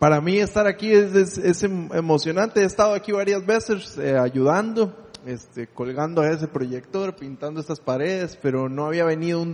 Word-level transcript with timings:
para 0.00 0.22
mí 0.22 0.38
estar 0.38 0.66
aquí 0.66 0.90
es, 0.90 1.36
es, 1.36 1.62
em, 1.62 1.90
emocionante. 1.92 2.62
He 2.62 2.64
estado 2.64 2.94
aquí 2.94 3.12
varias 3.12 3.44
veces 3.44 3.98
eh, 3.98 4.16
ayudando, 4.16 4.96
este, 5.26 5.66
colgando 5.66 6.24
ese 6.24 6.48
proyector, 6.48 7.14
pintando 7.14 7.60
estas 7.60 7.80
paredes, 7.80 8.38
pero 8.40 8.70
no 8.70 8.86
había 8.86 9.04
venido 9.04 9.46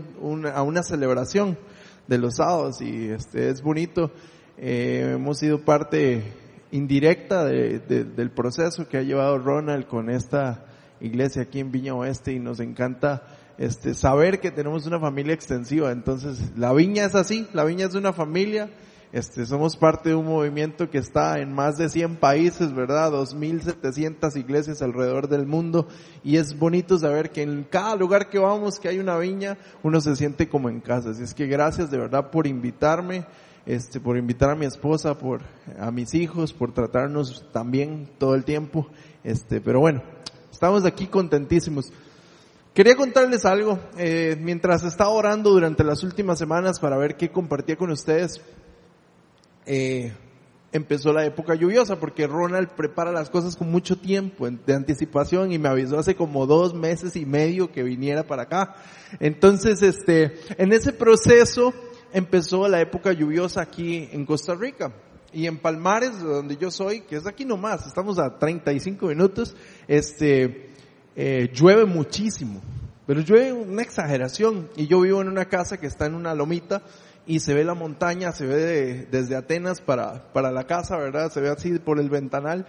a 0.55 0.63
una 0.63 0.85
celebración 0.85 1.59
de 2.07 2.19
los 2.19 2.37
sábados 2.37 2.81
y 2.81 3.09
este, 3.09 3.51
es 3.51 3.61
bonito. 3.61 4.13
Eh, 4.57 5.15
hemos 5.15 5.41
sido 5.41 5.65
parte 5.65 6.23
indirecta 6.71 7.45
del 7.45 8.31
proceso 8.31 8.89
que 8.89 8.99
ha 8.99 9.03
llevado 9.03 9.39
Ronald 9.39 9.89
con 9.89 10.09
esta 10.11 10.65
iglesia 11.01 11.43
aquí 11.43 11.59
en 11.59 11.73
Viña 11.73 11.97
Oeste 11.97 12.33
y 12.33 12.39
nos 12.39 12.61
encanta 12.61 13.27
este, 13.59 13.95
saber 13.95 14.39
que 14.39 14.53
tenemos 14.53 14.87
una 14.87 15.01
familia 15.01 15.35
extensiva. 15.35 15.91
Entonces, 15.91 16.57
la 16.57 16.73
viña 16.73 17.05
es 17.05 17.17
así, 17.17 17.49
la 17.53 17.65
viña 17.65 17.87
es 17.87 17.97
una 17.97 18.13
familia. 18.13 18.71
Este, 19.17 19.47
somos 19.47 19.79
parte 19.79 20.11
de 20.11 20.15
un 20.15 20.27
movimiento 20.27 20.91
que 20.91 20.99
está 20.99 21.39
en 21.39 21.51
más 21.51 21.79
de 21.79 21.89
100 21.89 22.17
países, 22.17 22.75
¿verdad? 22.75 23.11
2.700 23.13 24.37
iglesias 24.37 24.83
alrededor 24.83 25.27
del 25.27 25.47
mundo 25.47 25.89
y 26.23 26.37
es 26.37 26.59
bonito 26.59 26.99
saber 26.99 27.31
que 27.31 27.41
en 27.41 27.65
cada 27.65 27.97
lugar 27.97 28.29
que 28.29 28.39
vamos, 28.39 28.79
que 28.79 28.89
hay 28.89 28.99
una 28.99 29.17
viña, 29.17 29.57
uno 29.83 30.03
se 30.03 30.17
siente 30.17 30.51
como 30.51 30.69
en 30.69 30.83
casa. 30.83 31.13
Así 31.13 31.23
es 31.23 31.33
que 31.33 31.47
gracias 31.47 31.91
de 31.91 31.97
verdad 31.97 32.31
por 32.31 32.47
invitarme, 32.47 33.25
este, 33.65 34.01
por 34.01 34.19
invitar 34.19 34.51
a 34.51 34.55
mi 34.55 34.67
esposa, 34.67 35.17
por, 35.17 35.41
a 35.81 35.91
mis 35.91 36.13
hijos, 36.13 36.53
por 36.53 36.75
tratarnos 36.75 37.51
también 37.55 38.11
todo 38.19 38.35
el 38.35 38.45
tiempo. 38.45 38.87
Este, 39.25 39.63
pero 39.63 39.81
bueno, 39.81 40.03
estamos 40.53 40.85
aquí 40.85 41.07
contentísimos. 41.07 41.91
Quería 42.75 42.97
contarles 42.97 43.47
algo, 43.47 43.79
eh, 43.97 44.37
mientras 44.39 44.85
estaba 44.85 45.09
orando 45.09 45.49
durante 45.49 45.85
las 45.85 46.03
últimas 46.03 46.39
semanas 46.39 46.79
para 46.79 46.99
ver 46.99 47.17
qué 47.17 47.31
compartía 47.31 47.77
con 47.77 47.91
ustedes, 47.91 48.43
eh, 49.67 50.13
empezó 50.73 51.13
la 51.13 51.25
época 51.25 51.55
lluviosa 51.55 51.99
porque 51.99 52.27
Ronald 52.27 52.69
prepara 52.71 53.11
las 53.13 53.31
cosas 53.31 53.57
con 53.57 53.71
mucho 53.71 53.99
tiempo 53.99 54.49
de 54.49 54.75
anticipación 54.75 55.53
y 55.53 55.59
me 55.59 55.69
avisó 55.69 55.99
hace 55.99 56.15
como 56.15 56.47
dos 56.47 56.75
meses 56.75 57.17
y 57.17 57.27
medio 57.27 57.73
que 57.73 57.83
viniera 57.83 58.27
para 58.27 58.43
acá. 58.43 58.77
Entonces, 59.21 59.83
este, 59.83 60.35
en 60.59 60.73
ese 60.73 60.93
proceso 60.93 61.73
empezó 62.13 62.69
la 62.69 62.81
época 62.81 63.13
lluviosa 63.13 63.63
aquí 63.63 64.09
en 64.13 64.25
Costa 64.25 64.55
Rica. 64.55 64.93
Y 65.33 65.47
en 65.47 65.59
Palmares, 65.59 66.23
donde 66.23 66.57
yo 66.57 66.71
soy, 66.71 67.03
que 67.03 67.17
es 67.17 67.27
aquí 67.27 67.45
nomás, 67.45 67.87
estamos 67.87 68.19
a 68.19 68.39
35 68.39 69.07
minutos, 69.09 69.55
este, 69.87 70.71
eh, 71.15 71.51
llueve 71.53 71.85
muchísimo, 71.85 72.63
pero 73.07 73.21
llueve 73.21 73.53
una 73.53 73.83
exageración. 73.83 74.71
Y 74.77 74.87
yo 74.87 75.01
vivo 75.01 75.21
en 75.21 75.29
una 75.29 75.45
casa 75.47 75.79
que 75.79 75.89
está 75.89 76.07
en 76.07 76.15
una 76.15 76.35
lomita 76.35 76.83
y 77.27 77.41
se 77.41 77.55
ve 77.55 77.65
la 77.65 77.75
montaña, 77.75 78.33
se 78.33 78.47
ve 78.47 79.07
desde 79.11 79.37
Atenas 79.37 79.81
para, 79.81 80.33
para 80.33 80.53
la 80.53 80.65
casa, 80.65 80.97
¿verdad? 80.97 81.31
Se 81.33 81.41
ve 81.41 81.49
así 81.49 81.79
por 81.81 81.99
el 81.99 82.09
ventanal. 82.09 82.67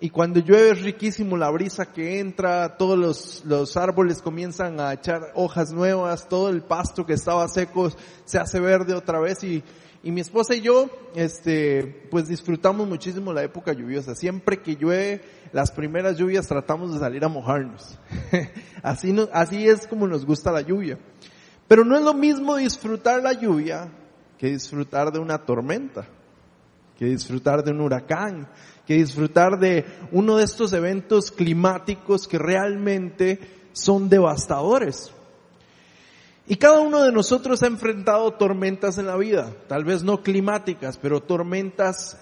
Y 0.00 0.10
cuando 0.10 0.40
llueve 0.40 0.70
es 0.70 0.82
riquísimo 0.82 1.36
la 1.36 1.50
brisa 1.50 1.92
que 1.92 2.18
entra, 2.18 2.76
todos 2.76 2.98
los, 2.98 3.44
los 3.44 3.76
árboles 3.76 4.22
comienzan 4.22 4.80
a 4.80 4.94
echar 4.94 5.30
hojas 5.34 5.72
nuevas, 5.72 6.28
todo 6.28 6.48
el 6.48 6.62
pasto 6.62 7.06
que 7.06 7.12
estaba 7.12 7.46
seco 7.48 7.92
se 8.24 8.38
hace 8.38 8.58
verde 8.60 8.94
otra 8.94 9.20
vez 9.20 9.44
y, 9.44 9.62
y 10.02 10.10
mi 10.10 10.22
esposa 10.22 10.54
y 10.54 10.62
yo, 10.62 10.88
este, 11.14 12.08
pues 12.10 12.28
disfrutamos 12.28 12.88
muchísimo 12.88 13.32
la 13.32 13.42
época 13.42 13.74
lluviosa. 13.74 14.14
Siempre 14.14 14.62
que 14.62 14.76
llueve, 14.76 15.20
las 15.52 15.70
primeras 15.70 16.16
lluvias 16.16 16.48
tratamos 16.48 16.94
de 16.94 16.98
salir 16.98 17.22
a 17.24 17.28
mojarnos. 17.28 17.98
así, 18.82 19.12
no, 19.12 19.28
así 19.32 19.68
es 19.68 19.86
como 19.86 20.08
nos 20.08 20.24
gusta 20.24 20.50
la 20.50 20.62
lluvia. 20.62 20.98
Pero 21.68 21.84
no 21.84 21.96
es 21.96 22.02
lo 22.02 22.14
mismo 22.14 22.56
disfrutar 22.56 23.22
la 23.22 23.34
lluvia 23.34 23.92
que 24.40 24.48
disfrutar 24.48 25.12
de 25.12 25.18
una 25.18 25.36
tormenta, 25.44 26.06
que 26.98 27.04
disfrutar 27.04 27.62
de 27.62 27.72
un 27.72 27.82
huracán, 27.82 28.48
que 28.86 28.94
disfrutar 28.94 29.58
de 29.58 29.84
uno 30.12 30.38
de 30.38 30.44
estos 30.44 30.72
eventos 30.72 31.30
climáticos 31.30 32.26
que 32.26 32.38
realmente 32.38 33.38
son 33.74 34.08
devastadores. 34.08 35.12
Y 36.46 36.56
cada 36.56 36.80
uno 36.80 37.02
de 37.02 37.12
nosotros 37.12 37.62
ha 37.62 37.66
enfrentado 37.66 38.32
tormentas 38.32 38.96
en 38.96 39.08
la 39.08 39.18
vida, 39.18 39.52
tal 39.68 39.84
vez 39.84 40.02
no 40.02 40.22
climáticas, 40.22 40.96
pero 40.96 41.20
tormentas 41.20 42.18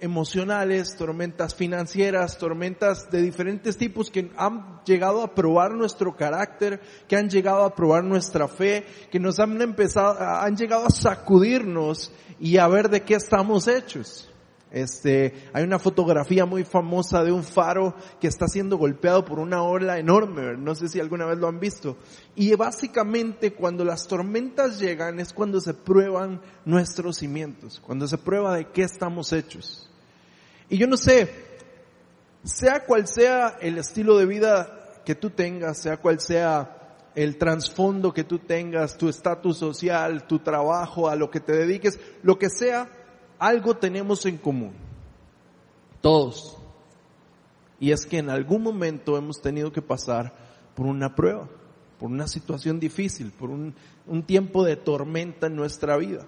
emocionales, 0.00 0.96
tormentas 0.96 1.54
financieras, 1.54 2.38
tormentas 2.38 3.10
de 3.10 3.22
diferentes 3.22 3.76
tipos 3.76 4.10
que 4.10 4.30
han 4.36 4.80
llegado 4.84 5.22
a 5.22 5.34
probar 5.34 5.72
nuestro 5.72 6.16
carácter, 6.16 6.80
que 7.08 7.16
han 7.16 7.28
llegado 7.28 7.64
a 7.64 7.74
probar 7.74 8.04
nuestra 8.04 8.48
fe, 8.48 8.84
que 9.10 9.20
nos 9.20 9.38
han 9.38 9.60
empezado, 9.62 10.18
han 10.20 10.56
llegado 10.56 10.86
a 10.86 10.90
sacudirnos 10.90 12.12
y 12.38 12.58
a 12.58 12.68
ver 12.68 12.88
de 12.90 13.02
qué 13.02 13.14
estamos 13.14 13.68
hechos. 13.68 14.30
Este, 14.76 15.32
hay 15.54 15.64
una 15.64 15.78
fotografía 15.78 16.44
muy 16.44 16.62
famosa 16.62 17.24
de 17.24 17.32
un 17.32 17.44
faro 17.44 17.94
que 18.20 18.26
está 18.26 18.46
siendo 18.46 18.76
golpeado 18.76 19.24
por 19.24 19.38
una 19.38 19.62
ola 19.62 19.98
enorme, 19.98 20.54
no 20.58 20.74
sé 20.74 20.90
si 20.90 21.00
alguna 21.00 21.24
vez 21.24 21.38
lo 21.38 21.48
han 21.48 21.58
visto. 21.58 21.96
Y 22.34 22.54
básicamente 22.56 23.54
cuando 23.54 23.86
las 23.86 24.06
tormentas 24.06 24.78
llegan 24.78 25.18
es 25.18 25.32
cuando 25.32 25.62
se 25.62 25.72
prueban 25.72 26.42
nuestros 26.66 27.16
cimientos, 27.16 27.80
cuando 27.80 28.06
se 28.06 28.18
prueba 28.18 28.54
de 28.54 28.66
qué 28.66 28.82
estamos 28.82 29.32
hechos. 29.32 29.88
Y 30.68 30.76
yo 30.76 30.86
no 30.86 30.98
sé, 30.98 31.32
sea 32.44 32.84
cual 32.84 33.08
sea 33.08 33.56
el 33.62 33.78
estilo 33.78 34.18
de 34.18 34.26
vida 34.26 35.00
que 35.06 35.14
tú 35.14 35.30
tengas, 35.30 35.78
sea 35.80 35.96
cual 35.96 36.20
sea 36.20 36.98
el 37.14 37.38
trasfondo 37.38 38.12
que 38.12 38.24
tú 38.24 38.40
tengas, 38.40 38.98
tu 38.98 39.08
estatus 39.08 39.56
social, 39.56 40.26
tu 40.26 40.40
trabajo, 40.40 41.08
a 41.08 41.16
lo 41.16 41.30
que 41.30 41.40
te 41.40 41.52
dediques, 41.52 41.98
lo 42.22 42.38
que 42.38 42.50
sea, 42.50 42.90
algo 43.38 43.76
tenemos 43.76 44.24
en 44.26 44.38
común. 44.38 44.72
Todos. 46.00 46.56
Y 47.78 47.92
es 47.92 48.06
que 48.06 48.18
en 48.18 48.30
algún 48.30 48.62
momento 48.62 49.16
hemos 49.16 49.40
tenido 49.40 49.72
que 49.72 49.82
pasar 49.82 50.32
por 50.74 50.86
una 50.86 51.14
prueba, 51.14 51.48
por 51.98 52.10
una 52.10 52.28
situación 52.28 52.80
difícil, 52.80 53.32
por 53.32 53.50
un, 53.50 53.74
tiempo 54.24 54.64
de 54.64 54.76
tormenta 54.76 55.46
en 55.46 55.56
nuestra 55.56 55.96
vida. 55.96 56.26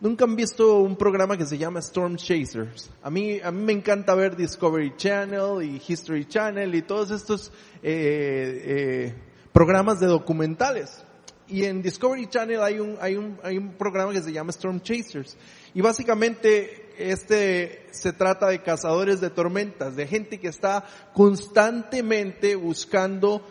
Nunca 0.00 0.24
han 0.24 0.36
visto 0.36 0.78
un 0.80 0.96
programa 0.96 1.36
que 1.36 1.44
se 1.44 1.58
llama 1.58 1.80
Storm 1.80 2.16
Chasers. 2.16 2.88
A 3.02 3.10
mí, 3.10 3.40
a 3.40 3.50
mí 3.50 3.62
me 3.62 3.72
encanta 3.72 4.14
ver 4.14 4.36
Discovery 4.36 4.94
Channel 4.96 5.62
y 5.62 5.82
History 5.86 6.24
Channel 6.26 6.72
y 6.74 6.82
todos 6.82 7.10
estos 7.10 7.50
eh, 7.82 8.62
eh, 8.64 9.14
programas 9.52 9.98
de 9.98 10.06
documentales. 10.06 11.04
Y 11.48 11.64
en 11.64 11.80
Discovery 11.80 12.26
Channel 12.26 12.62
hay 12.62 12.78
un, 12.78 12.96
hay 13.00 13.16
un, 13.16 13.38
hay 13.42 13.56
un 13.56 13.72
programa 13.72 14.12
que 14.12 14.20
se 14.20 14.32
llama 14.32 14.50
Storm 14.50 14.80
Chasers. 14.80 15.36
Y 15.74 15.80
básicamente 15.80 16.90
este 16.98 17.86
se 17.90 18.12
trata 18.12 18.48
de 18.48 18.62
cazadores 18.62 19.20
de 19.20 19.30
tormentas, 19.30 19.96
de 19.96 20.06
gente 20.06 20.38
que 20.38 20.48
está 20.48 20.84
constantemente 21.14 22.54
buscando 22.54 23.42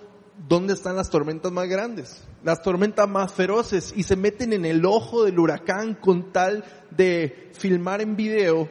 dónde 0.48 0.74
están 0.74 0.96
las 0.96 1.10
tormentas 1.10 1.52
más 1.52 1.68
grandes, 1.68 2.24
las 2.44 2.62
tormentas 2.62 3.10
más 3.10 3.34
feroces 3.34 3.94
y 3.96 4.04
se 4.04 4.16
meten 4.16 4.54
en 4.54 4.66
el 4.66 4.86
ojo 4.86 5.24
del 5.24 5.40
huracán 5.40 5.96
con 5.96 6.32
tal 6.32 6.64
de 6.92 7.50
filmar 7.54 8.02
en 8.02 8.16
video 8.16 8.70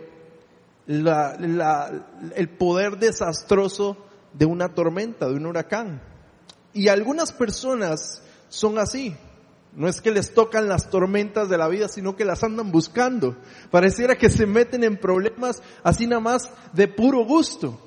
la, 0.87 1.37
la, 1.41 2.07
el 2.37 2.49
poder 2.51 2.99
desastroso 2.99 3.97
de 4.33 4.47
una 4.47 4.75
tormenta, 4.75 5.27
de 5.27 5.35
un 5.35 5.47
huracán. 5.47 6.01
Y 6.73 6.89
algunas 6.89 7.33
personas 7.33 8.23
son 8.57 8.79
así. 8.79 9.15
No 9.75 9.89
es 9.89 10.01
que 10.01 10.11
les 10.11 10.33
tocan 10.33 10.69
las 10.69 10.89
tormentas 10.89 11.51
de 11.51 11.59
la 11.59 11.69
vida, 11.69 11.89
sino 11.89 12.17
que 12.17 12.25
las 12.25 12.43
andan 12.43 12.73
buscando. 12.73 13.37
Pareciera 13.71 14.17
que 14.17 14.31
se 14.31 14.47
meten 14.47 14.85
en 14.85 14.97
problemas 14.97 15.63
así 15.83 16.07
nada 16.07 16.21
más 16.21 16.51
de 16.73 16.89
puro 16.89 17.25
gusto. 17.25 17.79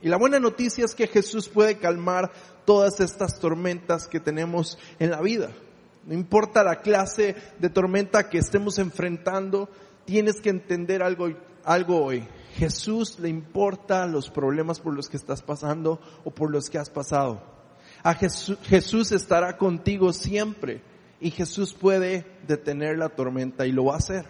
Y 0.00 0.08
la 0.08 0.16
buena 0.16 0.40
noticia 0.40 0.84
es 0.84 0.94
que 0.94 1.06
Jesús 1.06 1.48
puede 1.48 1.76
calmar 1.76 2.32
todas 2.64 3.00
estas 3.00 3.38
tormentas 3.38 4.08
que 4.08 4.20
tenemos 4.20 4.78
en 4.98 5.10
la 5.10 5.20
vida. 5.20 5.50
No 6.06 6.14
importa 6.14 6.64
la 6.64 6.80
clase 6.80 7.36
de 7.58 7.70
tormenta 7.70 8.30
que 8.30 8.38
estemos 8.38 8.78
enfrentando, 8.78 9.68
tienes 10.06 10.40
que 10.40 10.50
entender 10.50 11.02
algo, 11.02 11.28
algo 11.64 12.02
hoy. 12.02 12.26
Jesús 12.54 13.18
le 13.18 13.28
importa 13.28 14.06
los 14.06 14.30
problemas 14.30 14.80
por 14.80 14.94
los 14.94 15.08
que 15.08 15.16
estás 15.18 15.42
pasando 15.42 16.00
o 16.24 16.30
por 16.30 16.50
los 16.50 16.70
que 16.70 16.78
has 16.78 16.88
pasado. 16.88 17.42
A 18.04 18.14
Jesús, 18.14 18.58
Jesús 18.64 19.10
estará 19.12 19.56
contigo 19.56 20.12
siempre 20.12 20.82
y 21.20 21.30
Jesús 21.30 21.72
puede 21.72 22.26
detener 22.46 22.98
la 22.98 23.08
tormenta 23.08 23.66
y 23.66 23.72
lo 23.72 23.86
va 23.86 23.94
a 23.94 23.98
hacer. 23.98 24.26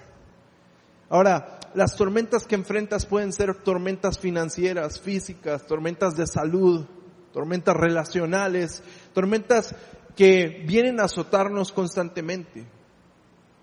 Ahora, 1.11 1.59
las 1.75 1.97
tormentas 1.97 2.47
que 2.47 2.55
enfrentas 2.55 3.05
pueden 3.05 3.33
ser 3.33 3.53
tormentas 3.57 4.19
financieras, 4.19 5.01
físicas, 5.01 5.67
tormentas 5.67 6.17
de 6.17 6.27
salud, 6.27 6.87
tormentas 7.33 7.77
relacionales, 7.77 8.81
tormentas 9.13 9.75
que 10.15 10.65
vienen 10.67 11.01
a 11.01 11.05
azotarnos 11.05 11.73
constantemente. 11.73 12.65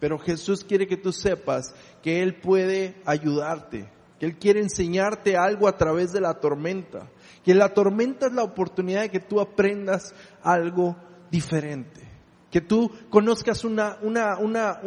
Pero 0.02 0.19
Jesús 0.19 0.66
quiere 0.66 0.88
que 0.88 0.98
tú 0.98 1.14
sepas 1.14 1.74
que 2.04 2.22
Él 2.22 2.36
puede 2.42 3.02
ayudarte, 3.06 3.90
que 4.21 4.27
Él 4.27 4.38
quiere 4.38 4.59
enseñarte 4.59 5.35
algo 5.35 5.68
a 5.68 5.77
través 5.77 6.13
de 6.13 6.21
la 6.21 6.35
tormenta, 6.35 7.09
que 7.44 7.56
la 7.56 7.73
tormenta 7.73 8.27
es 8.27 8.33
la 8.33 8.44
oportunidad 8.44 9.01
de 9.01 9.09
que 9.09 9.19
tú 9.19 9.41
aprendas 9.41 10.13
algo 10.44 10.95
diferente. 11.31 12.07
Que 12.51 12.62
tú 12.62 12.91
conozcas 13.09 13.63
una, 13.63 13.97
una, 14.03 14.38
una, 14.38 14.79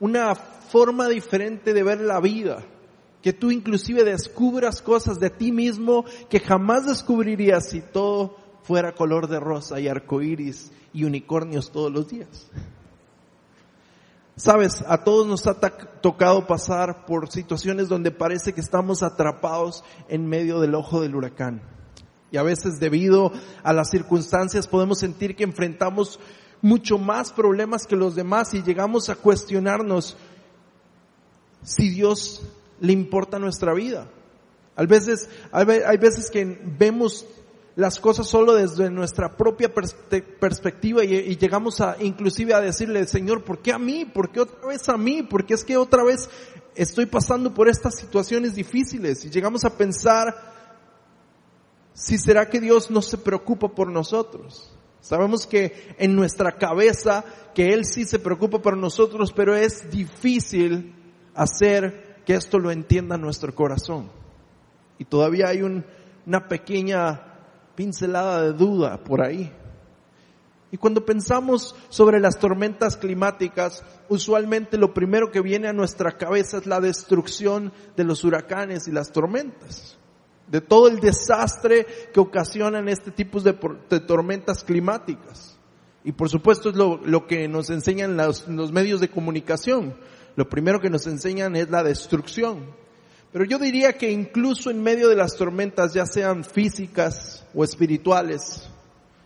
una 0.00 0.34
forma 0.34 1.08
diferente 1.08 1.72
de 1.72 1.82
ver 1.82 2.02
la 2.02 2.20
vida, 2.20 2.62
que 3.22 3.32
tú 3.32 3.50
inclusive 3.50 4.04
descubras 4.04 4.82
cosas 4.82 5.18
de 5.18 5.30
ti 5.30 5.50
mismo 5.50 6.04
que 6.28 6.38
jamás 6.38 6.84
descubrirías 6.84 7.70
si 7.70 7.80
todo 7.80 8.36
fuera 8.64 8.94
color 8.94 9.28
de 9.28 9.40
rosa 9.40 9.80
y 9.80 9.88
arcoíris 9.88 10.70
y 10.92 11.04
unicornios 11.04 11.72
todos 11.72 11.90
los 11.90 12.06
días. 12.06 12.50
Sabes, 14.36 14.82
a 14.88 15.04
todos 15.04 15.26
nos 15.26 15.46
ha 15.46 15.54
tocado 15.60 16.46
pasar 16.46 17.04
por 17.04 17.30
situaciones 17.30 17.88
donde 17.88 18.10
parece 18.10 18.54
que 18.54 18.62
estamos 18.62 19.02
atrapados 19.02 19.84
en 20.08 20.26
medio 20.26 20.60
del 20.60 20.74
ojo 20.74 21.02
del 21.02 21.14
huracán. 21.14 21.62
Y 22.30 22.38
a 22.38 22.42
veces 22.42 22.80
debido 22.80 23.30
a 23.62 23.74
las 23.74 23.90
circunstancias 23.90 24.66
podemos 24.66 24.98
sentir 24.98 25.36
que 25.36 25.44
enfrentamos 25.44 26.18
mucho 26.62 26.96
más 26.96 27.30
problemas 27.30 27.86
que 27.86 27.96
los 27.96 28.14
demás 28.14 28.54
y 28.54 28.62
llegamos 28.62 29.10
a 29.10 29.16
cuestionarnos 29.16 30.16
si 31.62 31.90
Dios 31.90 32.42
le 32.80 32.94
importa 32.94 33.38
nuestra 33.38 33.74
vida. 33.74 34.08
A 34.76 34.84
veces, 34.84 35.28
hay 35.52 35.98
veces 35.98 36.30
que 36.30 36.58
vemos 36.78 37.26
las 37.74 38.00
cosas 38.00 38.26
solo 38.26 38.54
desde 38.54 38.90
nuestra 38.90 39.36
propia 39.36 39.72
perspectiva 39.72 41.04
y, 41.04 41.36
llegamos 41.36 41.80
a 41.80 41.96
inclusive 42.00 42.52
a 42.52 42.60
decirle, 42.60 43.06
Señor, 43.06 43.44
¿por 43.44 43.60
qué 43.60 43.72
a 43.72 43.78
mí? 43.78 44.04
¿Por 44.04 44.30
qué 44.30 44.40
otra 44.40 44.68
vez 44.68 44.88
a 44.88 44.96
mí? 44.96 45.22
¿Por 45.22 45.46
qué 45.46 45.54
es 45.54 45.64
que 45.64 45.76
otra 45.76 46.04
vez 46.04 46.28
estoy 46.74 47.06
pasando 47.06 47.54
por 47.54 47.68
estas 47.68 47.96
situaciones 47.96 48.54
difíciles? 48.54 49.24
Y 49.24 49.30
llegamos 49.30 49.64
a 49.64 49.76
pensar, 49.76 50.34
si 51.94 52.18
será 52.18 52.48
que 52.50 52.60
Dios 52.60 52.90
no 52.90 53.00
se 53.00 53.16
preocupa 53.16 53.68
por 53.68 53.90
nosotros. 53.90 54.76
Sabemos 55.00 55.46
que 55.46 55.94
en 55.98 56.14
nuestra 56.14 56.52
cabeza, 56.58 57.24
que 57.54 57.72
Él 57.72 57.86
sí 57.86 58.04
se 58.04 58.18
preocupa 58.18 58.60
por 58.60 58.76
nosotros, 58.76 59.32
pero 59.32 59.56
es 59.56 59.90
difícil 59.90 60.94
hacer 61.34 62.22
que 62.26 62.34
esto 62.34 62.58
lo 62.58 62.70
entienda 62.70 63.16
nuestro 63.16 63.54
corazón. 63.54 64.10
Y 64.98 65.06
todavía 65.06 65.48
hay 65.48 65.62
una 65.62 66.48
pequeña 66.48 67.31
pincelada 67.74 68.42
de 68.42 68.52
duda 68.52 69.02
por 69.02 69.22
ahí. 69.22 69.52
Y 70.72 70.78
cuando 70.78 71.04
pensamos 71.04 71.76
sobre 71.90 72.18
las 72.18 72.38
tormentas 72.38 72.96
climáticas, 72.96 73.84
usualmente 74.08 74.78
lo 74.78 74.94
primero 74.94 75.30
que 75.30 75.42
viene 75.42 75.68
a 75.68 75.74
nuestra 75.74 76.12
cabeza 76.12 76.56
es 76.56 76.66
la 76.66 76.80
destrucción 76.80 77.74
de 77.94 78.04
los 78.04 78.24
huracanes 78.24 78.88
y 78.88 78.90
las 78.90 79.12
tormentas, 79.12 79.98
de 80.46 80.62
todo 80.62 80.88
el 80.88 80.98
desastre 80.98 81.86
que 82.14 82.20
ocasionan 82.20 82.88
este 82.88 83.10
tipo 83.10 83.38
de, 83.40 83.52
tormentas 84.00 84.64
climáticas. 84.64 85.58
Y 86.04 86.12
por 86.12 86.30
supuesto 86.30 86.70
es 86.70 86.76
lo, 86.76 87.26
que 87.26 87.48
nos 87.48 87.68
enseñan 87.68 88.16
los 88.16 88.72
medios 88.72 89.00
de 89.00 89.10
comunicación. 89.10 89.94
Lo 90.36 90.48
primero 90.48 90.80
que 90.80 90.88
nos 90.88 91.06
enseñan 91.06 91.54
es 91.54 91.68
la 91.68 91.82
destrucción. 91.82 92.74
Pero 93.32 93.46
yo 93.46 93.58
diría 93.58 93.94
que 93.94 94.10
incluso 94.10 94.70
en 94.70 94.82
medio 94.82 95.08
de 95.08 95.16
las 95.16 95.36
tormentas, 95.36 95.94
ya 95.94 96.04
sean 96.04 96.44
físicas 96.44 97.44
o 97.54 97.64
espirituales, 97.64 98.68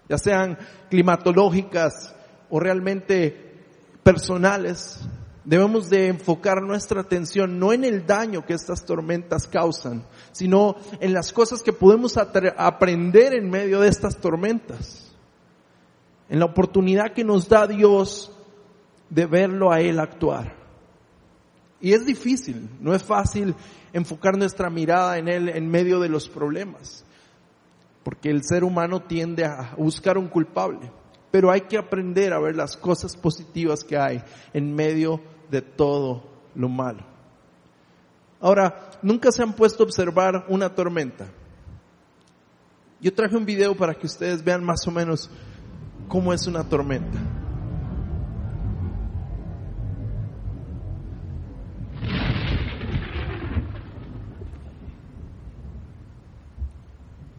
ya 0.08 0.16
sean 0.16 0.56
climatológicas 0.88 2.14
o 2.48 2.60
realmente 2.60 3.64
personales, 4.04 5.00
debemos 5.44 5.90
de 5.90 6.06
enfocar 6.06 6.62
nuestra 6.62 7.00
atención 7.00 7.58
no 7.58 7.72
en 7.72 7.84
el 7.84 8.06
daño 8.06 8.46
que 8.46 8.54
estas 8.54 8.84
tormentas 8.84 9.48
causan, 9.48 10.04
sino 10.30 10.76
en 11.00 11.12
las 11.12 11.32
cosas 11.32 11.62
que 11.62 11.72
podemos 11.72 12.16
aprender 12.16 13.34
en 13.34 13.50
medio 13.50 13.80
de 13.80 13.88
estas 13.88 14.18
tormentas, 14.18 15.12
en 16.28 16.38
la 16.38 16.44
oportunidad 16.44 17.12
que 17.12 17.24
nos 17.24 17.48
da 17.48 17.66
Dios 17.66 18.30
de 19.10 19.26
verlo 19.26 19.72
a 19.72 19.80
Él 19.80 19.98
actuar. 19.98 20.54
Y 21.80 21.92
es 21.92 22.06
difícil, 22.06 22.68
no 22.80 22.94
es 22.94 23.02
fácil 23.02 23.54
enfocar 23.96 24.36
nuestra 24.36 24.68
mirada 24.68 25.16
en 25.16 25.26
Él 25.26 25.48
en 25.48 25.70
medio 25.70 25.98
de 26.00 26.10
los 26.10 26.28
problemas, 26.28 27.02
porque 28.04 28.28
el 28.28 28.44
ser 28.44 28.62
humano 28.62 29.00
tiende 29.00 29.46
a 29.46 29.74
buscar 29.78 30.18
un 30.18 30.28
culpable, 30.28 30.90
pero 31.30 31.50
hay 31.50 31.62
que 31.62 31.78
aprender 31.78 32.34
a 32.34 32.38
ver 32.38 32.54
las 32.56 32.76
cosas 32.76 33.16
positivas 33.16 33.82
que 33.82 33.96
hay 33.96 34.22
en 34.52 34.74
medio 34.74 35.22
de 35.50 35.62
todo 35.62 36.24
lo 36.54 36.68
malo. 36.68 37.06
Ahora, 38.38 38.90
nunca 39.00 39.32
se 39.32 39.42
han 39.42 39.54
puesto 39.54 39.82
a 39.82 39.86
observar 39.86 40.44
una 40.48 40.74
tormenta. 40.74 41.28
Yo 43.00 43.14
traje 43.14 43.34
un 43.34 43.46
video 43.46 43.74
para 43.74 43.94
que 43.94 44.06
ustedes 44.06 44.44
vean 44.44 44.62
más 44.62 44.86
o 44.86 44.90
menos 44.90 45.30
cómo 46.06 46.34
es 46.34 46.46
una 46.46 46.68
tormenta. 46.68 47.18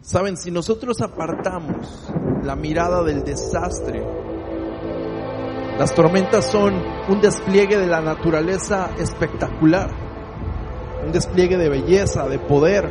Saben, 0.08 0.38
si 0.38 0.50
nosotros 0.50 1.02
apartamos 1.02 2.10
la 2.42 2.56
mirada 2.56 3.02
del 3.02 3.24
desastre, 3.24 4.02
las 5.78 5.94
tormentas 5.94 6.50
son 6.50 6.82
un 7.10 7.20
despliegue 7.20 7.76
de 7.76 7.86
la 7.86 8.00
naturaleza 8.00 8.88
espectacular, 8.98 9.90
un 11.04 11.12
despliegue 11.12 11.58
de 11.58 11.68
belleza, 11.68 12.26
de 12.26 12.38
poder. 12.38 12.88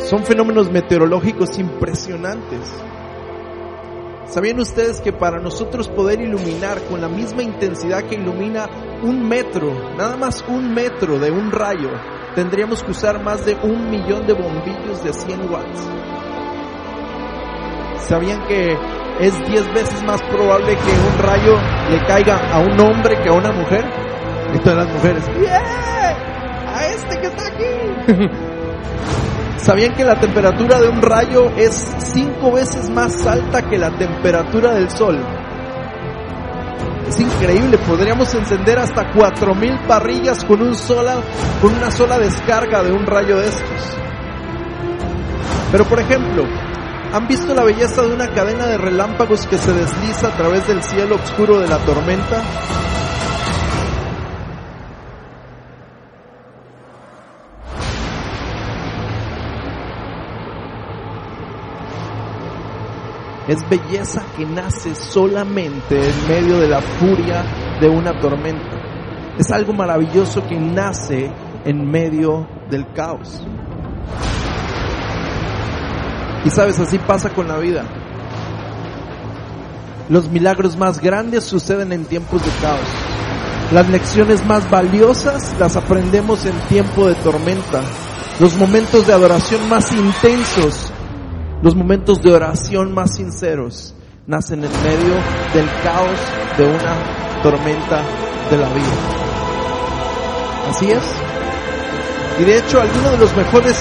Son 0.00 0.22
fenómenos 0.26 0.70
meteorológicos 0.70 1.58
impresionantes. 1.58 2.70
¿Sabían 4.26 4.60
ustedes 4.60 5.00
que 5.00 5.14
para 5.14 5.40
nosotros 5.40 5.88
poder 5.88 6.20
iluminar 6.20 6.78
con 6.90 7.00
la 7.00 7.08
misma 7.08 7.42
intensidad 7.42 8.02
que 8.02 8.16
ilumina 8.16 8.68
un 9.02 9.26
metro, 9.26 9.72
nada 9.96 10.18
más 10.18 10.44
un 10.46 10.74
metro 10.74 11.18
de 11.18 11.30
un 11.30 11.50
rayo, 11.50 11.88
tendríamos 12.34 12.82
que 12.82 12.90
usar 12.90 13.22
más 13.22 13.44
de 13.44 13.56
un 13.62 13.90
millón 13.90 14.26
de 14.26 14.32
bombillos 14.32 15.02
de 15.02 15.12
100 15.12 15.50
watts. 15.50 15.88
¿Sabían 18.08 18.46
que 18.46 18.76
es 19.20 19.38
10 19.48 19.74
veces 19.74 20.02
más 20.02 20.22
probable 20.22 20.76
que 20.76 20.90
un 20.90 21.18
rayo 21.22 21.56
le 21.90 22.06
caiga 22.06 22.36
a 22.52 22.60
un 22.60 22.80
hombre 22.80 23.20
que 23.22 23.28
a 23.28 23.32
una 23.32 23.52
mujer? 23.52 23.84
Y 24.54 24.58
todas 24.58 24.84
las 24.84 24.94
mujeres, 24.94 25.24
¡Yeah! 25.40 26.16
¡A 26.66 26.86
este 26.88 27.20
que 27.20 27.26
está 27.26 27.46
aquí! 27.46 28.30
¿Sabían 29.58 29.94
que 29.94 30.04
la 30.04 30.18
temperatura 30.18 30.80
de 30.80 30.88
un 30.88 31.02
rayo 31.02 31.50
es 31.56 31.74
5 31.98 32.50
veces 32.52 32.88
más 32.90 33.26
alta 33.26 33.62
que 33.62 33.78
la 33.78 33.90
temperatura 33.90 34.72
del 34.72 34.90
sol? 34.90 35.18
Es 37.08 37.20
increíble, 37.20 37.76
podríamos 37.78 38.32
encender 38.34 38.78
hasta 38.78 39.12
4000 39.12 39.80
parrillas 39.88 40.44
con 40.44 40.62
un 40.62 40.74
sola, 40.74 41.20
con 41.60 41.74
una 41.74 41.90
sola 41.90 42.18
descarga 42.18 42.82
de 42.82 42.92
un 42.92 43.04
rayo 43.04 43.36
de 43.38 43.48
estos. 43.48 43.96
Pero 45.72 45.84
por 45.84 46.00
ejemplo, 46.00 46.44
¿han 47.12 47.26
visto 47.26 47.54
la 47.54 47.64
belleza 47.64 48.02
de 48.02 48.14
una 48.14 48.28
cadena 48.32 48.66
de 48.66 48.78
relámpagos 48.78 49.46
que 49.46 49.58
se 49.58 49.72
desliza 49.72 50.28
a 50.28 50.36
través 50.36 50.66
del 50.66 50.82
cielo 50.82 51.16
oscuro 51.16 51.58
de 51.58 51.68
la 51.68 51.78
tormenta? 51.78 52.42
Es 63.50 63.68
belleza 63.68 64.22
que 64.36 64.46
nace 64.46 64.94
solamente 64.94 65.98
en 65.98 66.28
medio 66.28 66.60
de 66.60 66.68
la 66.68 66.80
furia 66.80 67.42
de 67.80 67.88
una 67.88 68.16
tormenta. 68.20 68.76
Es 69.36 69.50
algo 69.50 69.72
maravilloso 69.72 70.46
que 70.46 70.54
nace 70.54 71.32
en 71.64 71.90
medio 71.90 72.46
del 72.70 72.86
caos. 72.92 73.44
Y 76.44 76.50
sabes, 76.50 76.78
así 76.78 76.98
pasa 76.98 77.30
con 77.30 77.48
la 77.48 77.58
vida. 77.58 77.84
Los 80.08 80.28
milagros 80.28 80.76
más 80.76 81.00
grandes 81.00 81.42
suceden 81.42 81.90
en 81.90 82.04
tiempos 82.04 82.44
de 82.44 82.52
caos. 82.62 82.88
Las 83.72 83.90
lecciones 83.90 84.46
más 84.46 84.70
valiosas 84.70 85.56
las 85.58 85.74
aprendemos 85.74 86.46
en 86.46 86.56
tiempo 86.68 87.08
de 87.08 87.16
tormenta. 87.16 87.82
Los 88.38 88.56
momentos 88.56 89.08
de 89.08 89.12
adoración 89.12 89.68
más 89.68 89.90
intensos 89.90 90.89
los 91.62 91.74
momentos 91.74 92.22
de 92.22 92.32
oración 92.32 92.94
más 92.94 93.16
sinceros 93.16 93.94
nacen 94.26 94.64
en 94.64 94.70
medio 94.82 95.14
del 95.52 95.68
caos 95.82 96.18
de 96.56 96.64
una 96.64 97.42
tormenta 97.42 98.02
de 98.50 98.56
la 98.56 98.68
vida. 98.68 99.20
Así 100.70 100.90
es. 100.90 101.02
Y 102.38 102.44
de 102.44 102.58
hecho, 102.58 102.80
algunos 102.80 103.12
de 103.12 103.18
los 103.18 103.36
mejores 103.36 103.76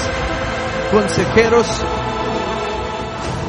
consejeros 0.92 1.68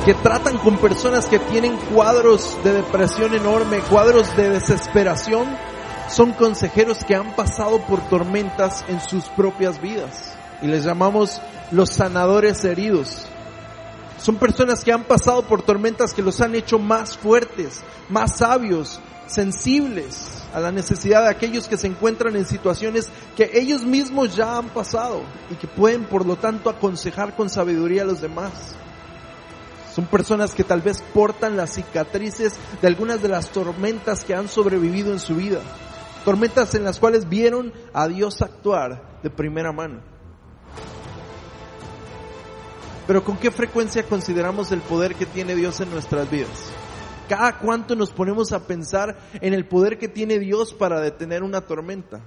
que 0.04 0.14
tratan 0.14 0.58
con 0.58 0.76
personas 0.78 1.26
que 1.26 1.38
tienen 1.38 1.76
cuadros 1.92 2.56
de 2.62 2.74
depresión 2.74 3.34
enorme, 3.34 3.80
cuadros 3.90 4.34
de 4.36 4.50
desesperación, 4.50 5.46
son 6.08 6.32
consejeros 6.32 6.98
que 7.04 7.14
han 7.14 7.34
pasado 7.34 7.80
por 7.86 8.00
tormentas 8.08 8.84
en 8.88 9.00
sus 9.00 9.24
propias 9.28 9.80
vidas. 9.80 10.34
Y 10.62 10.66
les 10.66 10.84
llamamos 10.84 11.40
los 11.70 11.90
sanadores 11.90 12.64
heridos. 12.64 13.29
Son 14.22 14.36
personas 14.36 14.84
que 14.84 14.92
han 14.92 15.04
pasado 15.04 15.42
por 15.42 15.62
tormentas 15.62 16.12
que 16.12 16.22
los 16.22 16.40
han 16.40 16.54
hecho 16.54 16.78
más 16.78 17.16
fuertes, 17.16 17.80
más 18.10 18.38
sabios, 18.38 19.00
sensibles 19.26 20.42
a 20.52 20.60
la 20.60 20.72
necesidad 20.72 21.22
de 21.22 21.30
aquellos 21.30 21.68
que 21.68 21.76
se 21.76 21.86
encuentran 21.86 22.36
en 22.36 22.44
situaciones 22.44 23.08
que 23.36 23.50
ellos 23.54 23.84
mismos 23.84 24.34
ya 24.34 24.58
han 24.58 24.68
pasado 24.68 25.22
y 25.50 25.54
que 25.54 25.68
pueden 25.68 26.04
por 26.04 26.26
lo 26.26 26.36
tanto 26.36 26.68
aconsejar 26.68 27.34
con 27.34 27.48
sabiduría 27.48 28.02
a 28.02 28.06
los 28.06 28.20
demás. 28.20 28.52
Son 29.94 30.06
personas 30.06 30.54
que 30.54 30.64
tal 30.64 30.82
vez 30.82 31.02
portan 31.14 31.56
las 31.56 31.74
cicatrices 31.74 32.54
de 32.80 32.88
algunas 32.88 33.22
de 33.22 33.28
las 33.28 33.48
tormentas 33.50 34.24
que 34.24 34.34
han 34.34 34.48
sobrevivido 34.48 35.12
en 35.12 35.18
su 35.18 35.36
vida. 35.36 35.60
Tormentas 36.24 36.74
en 36.74 36.84
las 36.84 36.98
cuales 37.00 37.28
vieron 37.28 37.72
a 37.94 38.06
Dios 38.06 38.42
actuar 38.42 39.20
de 39.22 39.30
primera 39.30 39.72
mano. 39.72 40.19
Pero 43.10 43.24
¿con 43.24 43.38
qué 43.38 43.50
frecuencia 43.50 44.04
consideramos 44.04 44.70
el 44.70 44.82
poder 44.82 45.16
que 45.16 45.26
tiene 45.26 45.56
Dios 45.56 45.80
en 45.80 45.90
nuestras 45.90 46.30
vidas? 46.30 46.70
Cada 47.28 47.58
cuánto 47.58 47.96
nos 47.96 48.12
ponemos 48.12 48.52
a 48.52 48.68
pensar 48.68 49.18
en 49.40 49.52
el 49.52 49.66
poder 49.66 49.98
que 49.98 50.06
tiene 50.06 50.38
Dios 50.38 50.72
para 50.72 51.00
detener 51.00 51.42
una 51.42 51.62
tormenta. 51.62 52.20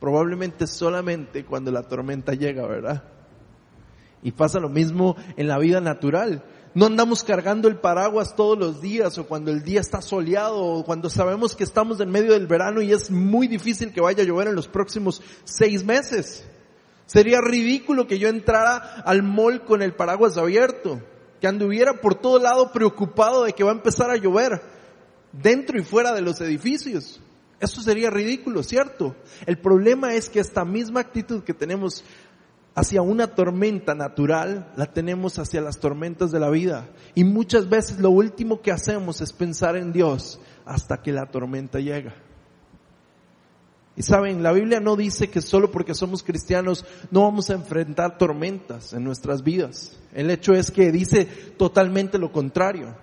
Probablemente 0.00 0.66
solamente 0.66 1.44
cuando 1.44 1.70
la 1.70 1.84
tormenta 1.84 2.34
llega, 2.34 2.66
¿verdad? 2.66 3.04
Y 4.20 4.32
pasa 4.32 4.58
lo 4.58 4.68
mismo 4.68 5.14
en 5.36 5.46
la 5.46 5.58
vida 5.58 5.80
natural. 5.80 6.42
No 6.74 6.86
andamos 6.86 7.22
cargando 7.22 7.68
el 7.68 7.76
paraguas 7.76 8.34
todos 8.34 8.58
los 8.58 8.80
días 8.80 9.16
o 9.18 9.28
cuando 9.28 9.52
el 9.52 9.62
día 9.62 9.78
está 9.78 10.02
soleado 10.02 10.60
o 10.60 10.84
cuando 10.84 11.08
sabemos 11.08 11.54
que 11.54 11.62
estamos 11.62 12.00
en 12.00 12.10
medio 12.10 12.32
del 12.32 12.48
verano 12.48 12.82
y 12.82 12.90
es 12.90 13.12
muy 13.12 13.46
difícil 13.46 13.92
que 13.92 14.00
vaya 14.00 14.24
a 14.24 14.26
llover 14.26 14.48
en 14.48 14.56
los 14.56 14.66
próximos 14.66 15.22
seis 15.44 15.84
meses. 15.84 16.44
Sería 17.08 17.40
ridículo 17.40 18.06
que 18.06 18.18
yo 18.18 18.28
entrara 18.28 18.76
al 18.76 19.22
mall 19.22 19.64
con 19.64 19.80
el 19.80 19.94
paraguas 19.94 20.36
abierto, 20.36 21.00
que 21.40 21.46
anduviera 21.46 22.02
por 22.02 22.16
todo 22.16 22.38
lado 22.38 22.70
preocupado 22.70 23.44
de 23.44 23.54
que 23.54 23.64
va 23.64 23.70
a 23.70 23.74
empezar 23.74 24.10
a 24.10 24.18
llover, 24.18 24.60
dentro 25.32 25.80
y 25.80 25.84
fuera 25.84 26.12
de 26.12 26.20
los 26.20 26.38
edificios. 26.42 27.18
Eso 27.60 27.80
sería 27.80 28.10
ridículo, 28.10 28.62
¿cierto? 28.62 29.16
El 29.46 29.56
problema 29.56 30.12
es 30.12 30.28
que 30.28 30.38
esta 30.38 30.66
misma 30.66 31.00
actitud 31.00 31.42
que 31.44 31.54
tenemos 31.54 32.04
hacia 32.74 33.00
una 33.00 33.34
tormenta 33.34 33.94
natural, 33.94 34.70
la 34.76 34.92
tenemos 34.92 35.38
hacia 35.38 35.62
las 35.62 35.78
tormentas 35.80 36.30
de 36.30 36.40
la 36.40 36.50
vida. 36.50 36.90
Y 37.14 37.24
muchas 37.24 37.70
veces 37.70 38.00
lo 38.00 38.10
último 38.10 38.60
que 38.60 38.70
hacemos 38.70 39.22
es 39.22 39.32
pensar 39.32 39.76
en 39.76 39.94
Dios 39.94 40.38
hasta 40.66 41.00
que 41.00 41.10
la 41.10 41.24
tormenta 41.30 41.80
llega. 41.80 42.14
Y 43.98 44.04
saben, 44.04 44.44
la 44.44 44.52
Biblia 44.52 44.78
no 44.78 44.94
dice 44.94 45.28
que 45.28 45.42
solo 45.42 45.72
porque 45.72 45.92
somos 45.92 46.22
cristianos 46.22 46.86
no 47.10 47.22
vamos 47.22 47.50
a 47.50 47.54
enfrentar 47.54 48.16
tormentas 48.16 48.92
en 48.92 49.02
nuestras 49.02 49.42
vidas. 49.42 49.98
El 50.14 50.30
hecho 50.30 50.52
es 50.52 50.70
que 50.70 50.92
dice 50.92 51.24
totalmente 51.56 52.16
lo 52.16 52.30
contrario. 52.30 52.94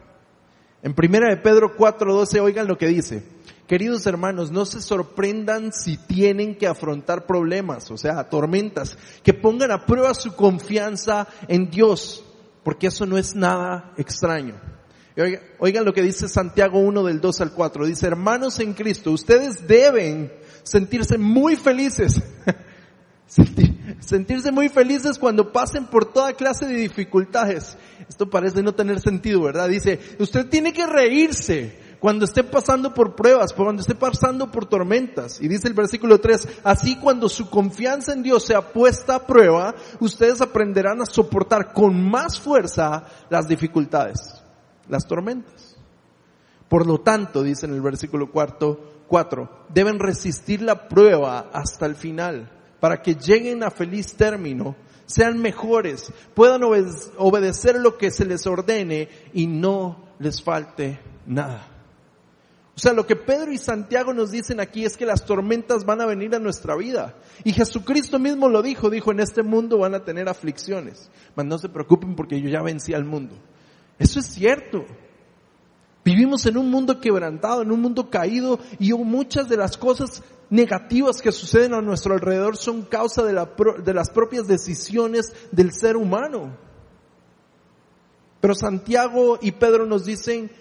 En 0.81 0.93
primera 0.93 1.29
de 1.29 1.35
Pedro 1.35 1.75
4:12, 1.75 2.39
oigan 2.39 2.67
lo 2.67 2.77
que 2.77 2.87
dice. 2.87 3.23
Queridos 3.67 4.07
hermanos, 4.07 4.51
no 4.51 4.65
se 4.65 4.79
sorprendan 4.79 5.73
si 5.73 5.97
tienen 5.97 6.55
que 6.55 6.65
afrontar 6.65 7.25
problemas, 7.25 7.91
o 7.91 7.97
sea, 7.97 8.29
tormentas, 8.29 8.97
que 9.21 9.33
pongan 9.33 9.71
a 9.71 9.85
prueba 9.85 10.13
su 10.13 10.33
confianza 10.33 11.27
en 11.49 11.69
Dios, 11.69 12.23
porque 12.63 12.87
eso 12.87 13.05
no 13.05 13.17
es 13.17 13.35
nada 13.35 13.91
extraño. 13.97 14.55
Oigan, 15.59 15.83
lo 15.83 15.93
que 15.93 16.01
dice 16.01 16.29
Santiago 16.29 16.79
1 16.79 17.03
del 17.03 17.19
2 17.19 17.41
al 17.41 17.51
4. 17.51 17.85
Dice, 17.85 18.07
hermanos 18.07 18.59
en 18.59 18.73
Cristo, 18.73 19.11
ustedes 19.11 19.67
deben 19.67 20.31
sentirse 20.65 21.17
muy 21.17 21.55
felices. 21.55 22.22
sentirse 24.00 24.51
muy 24.51 24.69
felices 24.69 25.17
cuando 25.17 25.51
pasen 25.51 25.86
por 25.86 26.05
toda 26.12 26.34
clase 26.34 26.65
de 26.65 26.75
dificultades. 26.75 27.77
Esto 28.10 28.29
parece 28.29 28.62
no 28.62 28.74
tener 28.74 29.00
sentido, 29.00 29.41
¿verdad? 29.41 29.69
Dice, 29.69 30.00
usted 30.19 30.48
tiene 30.48 30.74
que 30.74 30.86
reírse 30.86 31.86
cuando 32.00 32.25
esté 32.25 32.43
pasando 32.43 32.93
por 32.93 33.15
pruebas, 33.15 33.53
cuando 33.53 33.81
esté 33.81 33.95
pasando 33.95 34.51
por 34.51 34.67
tormentas. 34.67 35.41
Y 35.41 35.48
dice 35.48 35.67
el 35.67 35.74
versículo 35.74 36.19
3, 36.19 36.48
así 36.63 36.98
cuando 36.98 37.29
su 37.29 37.50
confianza 37.50 38.13
en 38.13 38.22
Dios 38.22 38.45
sea 38.45 38.74
puesta 38.74 39.15
a 39.15 39.25
prueba, 39.25 39.74
ustedes 40.00 40.41
aprenderán 40.41 41.01
a 41.01 41.05
soportar 41.05 41.74
con 41.74 42.00
más 42.10 42.39
fuerza 42.39 43.05
las 43.29 43.48
dificultades, 43.48 44.19
las 44.88 45.07
tormentas. 45.07 45.75
Por 46.69 46.86
lo 46.86 47.00
tanto, 47.00 47.43
dice 47.43 47.65
en 47.65 47.74
el 47.74 47.81
versículo 47.81 48.31
cuarto, 48.31 48.94
4. 49.07 49.67
Deben 49.69 50.00
resistir 50.00 50.62
la 50.62 50.88
prueba 50.88 51.50
hasta 51.53 51.85
el 51.85 51.95
final 51.95 52.51
para 52.79 53.01
que 53.01 53.15
lleguen 53.15 53.63
a 53.63 53.71
feliz 53.71 54.13
término, 54.13 54.75
sean 55.05 55.39
mejores, 55.39 56.12
puedan 56.33 56.62
obedecer 56.63 57.75
lo 57.79 57.97
que 57.97 58.12
se 58.12 58.25
les 58.25 58.45
ordene 58.45 59.09
y 59.33 59.47
no 59.47 60.03
les 60.19 60.41
falte 60.41 61.00
nada. 61.25 61.67
O 62.75 62.79
sea, 62.79 62.91
lo 62.91 63.07
que 63.07 63.15
Pedro 63.15 63.53
y 63.53 63.57
Santiago 63.57 64.13
nos 64.13 64.31
dicen 64.31 64.59
aquí 64.59 64.83
es 64.83 64.97
que 64.97 65.05
las 65.05 65.25
tormentas 65.25 65.85
van 65.85 66.01
a 66.01 66.05
venir 66.05 66.35
a 66.35 66.39
nuestra 66.39 66.75
vida. 66.75 67.15
Y 67.45 67.53
Jesucristo 67.53 68.19
mismo 68.19 68.50
lo 68.50 68.62
dijo, 68.62 68.89
dijo, 68.89 69.12
en 69.12 69.21
este 69.21 69.43
mundo 69.43 69.77
van 69.77 69.95
a 69.95 70.03
tener 70.03 70.27
aflicciones. 70.27 71.09
Mas 71.35 71.45
no 71.45 71.57
se 71.57 71.69
preocupen 71.69 72.15
porque 72.15 72.41
yo 72.41 72.50
ya 72.50 72.62
vencí 72.62 72.93
al 72.93 73.05
mundo. 73.05 73.33
Eso 73.97 74.19
es 74.19 74.25
cierto. 74.25 74.85
Vivimos 76.05 76.45
en 76.45 76.55
un 76.55 76.69
mundo 76.69 77.01
quebrantado, 77.01 77.63
en 77.63 77.71
un 77.71 77.81
mundo 77.81 78.12
caído 78.12 78.59
y 78.77 78.93
muchas 78.93 79.50
de 79.50 79.57
las 79.57 79.75
cosas 79.75 80.21
negativas 80.51 81.19
que 81.19 81.31
suceden 81.31 81.74
a 81.74 81.81
nuestro 81.81 82.13
alrededor 82.13 82.57
son 82.57 82.83
causa 82.83 83.24
de, 83.24 83.33
las 83.33 84.09
propias 84.12 84.45
decisiones 84.47 85.33
del 85.51 85.74
ser 85.74 85.97
humano. 85.97 86.55
Pero 88.39 88.53
Santiago 88.53 89.39
y 89.41 89.53
Pedro 89.53 89.88
nos 89.88 90.05
dicen 90.05 90.51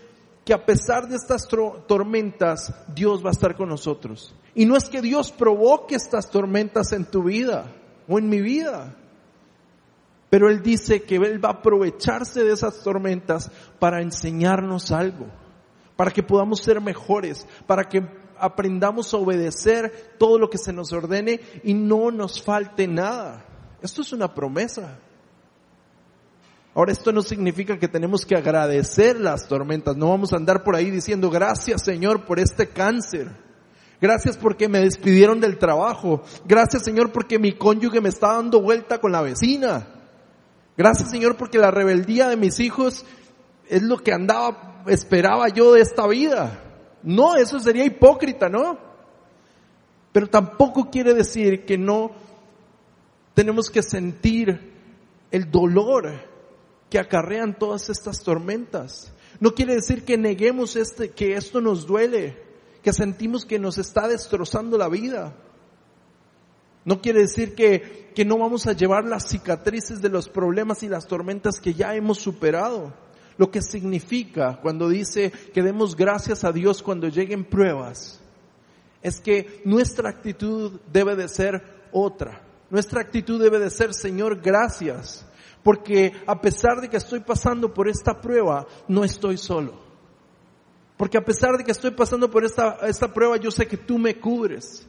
que 0.47 0.55
a 0.55 0.65
pesar 0.65 1.09
de 1.09 1.17
estas 1.17 1.47
tormentas, 1.47 2.73
Dios 2.95 3.23
va 3.23 3.29
a 3.29 3.33
estar 3.33 3.55
con 3.55 3.69
nosotros. 3.69 4.35
Y 4.55 4.65
no 4.65 4.79
es 4.79 4.89
que 4.89 5.03
Dios 5.03 5.31
provoque 5.31 5.95
estas 5.95 6.31
tormentas 6.31 6.93
en 6.93 7.05
tu 7.05 7.25
vida 7.25 7.71
o 8.09 8.19
en 8.19 8.31
mi 8.31 8.41
vida. 8.41 8.97
Pero 10.35 10.51
Él 10.51 10.65
dice 10.65 11.05
que 11.05 11.15
Él 11.15 11.43
va 11.43 11.51
a 11.51 11.53
aprovecharse 11.53 12.43
de 12.43 12.53
esas 12.53 12.83
tormentas 12.83 13.53
para 13.79 14.03
enseñarnos 14.03 14.91
algo, 14.91 15.27
para 15.95 16.11
que 16.11 16.25
podamos 16.25 16.61
ser 16.61 16.81
mejores, 16.81 17.47
para 17.69 17.85
que 17.85 18.05
aprendamos 18.37 19.15
a 19.15 19.19
obedecer 19.19 20.17
todo 20.19 20.41
lo 20.41 20.51
que 20.51 20.59
se 20.59 20.73
nos 20.73 20.93
ordene 20.93 21.41
y 21.63 21.73
no 21.73 22.11
nos 22.11 22.43
falte 22.43 22.89
nada. 22.89 23.47
Esto 23.81 24.03
es 24.03 24.13
una 24.13 24.35
promesa. 24.35 24.99
Ahora 26.75 26.91
esto 26.91 27.13
no 27.13 27.23
significa 27.23 27.79
que 27.79 27.87
tenemos 27.87 28.27
que 28.27 28.35
agradecer 28.35 29.21
las 29.21 29.47
tormentas, 29.47 29.97
no 29.97 30.09
vamos 30.09 30.33
a 30.33 30.37
andar 30.37 30.65
por 30.65 30.75
ahí 30.75 30.91
diciendo 30.91 31.31
gracias 31.31 31.85
Señor 31.85 32.25
por 32.25 32.41
este 32.41 32.71
cáncer. 32.71 33.31
Gracias 34.01 34.37
porque 34.37 34.69
me 34.69 34.81
despidieron 34.81 35.41
del 35.41 35.59
trabajo. 35.59 36.25
Gracias 36.45 36.83
Señor 36.83 37.13
porque 37.13 37.39
mi 37.39 37.53
cónyuge 37.53 38.01
me 38.01 38.09
está 38.09 38.33
dando 38.33 38.61
vuelta 38.61 39.01
con 39.01 39.13
la 39.13 39.23
vecina. 39.23 39.94
Gracias 40.77 41.11
Señor 41.11 41.37
porque 41.37 41.59
la 41.59 41.71
rebeldía 41.71 42.29
de 42.29 42.37
mis 42.37 42.61
hijos 42.61 43.05
es 43.69 43.83
lo 43.83 43.99
que 43.99 44.13
andaba, 44.13 44.83
esperaba 44.87 45.49
yo 45.49 45.73
de 45.73 45.81
esta 45.81 46.07
vida. 46.07 46.61
No, 47.03 47.37
eso 47.37 47.61
sería 47.61 47.85
hipócrita, 47.85 48.49
¿no? 48.49 48.79
Pero 50.13 50.29
tampoco 50.29 50.91
quiere 50.91 51.13
decir 51.13 51.65
que 51.65 51.77
no 51.77 52.13
tenemos 53.35 53.69
que 53.69 53.83
sentir 53.83 54.73
el 55.31 55.51
dolor 55.51 56.13
que 56.89 56.99
acarrean 56.99 57.59
todas 57.59 57.91
estas 57.91 58.23
tormentas. 58.23 59.13
No 59.41 59.55
quiere 59.55 59.75
decir 59.75 60.05
que 60.05 60.17
neguemos 60.17 60.77
este, 60.77 61.11
que 61.11 61.35
esto 61.35 61.61
nos 61.61 61.87
duele, 61.87 62.41
que 62.83 62.93
sentimos 62.93 63.45
que 63.45 63.59
nos 63.59 63.79
está 63.79 64.07
destrozando 64.07 64.79
la 64.79 64.89
vida. 64.89 65.35
No 66.85 67.01
quiere 67.01 67.21
decir 67.21 67.55
que, 67.55 68.11
que 68.15 68.25
no 68.25 68.39
vamos 68.39 68.67
a 68.67 68.73
llevar 68.73 69.05
las 69.05 69.29
cicatrices 69.29 70.03
de 70.03 70.09
los 70.09 70.29
problemas 70.29 70.83
y 70.83 70.89
las 70.89 71.07
tormentas 71.07 71.61
que 71.61 71.75
ya 71.75 71.95
hemos 71.95 72.19
superado. 72.19 72.93
Lo 73.37 73.51
que 73.51 73.63
significa 73.63 74.61
cuando 74.61 74.89
dice 74.89 75.31
que 75.31 75.63
demos 75.63 75.97
gracias 75.97 76.45
a 76.45 76.53
Dios 76.53 76.83
cuando 76.83 77.09
lleguen 77.09 77.45
pruebas, 77.45 78.21
es 79.03 79.21
que 79.21 79.61
nuestra 79.65 80.09
actitud 80.09 80.81
debe 80.93 81.17
de 81.17 81.29
ser 81.29 81.63
otra. 81.93 82.43
Nuestra 82.71 83.01
actitud 83.01 83.43
debe 83.43 83.59
de 83.59 83.71
ser, 83.71 83.93
Señor, 83.93 84.41
gracias, 84.41 85.27
porque 85.63 86.13
a 86.27 86.41
pesar 86.41 86.81
de 86.81 86.89
que 86.89 86.97
estoy 86.97 87.21
pasando 87.21 87.73
por 87.73 87.89
esta 87.89 88.21
prueba, 88.21 88.67
no 88.89 89.05
estoy 89.05 89.37
solo. 89.37 89.85
Porque 90.97 91.19
a 91.19 91.25
pesar 91.25 91.57
de 91.57 91.65
que 91.65 91.73
estoy 91.73 91.91
pasando 91.91 92.31
por 92.31 92.45
esta, 92.45 92.79
esta 92.87 93.13
prueba, 93.13 93.37
yo 93.37 93.51
sé 93.51 93.67
que 93.67 93.77
tú 93.77 93.99
me 93.99 94.19
cubres. 94.19 94.87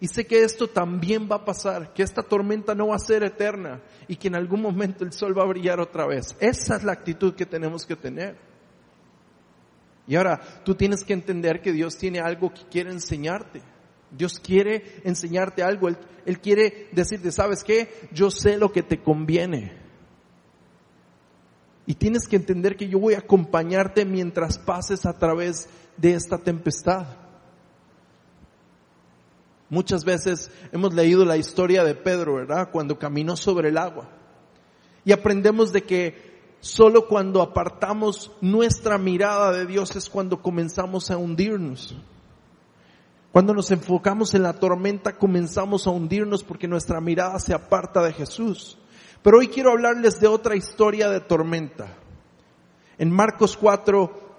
Y 0.00 0.08
sé 0.08 0.26
que 0.26 0.42
esto 0.42 0.66
también 0.66 1.28
va 1.30 1.36
a 1.36 1.44
pasar, 1.44 1.92
que 1.92 2.02
esta 2.02 2.22
tormenta 2.22 2.74
no 2.74 2.88
va 2.88 2.96
a 2.96 2.98
ser 2.98 3.22
eterna 3.22 3.82
y 4.08 4.16
que 4.16 4.28
en 4.28 4.34
algún 4.34 4.62
momento 4.62 5.04
el 5.04 5.12
sol 5.12 5.36
va 5.38 5.42
a 5.42 5.48
brillar 5.48 5.78
otra 5.78 6.06
vez. 6.06 6.34
Esa 6.40 6.76
es 6.76 6.84
la 6.84 6.92
actitud 6.92 7.34
que 7.34 7.44
tenemos 7.44 7.84
que 7.84 7.96
tener. 7.96 8.36
Y 10.06 10.16
ahora 10.16 10.40
tú 10.64 10.74
tienes 10.74 11.04
que 11.04 11.12
entender 11.12 11.60
que 11.60 11.72
Dios 11.72 11.98
tiene 11.98 12.18
algo 12.18 12.52
que 12.52 12.62
quiere 12.70 12.90
enseñarte. 12.90 13.60
Dios 14.10 14.40
quiere 14.40 15.02
enseñarte 15.04 15.62
algo. 15.62 15.88
Él, 15.88 16.40
quiere 16.40 16.88
decirte, 16.92 17.30
¿sabes 17.30 17.62
qué? 17.62 18.08
Yo 18.10 18.30
sé 18.30 18.56
lo 18.56 18.72
que 18.72 18.82
te 18.82 19.02
conviene. 19.02 19.78
Y 21.86 21.94
tienes 21.94 22.26
que 22.26 22.36
entender 22.36 22.76
que 22.76 22.88
yo 22.88 22.98
voy 22.98 23.14
a 23.14 23.18
acompañarte 23.18 24.04
mientras 24.04 24.58
pases 24.58 25.04
a 25.04 25.18
través 25.18 25.68
de 25.96 26.14
esta 26.14 26.38
tempestad. 26.38 27.19
Muchas 29.70 30.04
veces 30.04 30.50
hemos 30.72 30.92
leído 30.94 31.24
la 31.24 31.36
historia 31.36 31.84
de 31.84 31.94
Pedro, 31.94 32.34
¿verdad? 32.34 32.70
Cuando 32.72 32.98
caminó 32.98 33.36
sobre 33.36 33.68
el 33.68 33.78
agua. 33.78 34.10
Y 35.04 35.12
aprendemos 35.12 35.72
de 35.72 35.84
que 35.84 36.40
solo 36.58 37.06
cuando 37.06 37.40
apartamos 37.40 38.32
nuestra 38.40 38.98
mirada 38.98 39.52
de 39.52 39.66
Dios 39.66 39.94
es 39.94 40.10
cuando 40.10 40.42
comenzamos 40.42 41.12
a 41.12 41.16
hundirnos. 41.16 41.96
Cuando 43.30 43.54
nos 43.54 43.70
enfocamos 43.70 44.34
en 44.34 44.42
la 44.42 44.54
tormenta 44.54 45.16
comenzamos 45.16 45.86
a 45.86 45.90
hundirnos 45.90 46.42
porque 46.42 46.66
nuestra 46.66 47.00
mirada 47.00 47.38
se 47.38 47.54
aparta 47.54 48.02
de 48.02 48.12
Jesús. 48.12 48.76
Pero 49.22 49.38
hoy 49.38 49.46
quiero 49.48 49.70
hablarles 49.70 50.18
de 50.20 50.26
otra 50.26 50.56
historia 50.56 51.08
de 51.10 51.20
tormenta. 51.20 51.94
En 52.98 53.10
Marcos 53.12 53.56
4 53.56 54.29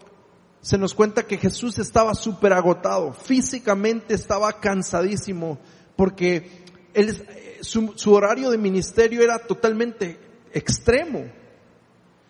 se 0.62 0.78
nos 0.78 0.94
cuenta 0.94 1.24
que 1.24 1.38
Jesús 1.38 1.80
estaba 1.80 2.14
súper 2.14 2.54
agotado, 2.54 3.14
físicamente 3.14 4.14
estaba 4.14 4.60
cansadísimo, 4.60 5.58
porque 5.96 6.64
él, 6.94 7.28
su, 7.62 7.94
su 7.96 8.14
horario 8.14 8.52
de 8.52 8.58
ministerio 8.58 9.22
era 9.24 9.40
totalmente 9.40 10.20
extremo. 10.54 11.26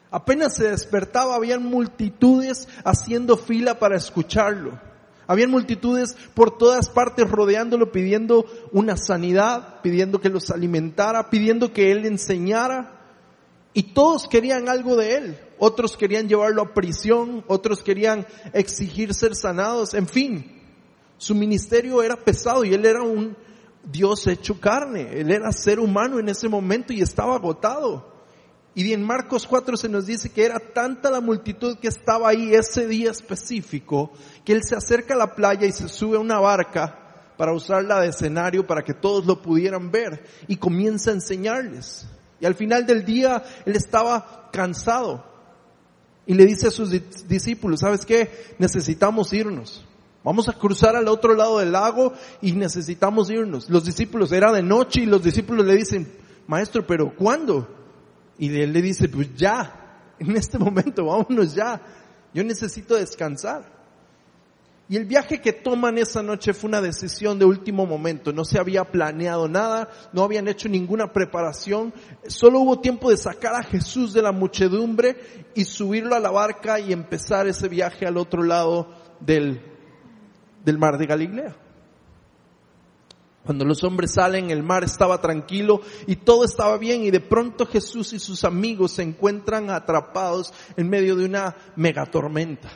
Apenas 0.09 0.55
se 0.55 0.69
despertaba, 0.69 1.35
habían 1.35 1.63
multitudes 1.63 2.67
haciendo 2.83 3.37
fila 3.37 3.79
para 3.79 3.95
escucharlo. 3.95 4.79
Habían 5.27 5.51
multitudes 5.51 6.17
por 6.33 6.57
todas 6.57 6.89
partes 6.89 7.29
rodeándolo, 7.29 7.91
pidiendo 7.93 8.45
una 8.73 8.97
sanidad, 8.97 9.81
pidiendo 9.81 10.19
que 10.19 10.29
los 10.29 10.51
alimentara, 10.51 11.29
pidiendo 11.29 11.71
que 11.71 11.91
él 11.91 12.05
enseñara. 12.05 13.00
Y 13.73 13.83
todos 13.93 14.27
querían 14.27 14.67
algo 14.67 14.95
de 14.95 15.15
él. 15.15 15.39
Otros 15.57 15.95
querían 15.95 16.27
llevarlo 16.27 16.61
a 16.63 16.73
prisión, 16.73 17.43
otros 17.47 17.81
querían 17.83 18.25
exigir 18.53 19.13
ser 19.13 19.35
sanados. 19.35 19.93
En 19.93 20.07
fin, 20.07 20.61
su 21.17 21.35
ministerio 21.35 22.01
era 22.01 22.15
pesado 22.15 22.65
y 22.65 22.73
él 22.73 22.85
era 22.85 23.01
un 23.01 23.37
Dios 23.83 24.27
hecho 24.27 24.59
carne. 24.59 25.19
Él 25.19 25.31
era 25.31 25.51
ser 25.51 25.79
humano 25.79 26.19
en 26.19 26.29
ese 26.29 26.49
momento 26.49 26.91
y 26.93 27.01
estaba 27.01 27.35
agotado. 27.35 28.11
Y 28.73 28.93
en 28.93 29.03
Marcos 29.03 29.45
4 29.45 29.75
se 29.75 29.89
nos 29.89 30.05
dice 30.05 30.29
que 30.29 30.45
era 30.45 30.59
tanta 30.59 31.11
la 31.11 31.19
multitud 31.19 31.77
que 31.77 31.89
estaba 31.89 32.29
ahí 32.29 32.53
ese 32.53 32.87
día 32.87 33.11
específico, 33.11 34.11
que 34.45 34.53
él 34.53 34.63
se 34.63 34.75
acerca 34.75 35.13
a 35.13 35.17
la 35.17 35.35
playa 35.35 35.67
y 35.67 35.73
se 35.73 35.89
sube 35.89 36.15
a 36.15 36.21
una 36.21 36.39
barca 36.39 37.33
para 37.37 37.53
usarla 37.53 37.99
de 37.99 38.09
escenario 38.09 38.65
para 38.65 38.81
que 38.81 38.93
todos 38.93 39.25
lo 39.25 39.41
pudieran 39.41 39.91
ver 39.91 40.23
y 40.47 40.55
comienza 40.55 41.11
a 41.11 41.15
enseñarles. 41.15 42.07
Y 42.41 42.45
al 42.45 42.55
final 42.55 42.85
del 42.85 43.05
día 43.05 43.43
él 43.65 43.75
estaba 43.75 44.49
cansado 44.51 45.23
y 46.25 46.33
le 46.33 46.45
dice 46.45 46.67
a 46.67 46.71
sus 46.71 46.89
discípulos, 47.27 47.81
¿sabes 47.81 48.05
qué? 48.05 48.55
Necesitamos 48.57 49.31
irnos. 49.31 49.85
Vamos 50.23 50.49
a 50.49 50.53
cruzar 50.53 50.95
al 50.95 51.07
otro 51.07 51.35
lado 51.35 51.59
del 51.59 51.71
lago 51.71 52.13
y 52.41 52.53
necesitamos 52.53 53.29
irnos. 53.31 53.69
Los 53.69 53.85
discípulos, 53.85 54.31
era 54.31 54.51
de 54.51 54.61
noche 54.61 55.01
y 55.01 55.05
los 55.05 55.23
discípulos 55.23 55.65
le 55.65 55.75
dicen, 55.75 56.11
maestro, 56.47 56.85
pero 56.85 57.15
¿cuándo? 57.15 57.67
Y 58.37 58.55
él 58.59 58.73
le 58.73 58.81
dice, 58.81 59.07
pues 59.07 59.35
ya, 59.35 60.15
en 60.19 60.35
este 60.35 60.57
momento, 60.57 61.05
vámonos 61.05 61.55
ya. 61.55 61.81
Yo 62.33 62.43
necesito 62.43 62.95
descansar. 62.95 63.80
Y 64.91 64.97
el 64.97 65.05
viaje 65.05 65.39
que 65.39 65.53
toman 65.53 65.97
esa 65.97 66.21
noche 66.21 66.53
fue 66.53 66.67
una 66.67 66.81
decisión 66.81 67.39
de 67.39 67.45
último 67.45 67.85
momento. 67.85 68.33
No 68.33 68.43
se 68.43 68.59
había 68.59 68.83
planeado 68.83 69.47
nada, 69.47 69.89
no 70.11 70.21
habían 70.21 70.49
hecho 70.49 70.67
ninguna 70.67 71.13
preparación. 71.13 71.93
Solo 72.27 72.59
hubo 72.59 72.81
tiempo 72.81 73.09
de 73.09 73.15
sacar 73.15 73.55
a 73.55 73.63
Jesús 73.63 74.11
de 74.11 74.21
la 74.21 74.33
muchedumbre 74.33 75.47
y 75.55 75.63
subirlo 75.63 76.13
a 76.13 76.19
la 76.19 76.29
barca 76.29 76.77
y 76.81 76.91
empezar 76.91 77.47
ese 77.47 77.69
viaje 77.69 78.05
al 78.05 78.17
otro 78.17 78.43
lado 78.43 78.89
del, 79.21 79.61
del 80.65 80.77
mar 80.77 80.97
de 80.97 81.05
Galilea. 81.05 81.55
Cuando 83.45 83.63
los 83.63 83.85
hombres 83.85 84.15
salen, 84.15 84.51
el 84.51 84.61
mar 84.61 84.83
estaba 84.83 85.21
tranquilo 85.21 85.79
y 86.05 86.17
todo 86.17 86.43
estaba 86.43 86.77
bien 86.77 87.03
y 87.03 87.11
de 87.11 87.21
pronto 87.21 87.65
Jesús 87.65 88.11
y 88.11 88.19
sus 88.19 88.43
amigos 88.43 88.91
se 88.91 89.03
encuentran 89.03 89.69
atrapados 89.69 90.53
en 90.75 90.89
medio 90.89 91.15
de 91.15 91.23
una 91.23 91.55
megatormenta, 91.77 92.73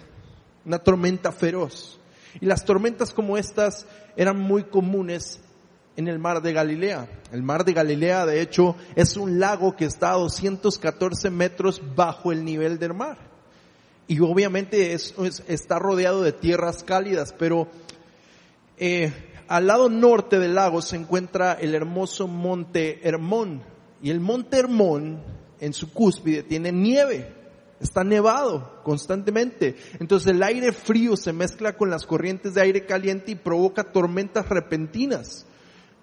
una 0.64 0.80
tormenta 0.80 1.34
feroz. 1.34 2.00
Y 2.42 2.46
las 2.46 2.66
tormentas 2.66 3.14
como 3.14 3.38
estas 3.38 3.86
eran 4.16 4.40
muy 4.40 4.64
comunes 4.64 5.40
en 5.98 6.08
el 6.08 6.20
mar 6.20 6.42
de 6.42 6.54
Galilea. 6.54 7.08
El 7.32 7.44
mar 7.44 7.66
de 7.66 7.74
Galilea, 7.74 8.26
de 8.26 8.42
hecho, 8.42 8.76
es 8.96 9.18
un 9.18 9.40
lago 9.40 9.76
que 9.76 9.86
está 9.86 10.12
a 10.12 10.18
214 10.18 11.30
metros 11.30 11.82
bajo 11.96 12.32
el 12.32 12.44
nivel 12.44 12.80
del 12.80 12.94
mar. 12.94 13.18
Y 14.08 14.20
obviamente 14.20 14.94
está 14.94 15.80
rodeado 15.80 16.22
de 16.22 16.32
tierras 16.32 16.84
cálidas, 16.84 17.34
pero 17.38 17.68
eh, 18.78 19.12
al 19.48 19.68
lado 19.68 19.90
norte 19.90 20.40
del 20.40 20.56
lago 20.56 20.82
se 20.82 20.96
encuentra 20.96 21.54
el 21.54 21.74
hermoso 21.74 22.28
monte 22.28 23.08
Hermón. 23.08 23.64
Y 24.02 24.12
el 24.12 24.20
monte 24.20 24.58
Hermón, 24.58 25.24
en 25.60 25.74
su 25.74 25.92
cúspide, 25.92 26.44
tiene 26.44 26.72
nieve. 26.72 27.34
Está 27.80 28.04
nevado 28.04 28.82
constantemente. 28.84 29.76
Entonces 30.00 30.34
el 30.34 30.44
aire 30.44 30.72
frío 30.72 31.18
se 31.18 31.34
mezcla 31.34 31.76
con 31.76 31.90
las 31.90 32.06
corrientes 32.06 32.54
de 32.54 32.62
aire 32.62 32.86
caliente 32.86 33.32
y 33.32 33.36
provoca 33.36 33.92
tormentas 33.92 34.48
repentinas. 34.48 35.46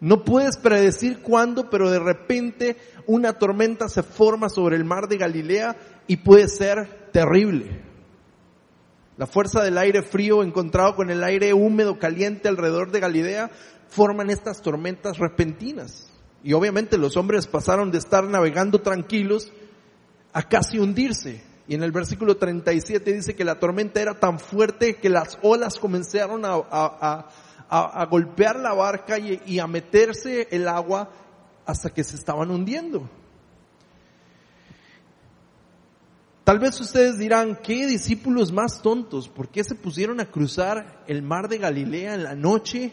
No 0.00 0.24
puedes 0.24 0.56
predecir 0.56 1.22
cuándo, 1.22 1.70
pero 1.70 1.90
de 1.90 2.00
repente 2.00 2.76
una 3.06 3.34
tormenta 3.34 3.88
se 3.88 4.02
forma 4.02 4.48
sobre 4.48 4.76
el 4.76 4.84
mar 4.84 5.08
de 5.08 5.16
Galilea 5.16 5.76
y 6.08 6.16
puede 6.16 6.48
ser 6.48 7.10
terrible. 7.12 7.82
La 9.16 9.26
fuerza 9.26 9.62
del 9.62 9.78
aire 9.78 10.02
frío 10.02 10.42
encontrado 10.42 10.96
con 10.96 11.10
el 11.10 11.22
aire 11.22 11.52
húmedo 11.54 11.98
caliente 11.98 12.48
alrededor 12.48 12.90
de 12.90 13.00
Galilea 13.00 13.50
forman 13.88 14.30
estas 14.30 14.60
tormentas 14.60 15.18
repentinas. 15.18 16.10
Y 16.42 16.54
obviamente 16.54 16.98
los 16.98 17.16
hombres 17.16 17.46
pasaron 17.46 17.92
de 17.92 17.98
estar 17.98 18.24
navegando 18.24 18.80
tranquilos 18.80 19.52
a 20.32 20.42
casi 20.42 20.78
hundirse. 20.78 21.51
Y 21.68 21.74
en 21.74 21.82
el 21.82 21.92
versículo 21.92 22.36
37 22.36 23.12
dice 23.12 23.36
que 23.36 23.44
la 23.44 23.58
tormenta 23.58 24.00
era 24.00 24.18
tan 24.18 24.38
fuerte 24.38 24.96
que 24.96 25.08
las 25.08 25.38
olas 25.42 25.78
comenzaron 25.78 26.42
a, 26.44 28.06
golpear 28.10 28.56
la 28.56 28.74
barca 28.74 29.18
y 29.18 29.58
a 29.58 29.66
meterse 29.66 30.48
el 30.50 30.68
agua 30.68 31.10
hasta 31.64 31.90
que 31.90 32.04
se 32.04 32.16
estaban 32.16 32.50
hundiendo. 32.50 33.08
Tal 36.44 36.58
vez 36.58 36.80
ustedes 36.80 37.18
dirán, 37.18 37.56
¿qué 37.62 37.86
discípulos 37.86 38.50
más 38.50 38.82
tontos? 38.82 39.28
¿Por 39.28 39.48
qué 39.48 39.62
se 39.62 39.76
pusieron 39.76 40.18
a 40.18 40.26
cruzar 40.26 41.04
el 41.06 41.22
mar 41.22 41.48
de 41.48 41.58
Galilea 41.58 42.14
en 42.14 42.24
la 42.24 42.34
noche 42.34 42.90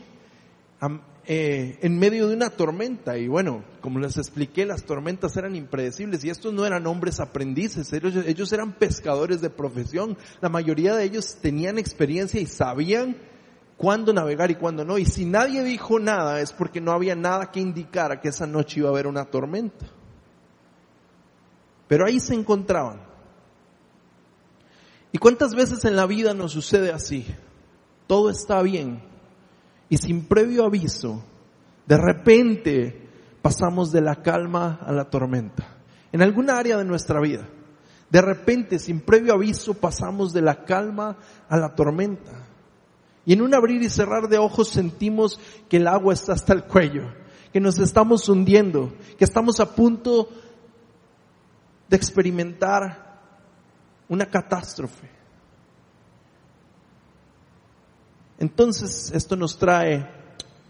eh, 1.26 1.78
en 1.82 2.00
medio 2.00 2.28
de 2.28 2.36
una 2.36 2.50
tormenta? 2.50 3.18
Y 3.18 3.28
bueno, 3.28 3.63
como 3.82 4.00
les 4.00 4.18
expliqué, 4.18 4.65
las 4.65 4.84
tormentas 4.84 5.36
eran 5.38 5.56
impredecibles 5.56 6.24
y 6.24 6.30
estos 6.30 6.54
no 6.54 6.65
eran 6.65 6.88
hombres 6.88 7.20
aprendices, 7.20 7.92
ellos, 7.94 8.13
ellos 8.26 8.52
eran 8.54 8.74
pescadores 8.74 9.42
de 9.42 9.50
profesión. 9.50 10.18
La 10.42 10.50
mayoría 10.50 10.96
de 10.96 11.04
ellos 11.04 11.38
tenían 11.42 11.78
experiencia 11.78 12.39
y 12.39 12.46
sabían 12.46 13.18
cuándo 13.78 14.13
navegar 14.13 14.52
y 14.52 14.56
cuándo 14.56 14.86
no. 14.86 14.98
Y 14.98 15.06
si 15.06 15.26
nadie 15.26 15.63
dijo 15.63 16.00
nada 16.00 16.42
es 16.42 16.54
porque 16.54 16.82
no 16.82 16.92
había 16.92 17.15
nada 17.15 17.52
que 17.52 17.60
indicara 17.60 18.22
que 18.22 18.30
esa 18.30 18.48
noche 18.48 18.80
iba 18.80 18.89
a 18.89 18.92
haber 18.92 19.08
una 19.08 19.26
tormenta. 19.26 19.86
Pero 21.88 22.06
ahí 22.06 22.20
se 22.20 22.36
encontraban 22.36 23.10
¿Y 25.12 25.18
cuántas 25.18 25.56
veces 25.56 25.84
en 25.86 25.96
la 25.96 26.06
vida 26.06 26.34
nos 26.34 26.52
sucede 26.52 26.92
así? 26.92 27.26
Todo 28.08 28.30
está 28.30 28.62
bien 28.62 29.02
y 29.89 29.97
sin 29.97 30.25
previo 30.25 30.65
aviso, 30.65 31.23
de 31.88 31.97
repente 31.97 33.10
pasamos 33.41 33.91
de 33.91 34.02
la 34.02 34.21
calma 34.21 34.80
a 34.86 34.91
la 34.91 35.10
tormenta. 35.10 35.78
En 36.12 36.21
alguna 36.21 36.58
área 36.58 36.78
de 36.78 36.86
nuestra 36.86 37.19
vida, 37.19 37.47
de 38.10 38.21
repente 38.21 38.80
sin 38.80 39.02
previo 39.02 39.34
aviso 39.34 39.73
pasamos 39.73 40.34
de 40.34 40.41
la 40.41 40.63
calma 40.63 41.17
a 41.47 41.58
la 41.58 41.75
tormenta. 41.75 42.45
Y 43.25 43.34
en 43.34 43.41
un 43.41 43.54
abrir 43.54 43.82
y 43.82 43.89
cerrar 43.89 44.28
de 44.28 44.38
ojos 44.38 44.69
sentimos 44.69 45.39
que 45.67 45.78
el 45.78 45.88
agua 45.88 46.13
está 46.13 46.34
hasta 46.34 46.54
el 46.54 46.63
cuello, 46.63 47.04
que 47.52 47.60
nos 47.60 47.78
estamos 47.80 48.28
hundiendo, 48.30 48.93
que 49.17 49.25
estamos 49.25 49.60
a 49.60 49.75
punto 49.75 50.30
de 51.88 51.97
experimentar 51.97 53.19
una 54.08 54.25
catástrofe. 54.25 55.18
Entonces, 58.39 59.12
esto 59.13 59.36
nos 59.36 59.58
trae 59.58 60.08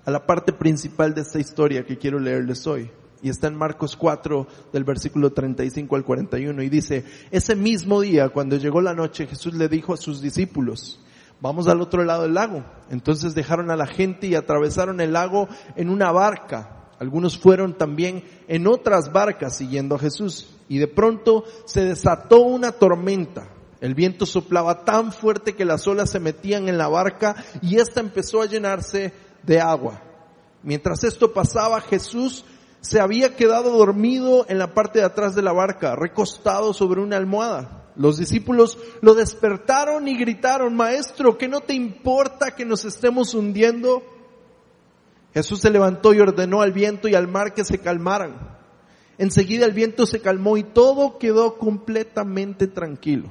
a 0.03 0.11
la 0.11 0.25
parte 0.25 0.51
principal 0.51 1.13
de 1.13 1.21
esta 1.21 1.39
historia 1.39 1.85
que 1.85 1.97
quiero 1.97 2.19
leerles 2.19 2.65
hoy. 2.65 2.89
Y 3.21 3.29
está 3.29 3.47
en 3.47 3.55
Marcos 3.55 3.95
4 3.95 4.47
del 4.73 4.83
versículo 4.83 5.31
35 5.31 5.95
al 5.95 6.03
41 6.03 6.63
y 6.63 6.69
dice, 6.69 7.05
ese 7.31 7.55
mismo 7.55 8.01
día 8.01 8.29
cuando 8.29 8.55
llegó 8.55 8.81
la 8.81 8.93
noche 8.93 9.27
Jesús 9.27 9.53
le 9.53 9.67
dijo 9.67 9.93
a 9.93 9.97
sus 9.97 10.21
discípulos, 10.21 10.99
vamos 11.41 11.67
al 11.67 11.81
otro 11.81 12.03
lado 12.05 12.23
del 12.23 12.33
lago. 12.33 12.63
Entonces 12.89 13.35
dejaron 13.35 13.69
a 13.71 13.75
la 13.75 13.87
gente 13.87 14.27
y 14.27 14.35
atravesaron 14.35 15.01
el 15.01 15.13
lago 15.13 15.47
en 15.75 15.89
una 15.89 16.11
barca. 16.11 16.87
Algunos 16.97 17.37
fueron 17.37 17.77
también 17.77 18.23
en 18.47 18.67
otras 18.67 19.11
barcas 19.11 19.57
siguiendo 19.57 19.95
a 19.95 19.99
Jesús. 19.99 20.55
Y 20.69 20.79
de 20.79 20.87
pronto 20.87 21.43
se 21.65 21.85
desató 21.85 22.41
una 22.41 22.71
tormenta. 22.71 23.47
El 23.81 23.95
viento 23.95 24.25
soplaba 24.25 24.83
tan 24.83 25.13
fuerte 25.13 25.55
que 25.55 25.65
las 25.65 25.87
olas 25.87 26.09
se 26.09 26.19
metían 26.19 26.67
en 26.67 26.77
la 26.77 26.89
barca 26.89 27.35
y 27.61 27.77
ésta 27.77 28.01
empezó 28.01 28.41
a 28.41 28.45
llenarse 28.45 29.13
de 29.43 29.61
agua. 29.61 30.01
Mientras 30.63 31.03
esto 31.05 31.31
pasaba, 31.31 31.79
Jesús 31.79 32.43
se 32.81 32.99
había 32.99 33.35
quedado 33.35 33.77
dormido 33.77 34.45
en 34.49 34.57
la 34.57 34.73
parte 34.73 34.99
de 34.99 35.05
atrás 35.05 35.35
de 35.35 35.41
la 35.41 35.53
barca, 35.53 35.95
recostado 35.95 36.73
sobre 36.73 37.01
una 37.01 37.17
almohada. 37.17 37.91
Los 37.95 38.17
discípulos 38.17 38.77
lo 39.01 39.13
despertaron 39.15 40.07
y 40.07 40.17
gritaron, 40.17 40.75
Maestro, 40.75 41.37
¿qué 41.37 41.47
no 41.47 41.61
te 41.61 41.73
importa 41.73 42.51
que 42.51 42.65
nos 42.65 42.85
estemos 42.85 43.33
hundiendo? 43.33 44.03
Jesús 45.33 45.59
se 45.59 45.69
levantó 45.69 46.13
y 46.13 46.19
ordenó 46.19 46.61
al 46.61 46.71
viento 46.71 47.07
y 47.07 47.15
al 47.15 47.27
mar 47.27 47.53
que 47.53 47.63
se 47.63 47.79
calmaran. 47.79 48.57
Enseguida 49.17 49.65
el 49.65 49.73
viento 49.73 50.05
se 50.05 50.21
calmó 50.21 50.57
y 50.57 50.63
todo 50.63 51.17
quedó 51.17 51.57
completamente 51.57 52.67
tranquilo. 52.67 53.29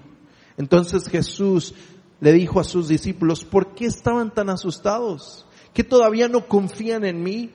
Entonces 0.58 1.08
Jesús 1.08 1.74
le 2.20 2.32
dijo 2.32 2.60
a 2.60 2.64
sus 2.64 2.88
discípulos, 2.88 3.44
¿por 3.44 3.74
qué 3.74 3.86
estaban 3.86 4.34
tan 4.34 4.50
asustados? 4.50 5.46
¿Que 5.72 5.84
todavía 5.84 6.28
no 6.28 6.46
confían 6.46 7.04
en 7.04 7.22
mí? 7.22 7.52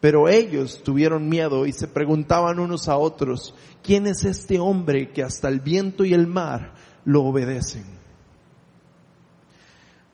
Pero 0.00 0.28
ellos 0.28 0.82
tuvieron 0.82 1.28
miedo 1.28 1.66
y 1.66 1.72
se 1.72 1.86
preguntaban 1.86 2.58
unos 2.58 2.88
a 2.88 2.96
otros, 2.96 3.54
¿quién 3.82 4.06
es 4.06 4.24
este 4.24 4.58
hombre 4.58 5.12
que 5.12 5.22
hasta 5.22 5.48
el 5.48 5.60
viento 5.60 6.06
y 6.06 6.14
el 6.14 6.26
mar 6.26 6.74
lo 7.04 7.22
obedecen? 7.24 7.84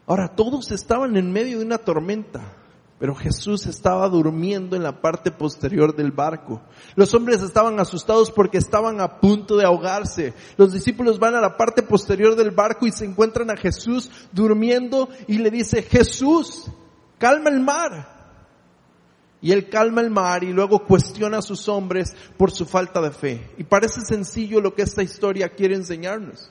Ahora, 0.09 0.35
todos 0.35 0.73
estaban 0.73 1.17
en 1.17 1.33
medio 1.33 1.61
de 1.61 1.65
una 1.65 1.79
tormenta. 1.79 2.57
Pero 2.99 3.15
Jesús 3.15 3.67
estaba 3.67 4.09
durmiendo 4.09 4.75
en 4.75 4.83
la 4.83 5.03
parte 5.03 5.31
posterior 5.31 5.95
del 5.95 6.13
barco. 6.13 6.63
Los 6.95 7.13
hombres 7.13 7.43
estaban 7.43 7.79
asustados 7.79 8.31
porque 8.31 8.57
estaban 8.57 9.03
a 9.03 9.21
punto 9.21 9.57
de 9.57 9.67
ahogarse. 9.67 10.33
Los 10.57 10.73
discípulos 10.73 11.19
van 11.19 11.35
a 11.35 11.43
la 11.43 11.59
parte 11.59 11.83
posterior 11.83 12.37
del 12.37 12.53
barco 12.53 12.87
y 12.87 12.93
se 12.93 13.05
encuentran 13.05 13.51
a 13.51 13.57
Jesús 13.57 14.11
durmiendo 14.33 15.11
y 15.27 15.39
le 15.39 15.51
dice, 15.51 15.83
Jesús, 15.83 16.71
calma 17.19 17.51
el 17.51 17.61
mar. 17.61 18.17
Y 19.43 19.53
él 19.53 19.69
calma 19.69 20.01
el 20.01 20.11
mar 20.11 20.43
y 20.43 20.53
luego 20.53 20.87
cuestiona 20.87 21.39
a 21.39 21.43
sus 21.43 21.69
hombres 21.69 22.17
por 22.39 22.51
su 22.51 22.65
falta 22.65 23.03
de 23.03 23.11
fe. 23.11 23.51
Y 23.59 23.65
parece 23.65 24.01
sencillo 24.01 24.63
lo 24.63 24.75
que 24.75 24.83
esta 24.83 25.03
historia 25.03 25.51
quiere 25.51 25.75
enseñarnos. 25.75 26.51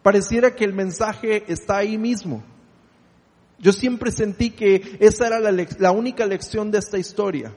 Pareciera 0.00 0.54
que 0.54 0.64
el 0.64 0.72
mensaje 0.72 1.44
está 1.52 1.78
ahí 1.78 1.98
mismo. 1.98 2.44
Yo 3.62 3.72
siempre 3.72 4.10
sentí 4.10 4.50
que 4.50 4.98
esa 4.98 5.28
era 5.28 5.38
la, 5.38 5.92
única 5.92 6.26
lección 6.26 6.72
de 6.72 6.78
esta 6.78 6.98
historia, 6.98 7.54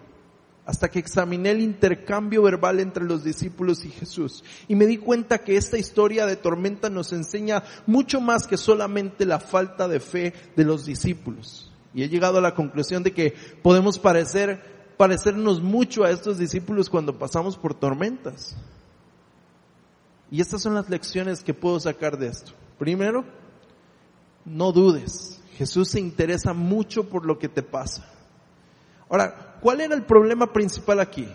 hasta 0.63 0.87
que 0.87 0.99
examiné 0.99 1.49
el 1.49 1.61
intercambio 1.61 2.43
verbal 2.43 2.79
entre 2.79 3.03
los 3.03 3.23
discípulos 3.23 3.83
y 3.85 3.89
Jesús. 3.89 4.43
Y 4.67 4.75
me 4.75 4.85
di 4.85 4.97
cuenta 4.97 5.39
que 5.39 5.57
esta 5.57 5.79
historia 5.79 6.27
de 6.27 6.35
tormenta 6.35 6.91
nos 6.91 7.11
enseña 7.11 7.63
mucho 7.87 8.21
más 8.21 8.45
que 8.45 8.55
solamente 8.55 9.25
la 9.25 9.39
falta 9.39 9.87
de 9.87 9.99
fe 9.99 10.33
de 10.55 10.63
los 10.63 10.85
discípulos. 10.85 11.71
Y 11.95 12.03
he 12.03 12.09
llegado 12.09 12.37
a 12.37 12.41
la 12.41 12.53
conclusión 12.53 13.01
de 13.01 13.11
que 13.11 13.33
podemos 13.63 13.97
parecer, 13.97 14.93
parecernos 14.97 15.63
mucho 15.63 16.03
a 16.03 16.11
estos 16.11 16.37
discípulos 16.37 16.87
cuando 16.87 17.17
pasamos 17.17 17.57
por 17.57 17.73
tormentas. 17.73 18.55
Y 20.29 20.39
estas 20.39 20.61
son 20.61 20.75
las 20.75 20.87
lecciones 20.87 21.43
que 21.43 21.55
puedo 21.55 21.79
sacar 21.79 22.19
de 22.19 22.27
esto. 22.27 22.51
Primero, 22.77 23.25
no 24.45 24.71
dudes. 24.71 25.34
Jesús 25.55 25.89
se 25.89 25.99
interesa 25.99 26.53
mucho 26.53 27.07
por 27.07 27.25
lo 27.25 27.39
que 27.39 27.47
te 27.47 27.63
pasa. 27.63 28.05
Ahora, 29.09 29.57
¿cuál 29.61 29.81
era 29.81 29.95
el 29.95 30.03
problema 30.03 30.51
principal 30.51 30.99
aquí? 30.99 31.27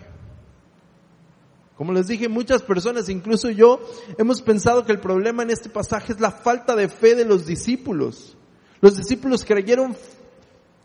Como 1.75 1.93
les 1.93 2.07
dije, 2.07 2.29
muchas 2.29 2.61
personas, 2.61 3.09
incluso 3.09 3.49
yo, 3.49 3.79
hemos 4.19 4.43
pensado 4.43 4.85
que 4.85 4.91
el 4.91 4.99
problema 4.99 5.41
en 5.41 5.49
este 5.49 5.69
pasaje 5.69 6.13
es 6.13 6.19
la 6.19 6.31
falta 6.31 6.75
de 6.75 6.89
fe 6.89 7.15
de 7.15 7.25
los 7.25 7.47
discípulos. 7.47 8.37
Los 8.81 8.97
discípulos 8.97 9.43
creyeron 9.43 9.95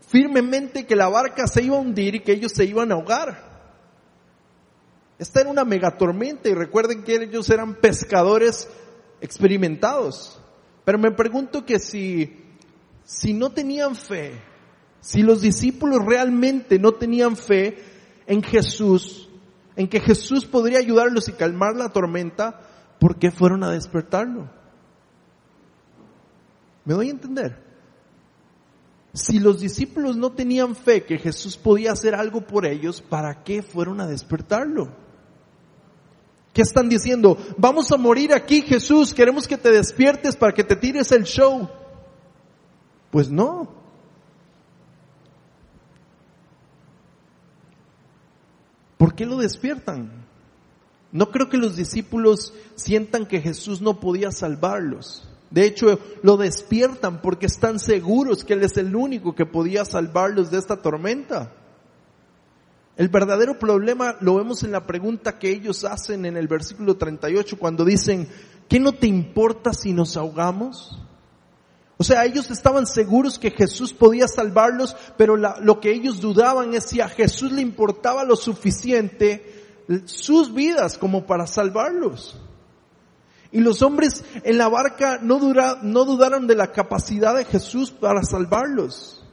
firmemente 0.07 0.87
que 0.87 0.95
la 0.95 1.07
barca 1.07 1.45
se 1.45 1.61
iba 1.61 1.77
a 1.77 1.81
hundir 1.81 2.15
y 2.15 2.19
que 2.21 2.31
ellos 2.31 2.53
se 2.53 2.65
iban 2.65 2.91
a 2.91 2.95
ahogar. 2.95 3.45
Esta 5.19 5.41
era 5.41 5.49
una 5.49 5.65
megatormenta 5.65 6.49
y 6.49 6.55
recuerden 6.55 7.03
que 7.03 7.15
ellos 7.15 7.47
eran 7.51 7.75
pescadores 7.75 8.67
experimentados. 9.21 10.39
Pero 10.85 10.97
me 10.97 11.11
pregunto 11.11 11.65
que 11.65 11.77
si 11.77 12.46
si 13.07 13.33
no 13.33 13.51
tenían 13.51 13.95
fe, 13.95 14.33
si 14.99 15.23
los 15.23 15.39
discípulos 15.39 16.05
realmente 16.05 16.77
no 16.77 16.91
tenían 16.91 17.37
fe 17.37 17.77
en 18.25 18.43
Jesús, 18.43 19.29
en 19.77 19.87
que 19.87 20.01
Jesús 20.01 20.45
podría 20.45 20.79
ayudarlos 20.79 21.29
y 21.29 21.31
calmar 21.31 21.77
la 21.77 21.87
tormenta, 21.87 22.59
¿por 22.99 23.17
qué 23.17 23.31
fueron 23.31 23.63
a 23.63 23.71
despertarlo? 23.71 24.49
¿Me 26.83 26.95
doy 26.95 27.07
a 27.07 27.11
entender? 27.11 27.63
Si 29.13 29.39
los 29.39 29.61
discípulos 29.61 30.17
no 30.17 30.33
tenían 30.33 30.75
fe 30.75 31.05
que 31.05 31.17
Jesús 31.17 31.55
podía 31.55 31.93
hacer 31.93 32.13
algo 32.13 32.41
por 32.41 32.65
ellos, 32.65 33.01
¿para 33.01 33.41
qué 33.41 33.61
fueron 33.61 34.01
a 34.01 34.07
despertarlo? 34.07 34.91
¿Qué 36.53 36.61
están 36.61 36.89
diciendo? 36.89 37.37
Vamos 37.57 37.89
a 37.93 37.97
morir 37.97 38.33
aquí, 38.33 38.63
Jesús, 38.63 39.13
queremos 39.13 39.47
que 39.47 39.57
te 39.57 39.71
despiertes 39.71 40.35
para 40.35 40.51
que 40.51 40.65
te 40.65 40.75
tires 40.75 41.13
el 41.13 41.23
show. 41.23 41.69
Pues 43.11 43.29
no. 43.29 43.69
¿Por 48.97 49.15
qué 49.15 49.25
lo 49.25 49.37
despiertan? 49.37 50.25
No 51.11 51.31
creo 51.31 51.49
que 51.49 51.57
los 51.57 51.75
discípulos 51.75 52.53
sientan 52.75 53.25
que 53.25 53.41
Jesús 53.41 53.81
no 53.81 53.99
podía 53.99 54.31
salvarlos. 54.31 55.27
De 55.49 55.65
hecho, 55.65 55.99
lo 56.23 56.35
despiertan 56.35 57.21
porque 57.21 57.45
están 57.45 57.79
seguros 57.79 58.43
que 58.43 58.53
Él 58.53 58.63
es 58.63 58.75
el 58.77 58.95
único 58.95 59.33
que 59.33 59.45
podía 59.45 59.85
salvarlos 59.85 60.51
de 60.51 60.57
esta 60.57 60.81
tormenta. 60.81 61.53
El 62.97 63.09
verdadero 63.09 63.57
problema 63.57 64.17
lo 64.19 64.35
vemos 64.35 64.63
en 64.63 64.71
la 64.71 64.85
pregunta 64.85 65.37
que 65.37 65.51
ellos 65.51 65.85
hacen 65.85 66.25
en 66.25 66.35
el 66.35 66.47
versículo 66.47 66.97
38 66.97 67.57
cuando 67.57 67.85
dicen, 67.85 68.27
¿qué 68.67 68.79
no 68.79 68.91
te 68.91 69.07
importa 69.07 69.71
si 69.71 69.93
nos 69.93 70.17
ahogamos? 70.17 70.99
O 71.97 72.03
sea, 72.03 72.25
ellos 72.25 72.51
estaban 72.51 72.85
seguros 72.85 73.39
que 73.39 73.49
Jesús 73.49 73.91
podía 73.91 74.27
salvarlos, 74.27 74.95
pero 75.17 75.35
lo 75.35 75.79
que 75.79 75.91
ellos 75.91 76.21
dudaban 76.21 76.75
es 76.75 76.85
si 76.85 77.01
a 77.01 77.09
Jesús 77.09 77.51
le 77.51 77.61
importaba 77.61 78.23
lo 78.23 78.35
suficiente 78.35 79.65
sus 80.05 80.53
vidas 80.53 80.97
como 80.97 81.25
para 81.25 81.47
salvarlos. 81.47 82.39
Y 83.51 83.61
los 83.61 83.81
hombres 83.81 84.23
en 84.43 84.57
la 84.57 84.67
barca 84.67 85.19
no, 85.21 85.39
no 85.81 86.05
dudaron 86.05 86.45
de 86.45 86.55
la 86.55 86.71
capacidad 86.71 87.35
de 87.35 87.45
Jesús 87.45 87.89
para 87.89 88.21
salvarlos, 88.21 89.23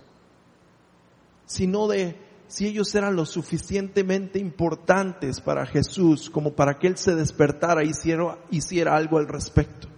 sino 1.44 1.88
de 1.88 2.16
si 2.46 2.66
ellos 2.66 2.94
eran 2.94 3.16
lo 3.16 3.26
suficientemente 3.26 4.38
importantes 4.38 5.40
para 5.40 5.66
Jesús 5.66 6.30
como 6.30 6.54
para 6.54 6.78
que 6.78 6.86
Él 6.86 6.96
se 6.96 7.14
despertara 7.14 7.84
y 7.84 7.90
hiciera, 7.90 8.38
hiciera 8.50 8.96
algo 8.96 9.18
al 9.18 9.26
respecto. 9.26 9.88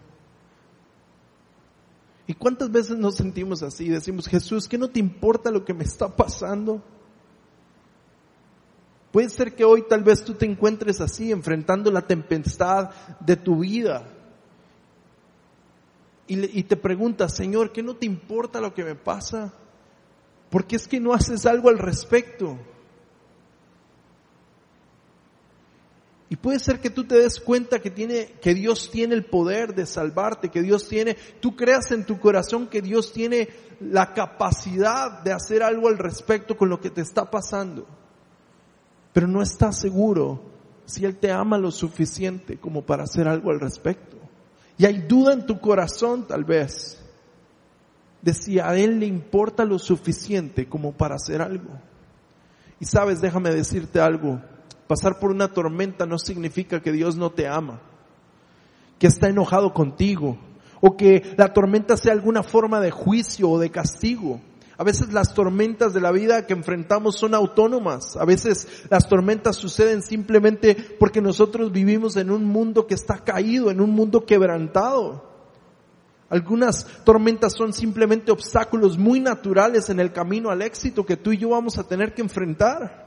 ¿Y 2.27 2.35
cuántas 2.35 2.71
veces 2.71 2.97
nos 2.97 3.17
sentimos 3.17 3.63
así? 3.63 3.89
Decimos, 3.89 4.27
Jesús, 4.27 4.67
¿qué 4.67 4.79
no 4.79 4.89
te 4.89 4.99
importa 4.99 5.51
lo 5.51 5.65
que 5.65 5.75
me 5.75 5.85
está 5.85 6.15
pasando? 6.15 6.83
Puede 9.13 9.31
ser 9.31 9.55
que 9.55 9.65
hoy 9.65 9.85
tal 9.89 10.03
vez 10.03 10.25
tú 10.25 10.35
te 10.35 10.45
encuentres 10.45 11.01
así, 11.01 11.31
enfrentando 11.31 11.91
la 11.91 12.03
tempestad 12.03 12.91
de 13.21 13.37
tu 13.37 13.61
vida. 13.61 14.09
Y, 16.29 16.65
te 16.65 16.77
preguntas, 16.77 17.37
Señor, 17.37 17.71
¿qué 17.71 17.85
no 17.85 17.95
te 17.95 18.05
importa 18.05 18.61
lo 18.61 18.75
que 18.75 18.83
me 18.83 18.97
pasa? 18.97 19.55
¿Por 20.51 20.67
qué 20.67 20.75
es 20.75 20.89
que 20.89 20.99
no 20.99 21.15
haces 21.15 21.47
algo 21.47 21.69
al 21.69 21.79
respecto? 21.79 22.59
Y 26.29 26.37
puede 26.37 26.59
ser 26.59 26.81
que 26.81 26.91
tú 26.91 27.05
te 27.05 27.17
des 27.17 27.39
cuenta 27.39 27.79
que 27.79 27.91
tiene, 27.91 28.35
que 28.41 28.53
Dios 28.55 28.91
tiene 28.91 29.15
el 29.15 29.25
poder 29.25 29.75
de 29.75 29.87
salvarte, 29.87 30.49
que 30.49 30.63
Dios 30.63 30.89
tiene, 30.89 31.17
tú 31.41 31.55
creas 31.55 31.93
en 31.93 32.05
tu 32.05 32.19
corazón 32.19 32.67
que 32.67 32.83
Dios 32.83 33.13
tiene 33.13 33.49
la 33.81 34.13
capacidad 34.13 35.23
de 35.23 35.33
hacer 35.33 35.63
algo 35.63 35.89
al 35.89 35.99
respecto 35.99 36.57
con 36.57 36.69
lo 36.69 36.81
que 36.81 36.91
te 36.91 37.01
está 37.01 37.31
pasando. 37.31 37.87
Pero 39.13 39.29
no 39.29 39.41
estás 39.41 39.79
seguro 39.79 40.43
si 40.85 41.05
Él 41.05 41.17
te 41.17 41.31
ama 41.31 41.59
lo 41.59 41.71
suficiente 41.71 42.59
como 42.59 42.83
para 42.83 43.05
hacer 43.05 43.29
algo 43.29 43.51
al 43.51 43.61
respecto. 43.61 44.17
Y 44.79 44.85
hay 44.85 44.99
duda 45.03 45.33
en 45.33 45.47
tu 45.47 45.61
corazón 45.61 46.27
tal 46.27 46.45
vez 46.45 46.99
de 48.21 48.35
si 48.35 48.59
a 48.59 48.77
Él 48.77 48.99
le 48.99 49.07
importa 49.07 49.65
lo 49.65 49.79
suficiente 49.79 50.69
como 50.69 50.93
para 50.93 51.15
hacer 51.15 51.41
algo. 51.41 51.71
Y 52.81 52.85
sabes, 52.85 53.21
déjame 53.21 53.51
decirte 53.51 54.01
algo 54.01 54.41
Pasar 54.87 55.19
por 55.19 55.31
una 55.31 55.53
tormenta 55.53 56.07
no 56.07 56.19
significa 56.19 56.81
que 56.81 56.93
Dios 56.93 57.17
no 57.17 57.31
te 57.31 57.49
ama, 57.49 57.81
que 58.99 59.09
está 59.09 59.29
enojado 59.29 59.75
contigo, 59.75 60.39
o 60.81 60.97
que 60.97 61.35
la 61.37 61.53
tormenta 61.53 61.97
sea 61.97 62.13
alguna 62.13 62.43
forma 62.43 62.81
de 62.81 62.91
juicio 62.91 63.51
o 63.51 63.59
de 63.59 63.71
castigo. 63.71 64.41
A 64.79 64.85
veces 64.85 65.13
las 65.13 65.33
tormentas 65.33 65.95
de 65.95 66.01
la 66.01 66.13
vida 66.13 66.47
que 66.47 66.53
enfrentamos 66.53 67.17
son 67.19 67.35
autónomas. 67.35 68.17
A 68.17 68.27
veces 68.27 68.85
las 68.91 69.09
tormentas 69.09 69.57
suceden 69.57 70.03
simplemente 70.03 70.75
porque 70.99 71.23
nosotros 71.23 71.73
vivimos 71.73 72.17
en 72.17 72.31
un 72.31 72.45
mundo 72.45 72.87
que 72.87 72.95
está 72.95 73.19
caído, 73.25 73.71
en 73.71 73.81
un 73.81 73.91
mundo 73.91 74.27
quebrantado. 74.27 75.25
Algunas 76.29 76.85
tormentas 77.05 77.55
son 77.55 77.73
simplemente 77.73 78.33
obstáculos 78.33 78.99
muy 78.99 79.19
naturales 79.19 79.89
en 79.89 79.99
el 79.99 80.13
camino 80.13 80.51
al 80.51 80.61
éxito 80.61 81.07
que 81.07 81.17
tú 81.17 81.33
y 81.33 81.39
yo 81.39 81.51
vamos 81.51 81.79
a 81.79 81.85
tener 81.85 82.13
que 82.13 82.21
enfrentar. 82.21 83.06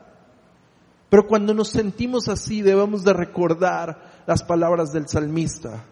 Pero 1.09 1.25
cuando 1.27 1.53
nos 1.53 1.69
sentimos 1.69 2.27
así 2.27 2.61
debemos 2.61 3.03
de 3.03 3.13
recordar 3.13 4.23
las 4.27 4.43
palabras 4.43 4.91
del 4.91 5.07
salmista 5.07 5.85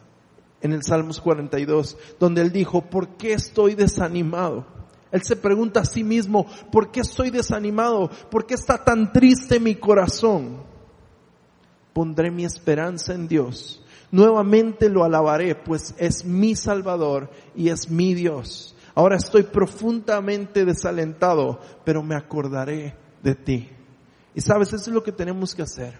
en 0.61 0.73
el 0.73 0.83
Salmos 0.83 1.21
42, 1.21 1.97
donde 2.19 2.41
él 2.41 2.51
dijo, 2.51 2.81
¿por 2.81 3.17
qué 3.17 3.33
estoy 3.33 3.75
desanimado? 3.75 4.65
Él 5.11 5.23
se 5.23 5.35
pregunta 5.35 5.81
a 5.81 5.85
sí 5.85 6.03
mismo, 6.03 6.45
¿por 6.71 6.91
qué 6.91 7.01
estoy 7.01 7.29
desanimado? 7.29 8.09
¿Por 8.29 8.45
qué 8.45 8.55
está 8.55 8.83
tan 8.83 9.11
triste 9.13 9.59
mi 9.59 9.75
corazón? 9.75 10.63
Pondré 11.93 12.29
mi 12.29 12.45
esperanza 12.45 13.13
en 13.13 13.27
Dios. 13.27 13.83
Nuevamente 14.11 14.89
lo 14.89 15.03
alabaré, 15.03 15.55
pues 15.55 15.95
es 15.97 16.25
mi 16.25 16.55
Salvador 16.55 17.29
y 17.55 17.69
es 17.69 17.89
mi 17.89 18.13
Dios. 18.13 18.75
Ahora 18.95 19.15
estoy 19.15 19.43
profundamente 19.43 20.65
desalentado, 20.65 21.59
pero 21.83 22.03
me 22.03 22.15
acordaré 22.15 22.95
de 23.21 23.35
ti. 23.35 23.76
Y 24.37 24.41
sabes, 24.41 24.67
eso 24.71 24.91
es 24.91 24.93
lo 24.93 25.01
que 25.01 25.11
tenemos 25.11 25.55
que 25.55 25.63
hacer. 25.63 25.95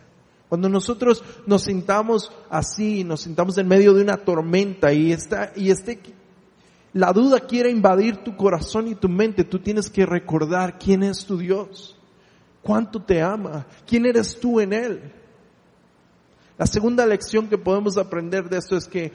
Cuando 0.47 0.69
nosotros 0.69 1.23
nos 1.47 1.63
sintamos 1.63 2.31
así, 2.51 3.03
nos 3.03 3.21
sintamos 3.21 3.57
en 3.57 3.67
medio 3.67 3.95
de 3.95 4.03
una 4.03 4.17
tormenta 4.17 4.93
y 4.93 5.11
está, 5.11 5.53
y 5.55 5.71
este, 5.71 5.99
la 6.93 7.11
duda 7.13 7.39
quiere 7.39 7.71
invadir 7.71 8.17
tu 8.17 8.37
corazón 8.37 8.89
y 8.89 8.93
tu 8.93 9.09
mente, 9.09 9.43
tú 9.43 9.57
tienes 9.57 9.89
que 9.89 10.05
recordar 10.05 10.77
quién 10.77 11.01
es 11.01 11.25
tu 11.25 11.39
Dios, 11.39 11.97
cuánto 12.61 13.01
te 13.01 13.23
ama, 13.23 13.65
quién 13.87 14.05
eres 14.05 14.39
tú 14.39 14.59
en 14.59 14.71
Él. 14.71 15.11
La 16.59 16.67
segunda 16.67 17.07
lección 17.07 17.47
que 17.47 17.57
podemos 17.57 17.97
aprender 17.97 18.49
de 18.49 18.59
esto 18.59 18.77
es 18.77 18.87
que 18.87 19.13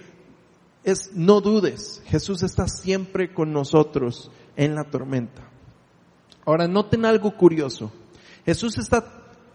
es 0.82 1.12
no 1.14 1.40
dudes, 1.40 2.02
Jesús 2.06 2.42
está 2.42 2.66
siempre 2.66 3.32
con 3.32 3.52
nosotros 3.52 4.32
en 4.56 4.74
la 4.74 4.82
tormenta. 4.82 5.48
Ahora 6.44 6.66
noten 6.66 7.04
algo 7.04 7.37
curioso, 7.37 7.92
Jesús 8.44 8.78
está 8.78 9.05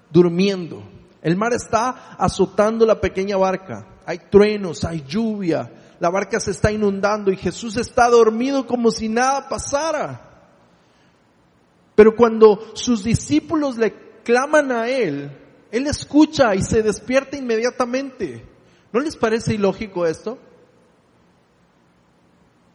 durmiendo, 0.10 0.84
el 1.22 1.36
mar 1.36 1.54
está 1.54 2.16
azotando 2.18 2.86
la 2.86 3.02
pequeña 3.02 3.38
barca. 3.38 3.86
Hay 4.06 4.20
truenos, 4.30 4.86
hay 4.86 5.04
lluvia. 5.06 5.70
La 6.00 6.10
barca 6.10 6.40
se 6.40 6.52
está 6.52 6.72
inundando 6.72 7.32
y 7.32 7.38
Jesús 7.38 7.76
está 7.76 8.10
dormido 8.10 8.66
como 8.66 8.92
si 8.92 9.10
nada 9.10 9.50
pasara. 9.50 10.28
Pero 11.96 12.16
cuando 12.16 12.72
sus 12.74 13.04
discípulos 13.04 13.78
le 13.78 14.22
claman 14.24 14.72
a 14.72 14.88
Él, 14.88 15.32
Él 15.72 15.88
escucha 15.88 16.54
y 16.56 16.62
se 16.62 16.84
despierta 16.84 17.36
inmediatamente. 17.36 18.46
¿No 18.94 19.00
les 19.00 19.18
parece 19.18 19.56
ilógico 19.56 20.06
esto? 20.06 20.38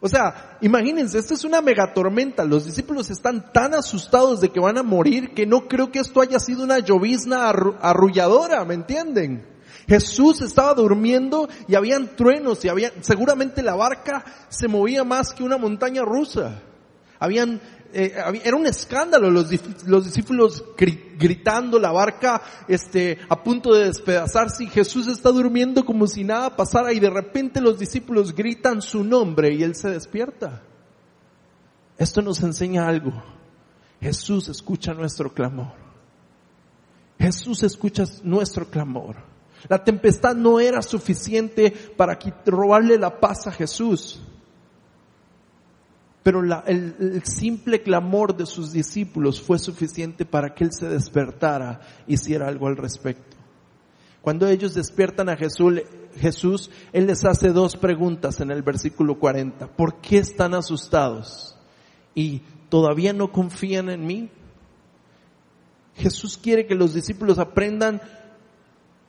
O 0.05 0.09
sea, 0.09 0.57
imagínense, 0.59 1.17
esto 1.17 1.33
es 1.33 1.45
una 1.45 1.61
megatormenta. 1.61 2.43
Los 2.43 2.65
discípulos 2.65 3.09
están 3.09 3.53
tan 3.53 3.73
asustados 3.73 4.41
de 4.41 4.49
que 4.49 4.59
van 4.59 4.77
a 4.77 4.83
morir 4.83 5.33
que 5.33 5.45
no 5.45 5.69
creo 5.69 5.93
que 5.93 5.99
esto 5.99 6.19
haya 6.19 6.39
sido 6.39 6.65
una 6.65 6.79
llovizna 6.79 7.49
arrulladora, 7.49 8.65
¿me 8.65 8.73
entienden? 8.73 9.47
Jesús 9.87 10.41
estaba 10.41 10.73
durmiendo 10.73 11.47
y 11.69 11.75
habían 11.75 12.17
truenos 12.17 12.65
y 12.65 12.67
había, 12.67 12.91
seguramente 12.99 13.63
la 13.63 13.75
barca 13.75 14.25
se 14.49 14.67
movía 14.67 15.05
más 15.05 15.31
que 15.31 15.41
una 15.41 15.57
montaña 15.57 16.01
rusa. 16.01 16.61
Habían 17.17 17.61
eh, 17.93 18.41
era 18.43 18.57
un 18.57 18.65
escándalo, 18.65 19.29
los, 19.29 19.47
los 19.85 20.05
discípulos 20.05 20.63
gritando, 21.17 21.77
la 21.77 21.91
barca 21.91 22.41
este, 22.67 23.19
a 23.29 23.43
punto 23.43 23.73
de 23.73 23.85
despedazarse 23.85 24.63
y 24.63 24.67
Jesús 24.67 25.07
está 25.07 25.29
durmiendo 25.29 25.85
como 25.85 26.07
si 26.07 26.23
nada 26.23 26.55
pasara 26.55 26.91
y 26.91 26.99
de 26.99 27.09
repente 27.09 27.61
los 27.61 27.77
discípulos 27.77 28.33
gritan 28.33 28.81
su 28.81 29.03
nombre 29.03 29.53
y 29.53 29.61
él 29.61 29.75
se 29.75 29.89
despierta. 29.89 30.63
Esto 31.97 32.21
nos 32.21 32.41
enseña 32.41 32.87
algo. 32.87 33.13
Jesús 34.01 34.49
escucha 34.49 34.93
nuestro 34.93 35.33
clamor. 35.33 35.73
Jesús 37.19 37.63
escucha 37.63 38.05
nuestro 38.23 38.67
clamor. 38.67 39.15
La 39.69 39.83
tempestad 39.83 40.35
no 40.35 40.59
era 40.59 40.81
suficiente 40.81 41.71
para 41.95 42.17
robarle 42.45 42.97
la 42.97 43.19
paz 43.19 43.47
a 43.47 43.51
Jesús. 43.51 44.21
Pero 46.23 46.41
el, 46.65 47.21
simple 47.25 47.83
clamor 47.83 48.35
de 48.35 48.45
sus 48.45 48.71
discípulos 48.71 49.41
fue 49.41 49.59
suficiente 49.59 50.25
para 50.25 50.55
que 50.55 50.63
Él 50.63 50.71
se 50.71 50.87
despertara 50.87 51.81
y 52.07 52.13
hiciera 52.13 52.47
algo 52.47 52.67
al 52.67 52.77
respecto. 52.77 53.35
Cuando 54.21 54.47
ellos 54.47 54.73
despiertan 54.73 55.27
a 55.27 55.35
Jesús, 55.35 55.81
Jesús, 56.15 56.71
Él 56.93 57.07
les 57.07 57.25
hace 57.25 57.49
dos 57.49 57.75
preguntas 57.75 58.39
en 58.39 58.51
el 58.51 58.61
versículo 58.61 59.19
40. 59.19 59.67
¿Por 59.75 59.99
qué 59.99 60.19
están 60.19 60.53
asustados? 60.53 61.57
¿Y 62.15 62.41
todavía 62.69 63.11
no 63.11 63.33
confían 63.33 63.89
en 63.89 64.05
mí? 64.05 64.29
Jesús 65.95 66.39
quiere 66.41 66.65
que 66.65 66.75
los 66.75 66.93
discípulos 66.93 67.37
aprendan 67.37 68.01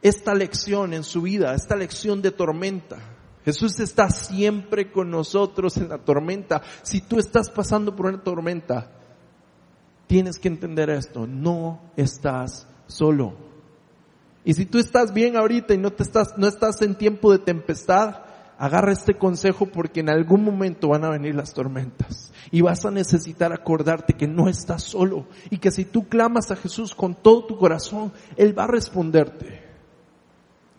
esta 0.03 0.35
lección 0.35 0.93
en 0.93 1.05
su 1.05 1.23
vida, 1.23 1.55
esta 1.55 1.77
lección 1.77 2.21
de 2.23 2.33
tormenta. 2.33 3.14
Jesús 3.45 3.79
está 3.81 4.09
siempre 4.11 4.91
con 4.91 5.11
nosotros 5.11 5.77
en 5.77 5.91
la 5.91 5.99
tormenta. 5.99 6.63
Si 6.83 7.03
tú 7.03 7.19
estás 7.19 7.51
pasando 7.51 7.95
por 7.95 8.07
una 8.07 8.23
tormenta, 8.23 8.91
tienes 10.07 10.39
que 10.39 10.49
entender 10.49 10.91
esto, 10.91 11.27
no 11.27 11.81
estás 11.97 12.67
solo. 12.87 13.35
Y 14.45 14.55
si 14.55 14.67
tú 14.67 14.79
estás 14.79 15.13
bien 15.13 15.37
ahorita 15.37 15.75
y 15.75 15.79
no 15.79 15.91
te 15.91 16.03
estás 16.03 16.37
no 16.37 16.47
estás 16.47 16.81
en 16.83 16.95
tiempo 16.95 17.33
de 17.33 17.39
tempestad, 17.39 18.25
agarra 18.59 18.93
este 18.93 19.15
consejo 19.15 19.67
porque 19.67 20.01
en 20.01 20.11
algún 20.11 20.45
momento 20.45 20.89
van 20.89 21.05
a 21.05 21.11
venir 21.11 21.35
las 21.35 21.53
tormentas 21.55 22.33
y 22.51 22.61
vas 22.61 22.85
a 22.85 22.91
necesitar 22.91 23.53
acordarte 23.53 24.15
que 24.15 24.29
no 24.29 24.49
estás 24.49 24.83
solo 24.83 25.27
y 25.51 25.59
que 25.59 25.71
si 25.71 25.85
tú 25.85 26.09
clamas 26.09 26.51
a 26.51 26.57
Jesús 26.57 26.95
con 26.95 27.15
todo 27.15 27.47
tu 27.47 27.59
corazón, 27.59 28.13
él 28.37 28.57
va 28.59 28.65
a 28.65 28.69
responderte. 28.69 29.64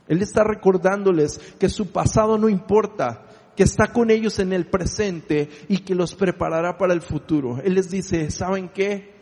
Él 0.07 0.21
está 0.21 0.43
recordándoles 0.43 1.39
que 1.59 1.69
su 1.69 1.91
pasado 1.91 2.37
no 2.37 2.49
importa, 2.49 3.25
que 3.55 3.63
está 3.63 3.87
con 3.87 4.11
ellos 4.11 4.39
en 4.39 4.53
el 4.53 4.67
presente 4.67 5.49
y 5.67 5.79
que 5.79 5.95
los 5.95 6.13
preparará 6.13 6.77
para 6.77 6.93
el 6.93 7.01
futuro. 7.01 7.59
Él 7.63 7.75
les 7.75 7.89
dice, 7.89 8.29
¿saben 8.29 8.69
qué? 8.69 9.15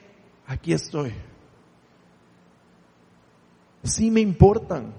Aquí 0.48 0.74
estoy. 0.74 1.14
Sí 3.84 4.12
me 4.12 4.22
importan. 4.22 4.94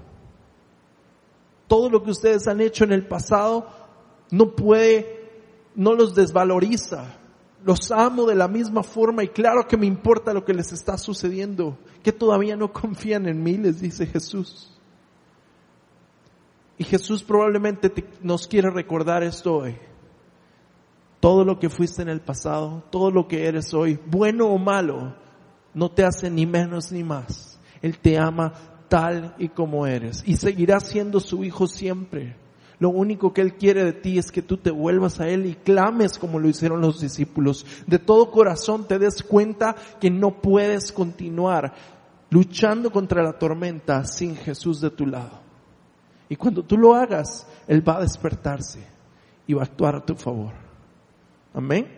Todo 1.66 1.90
lo 1.90 2.02
que 2.02 2.10
ustedes 2.10 2.46
han 2.46 2.60
hecho 2.60 2.84
en 2.84 2.92
el 2.92 3.06
pasado 3.06 3.68
no 4.30 4.54
puede, 4.54 5.30
no 5.74 5.94
los 5.94 6.14
desvaloriza. 6.14 7.18
Los 7.64 7.90
amo 7.90 8.26
de 8.26 8.34
la 8.34 8.46
misma 8.46 8.82
forma 8.82 9.24
y 9.24 9.28
claro 9.28 9.66
que 9.66 9.78
me 9.78 9.86
importa 9.86 10.34
lo 10.34 10.44
que 10.44 10.52
les 10.52 10.72
está 10.72 10.98
sucediendo. 10.98 11.78
Que 12.02 12.12
todavía 12.12 12.56
no 12.56 12.72
confían 12.72 13.26
en 13.26 13.42
mí, 13.42 13.56
les 13.56 13.80
dice 13.80 14.06
Jesús. 14.06 14.73
Y 16.76 16.84
Jesús 16.84 17.22
probablemente 17.22 17.92
nos 18.22 18.46
quiere 18.46 18.70
recordar 18.70 19.22
esto 19.22 19.56
hoy. 19.56 19.76
Todo 21.20 21.44
lo 21.44 21.58
que 21.58 21.70
fuiste 21.70 22.02
en 22.02 22.08
el 22.08 22.20
pasado, 22.20 22.84
todo 22.90 23.10
lo 23.10 23.28
que 23.28 23.46
eres 23.46 23.72
hoy, 23.72 23.98
bueno 24.06 24.48
o 24.48 24.58
malo, 24.58 25.14
no 25.72 25.90
te 25.90 26.04
hace 26.04 26.30
ni 26.30 26.46
menos 26.46 26.92
ni 26.92 27.02
más. 27.02 27.58
Él 27.80 27.98
te 27.98 28.18
ama 28.18 28.52
tal 28.88 29.34
y 29.38 29.48
como 29.48 29.86
eres 29.86 30.22
y 30.26 30.36
seguirá 30.36 30.80
siendo 30.80 31.20
su 31.20 31.44
hijo 31.44 31.66
siempre. 31.66 32.36
Lo 32.78 32.90
único 32.90 33.32
que 33.32 33.40
Él 33.40 33.54
quiere 33.54 33.84
de 33.84 33.92
ti 33.92 34.18
es 34.18 34.32
que 34.32 34.42
tú 34.42 34.56
te 34.56 34.70
vuelvas 34.70 35.20
a 35.20 35.28
Él 35.28 35.46
y 35.46 35.54
clames 35.54 36.18
como 36.18 36.38
lo 36.38 36.48
hicieron 36.48 36.80
los 36.80 37.00
discípulos. 37.00 37.64
De 37.86 37.98
todo 37.98 38.30
corazón 38.30 38.86
te 38.86 38.98
des 38.98 39.22
cuenta 39.22 39.76
que 40.00 40.10
no 40.10 40.42
puedes 40.42 40.92
continuar 40.92 41.72
luchando 42.30 42.90
contra 42.90 43.22
la 43.22 43.38
tormenta 43.38 44.04
sin 44.04 44.34
Jesús 44.36 44.80
de 44.80 44.90
tu 44.90 45.06
lado. 45.06 45.43
Y 46.28 46.36
cuando 46.36 46.62
tú 46.62 46.76
lo 46.76 46.94
hagas, 46.94 47.46
Él 47.66 47.86
va 47.86 47.98
a 47.98 48.02
despertarse 48.02 48.80
y 49.46 49.54
va 49.54 49.62
a 49.62 49.64
actuar 49.64 49.96
a 49.96 50.04
tu 50.04 50.14
favor. 50.14 50.52
Amén. 51.52 51.88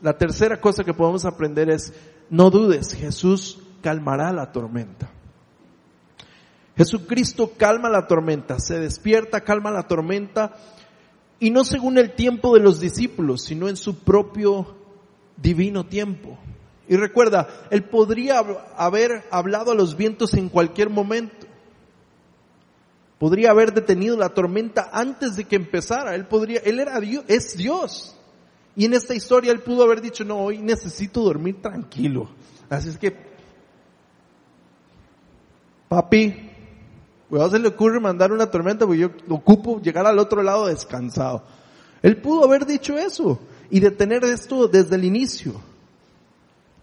La 0.00 0.16
tercera 0.16 0.60
cosa 0.60 0.84
que 0.84 0.94
podemos 0.94 1.24
aprender 1.24 1.70
es, 1.70 1.92
no 2.30 2.50
dudes, 2.50 2.94
Jesús 2.94 3.58
calmará 3.82 4.32
la 4.32 4.52
tormenta. 4.52 5.10
Jesucristo 6.76 7.54
calma 7.56 7.88
la 7.88 8.06
tormenta, 8.06 8.60
se 8.60 8.78
despierta, 8.78 9.40
calma 9.40 9.72
la 9.72 9.88
tormenta, 9.88 10.54
y 11.40 11.50
no 11.50 11.64
según 11.64 11.98
el 11.98 12.12
tiempo 12.12 12.54
de 12.54 12.60
los 12.60 12.78
discípulos, 12.78 13.42
sino 13.42 13.68
en 13.68 13.76
su 13.76 13.98
propio 13.98 14.76
divino 15.36 15.86
tiempo. 15.86 16.38
Y 16.86 16.94
recuerda, 16.94 17.48
Él 17.70 17.82
podría 17.82 18.38
haber 18.76 19.24
hablado 19.32 19.72
a 19.72 19.74
los 19.74 19.96
vientos 19.96 20.34
en 20.34 20.48
cualquier 20.48 20.88
momento. 20.88 21.47
Podría 23.18 23.50
haber 23.50 23.74
detenido 23.74 24.16
la 24.16 24.28
tormenta 24.28 24.90
antes 24.92 25.36
de 25.36 25.44
que 25.44 25.56
empezara. 25.56 26.14
Él 26.14 26.26
podría, 26.26 26.60
él 26.60 26.78
era 26.78 27.00
Dios, 27.00 27.24
es 27.26 27.56
Dios. 27.56 28.16
Y 28.76 28.84
en 28.84 28.94
esta 28.94 29.14
historia 29.14 29.50
él 29.50 29.60
pudo 29.60 29.82
haber 29.82 30.00
dicho, 30.00 30.24
no, 30.24 30.38
hoy 30.38 30.58
necesito 30.58 31.22
dormir 31.22 31.60
tranquilo. 31.60 32.30
Así 32.70 32.90
es 32.90 32.98
que, 32.98 33.16
papi, 35.88 36.48
a 37.36 37.50
se 37.50 37.58
le 37.58 37.68
ocurre 37.68 38.00
mandar 38.00 38.32
una 38.32 38.50
tormenta 38.50 38.86
porque 38.86 39.00
yo 39.00 39.10
ocupo 39.28 39.80
llegar 39.80 40.06
al 40.06 40.18
otro 40.18 40.42
lado 40.42 40.66
descansado. 40.66 41.42
Él 42.02 42.16
pudo 42.18 42.44
haber 42.44 42.66
dicho 42.66 42.96
eso 42.96 43.40
y 43.68 43.80
detener 43.80 44.24
esto 44.24 44.68
desde 44.68 44.94
el 44.94 45.04
inicio. 45.04 45.60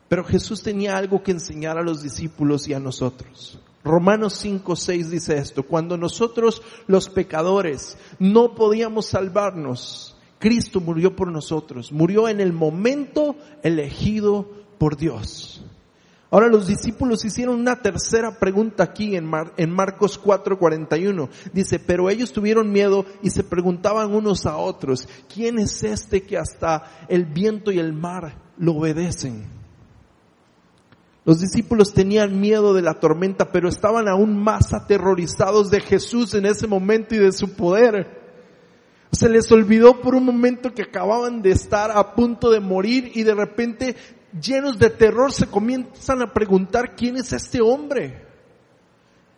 Pero 0.09 0.23
Jesús 0.23 0.61
tenía 0.61 0.97
algo 0.97 1.23
que 1.23 1.31
enseñar 1.31 1.77
a 1.77 1.83
los 1.83 2.03
discípulos 2.03 2.67
y 2.67 2.73
a 2.73 2.79
nosotros. 2.79 3.59
Romanos 3.85 4.33
5, 4.41 4.75
6 4.75 5.11
dice 5.11 5.37
esto, 5.37 5.61
cuando 5.61 5.95
nosotros 5.95 6.63
los 6.87 7.07
pecadores 7.07 7.99
no 8.17 8.55
podíamos 8.55 9.05
salvarnos, 9.05 10.17
Cristo 10.39 10.81
murió 10.81 11.15
por 11.15 11.31
nosotros, 11.31 11.91
murió 11.91 12.27
en 12.27 12.41
el 12.41 12.51
momento 12.51 13.35
elegido 13.61 14.49
por 14.79 14.97
Dios. 14.97 15.63
Ahora 16.31 16.47
los 16.47 16.65
discípulos 16.65 17.23
hicieron 17.25 17.59
una 17.59 17.83
tercera 17.83 18.39
pregunta 18.39 18.83
aquí 18.83 19.15
en, 19.15 19.31
en 19.55 19.69
Marcos 19.69 20.19
4:41. 20.19 21.29
Dice, 21.53 21.77
pero 21.77 22.09
ellos 22.09 22.33
tuvieron 22.33 22.71
miedo 22.71 23.05
y 23.21 23.29
se 23.29 23.43
preguntaban 23.43 24.15
unos 24.15 24.47
a 24.47 24.57
otros, 24.57 25.07
¿quién 25.31 25.59
es 25.59 25.83
este 25.83 26.23
que 26.23 26.39
hasta 26.39 27.05
el 27.07 27.25
viento 27.25 27.71
y 27.71 27.77
el 27.77 27.93
mar 27.93 28.41
lo 28.57 28.73
obedecen? 28.73 29.64
Los 31.25 31.39
discípulos 31.39 31.91
tenían 31.91 32.39
miedo 32.39 32.75
de 32.75 32.83
la 32.83 32.99
tormenta, 32.99 33.51
pero 33.51 33.67
estaban 33.67 34.07
aún 34.07 34.37
más 34.37 34.73
aterrorizados 34.73 35.71
de 35.71 35.81
Jesús 35.81 36.35
en 36.35 36.45
ese 36.45 36.67
momento 36.67 37.15
y 37.15 37.17
de 37.17 37.31
su 37.31 37.55
poder. 37.55 38.21
Se 39.11 39.27
les 39.27 39.51
olvidó 39.51 40.01
por 40.01 40.13
un 40.13 40.23
momento 40.23 40.71
que 40.71 40.83
acababan 40.83 41.41
de 41.41 41.49
estar 41.49 41.89
a 41.89 42.13
punto 42.13 42.51
de 42.51 42.59
morir 42.59 43.11
y 43.15 43.23
de 43.23 43.33
repente, 43.33 43.95
llenos 44.39 44.77
de 44.77 44.91
terror, 44.91 45.33
se 45.33 45.47
comienzan 45.47 46.21
a 46.21 46.31
preguntar 46.31 46.95
quién 46.95 47.17
es 47.17 47.33
este 47.33 47.59
hombre. 47.59 48.23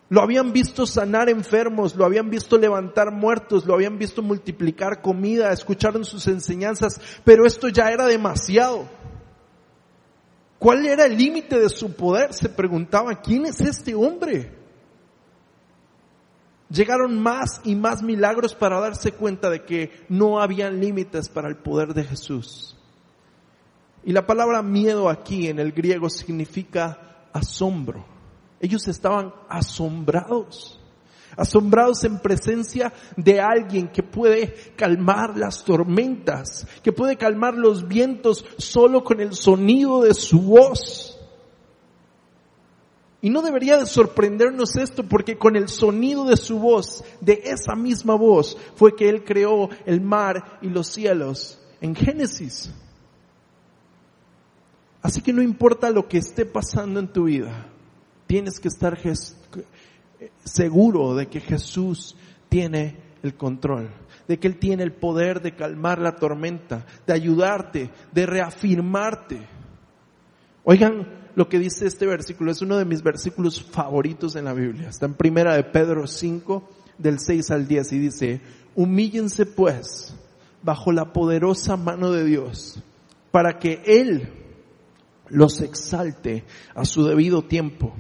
Lo 0.10 0.22
habían 0.22 0.52
visto 0.52 0.86
sanar 0.86 1.30
enfermos, 1.30 1.96
lo 1.96 2.04
habían 2.04 2.30
visto 2.30 2.58
levantar 2.58 3.12
muertos, 3.12 3.66
lo 3.66 3.74
habían 3.74 3.98
visto 3.98 4.22
multiplicar 4.22 5.02
comida, 5.02 5.54
escucharon 5.54 6.04
sus 6.04 6.28
enseñanzas, 6.28 7.00
pero 7.24 7.46
esto 7.46 7.70
ya 7.70 7.90
era 7.92 8.08
demasiado. 8.08 8.97
¿Cuál 10.60 10.86
era 10.86 11.06
el 11.06 11.18
límite 11.18 11.60
de 11.60 11.70
su 11.70 11.96
poder? 11.96 12.34
Se 12.34 12.50
preguntaba, 12.50 13.22
¿quién 13.22 13.46
es 13.46 13.62
este 13.62 13.94
hombre? 13.94 14.56
Llegaron 16.70 17.22
más 17.22 17.62
y 17.64 17.76
más 17.76 18.02
milagros 18.02 18.56
para 18.56 18.80
darse 18.80 19.12
cuenta 19.12 19.50
de 19.50 19.64
que 19.64 20.06
no 20.10 20.42
habían 20.42 20.80
límites 20.80 21.30
para 21.30 21.48
el 21.48 21.58
poder 21.58 21.94
de 21.94 22.04
Jesús. 22.04 22.76
Y 24.04 24.12
la 24.12 24.26
palabra 24.26 24.62
miedo 24.62 25.10
aquí 25.10 25.48
en 25.48 25.60
el 25.60 25.72
griego 25.72 26.10
significa 26.10 27.28
asombro. 27.34 28.06
Ellos 28.60 28.88
estaban 28.88 29.34
asombrados 29.48 30.80
asombrados 31.38 32.04
en 32.04 32.20
presencia 32.20 32.92
de 33.16 33.40
alguien 33.40 33.88
que 33.88 34.04
puede 34.04 34.54
calmar 34.76 35.38
las 35.38 35.64
tormentas, 35.64 36.68
que 36.84 36.92
puede 36.92 37.16
calmar 37.16 37.54
los 37.54 37.88
vientos 37.88 38.44
solo 38.58 39.04
con 39.04 39.22
el 39.22 39.34
sonido 39.34 40.02
de 40.02 40.14
su 40.14 40.42
voz. 40.42 41.14
Y 43.22 43.30
no 43.30 43.42
debería 43.42 43.78
de 43.78 43.86
sorprendernos 43.86 44.76
esto 44.76 45.04
porque 45.04 45.38
con 45.38 45.56
el 45.56 45.70
sonido 45.70 46.26
de 46.26 46.38
su 46.38 46.60
voz, 46.60 47.04
de 47.22 47.42
esa 47.46 47.76
misma 47.76 48.16
voz, 48.16 48.58
fue 48.76 48.96
que 48.96 49.10
Él 49.10 49.24
creó 49.24 49.70
el 49.86 50.02
mar 50.02 50.60
y 50.62 50.70
los 50.70 50.88
cielos 50.88 51.60
en 51.82 51.96
Génesis. 51.96 52.72
Así 55.02 55.22
que 55.22 55.34
no 55.34 55.42
importa 55.42 55.90
lo 55.90 56.08
que 56.08 56.18
esté 56.18 56.46
pasando 56.46 57.00
en 57.00 57.08
tu 57.08 57.26
vida, 57.26 57.70
tienes 58.28 58.60
que 58.60 58.68
estar 58.68 58.98
seguro 60.44 61.16
de 61.16 61.28
que 61.28 61.40
Jesús 61.40 62.16
tiene 62.50 62.98
el 63.24 63.36
control, 63.36 63.90
de 64.28 64.40
que 64.40 64.48
Él 64.48 64.58
tiene 64.58 64.84
el 64.84 64.94
poder 64.94 65.42
de 65.42 65.56
calmar 65.56 66.00
la 66.00 66.16
tormenta, 66.16 66.86
de 67.06 67.14
ayudarte, 67.14 67.90
de 68.12 68.26
reafirmarte. 68.26 69.40
Oigan 70.64 71.30
lo 71.36 71.48
que 71.48 71.60
dice 71.60 71.86
este 71.86 72.06
versículo, 72.06 72.52
es 72.52 72.62
uno 72.62 72.78
de 72.78 72.86
mis 72.86 73.04
versículos 73.04 73.62
favoritos 73.62 74.36
en 74.36 74.46
la 74.46 74.54
Biblia. 74.54 74.90
Está 74.90 75.06
en 75.06 75.14
primera 75.14 75.56
de 75.56 75.64
Pedro 75.64 76.08
5, 76.08 76.68
del 76.98 77.20
6 77.20 77.52
al 77.52 77.68
10 77.68 77.94
y 77.94 78.00
dice, 78.00 78.42
humíllense 78.76 79.46
pues 79.46 80.16
bajo 80.64 80.92
la 80.92 81.14
poderosa 81.14 81.78
mano 81.78 82.12
de 82.12 82.26
Dios 82.26 82.82
para 83.32 83.60
que 83.60 83.84
Él 83.86 84.30
los 85.30 85.62
exalte 85.62 86.44
a 86.74 86.86
su 86.86 87.04
debido 87.04 87.44
tiempo 87.44 87.94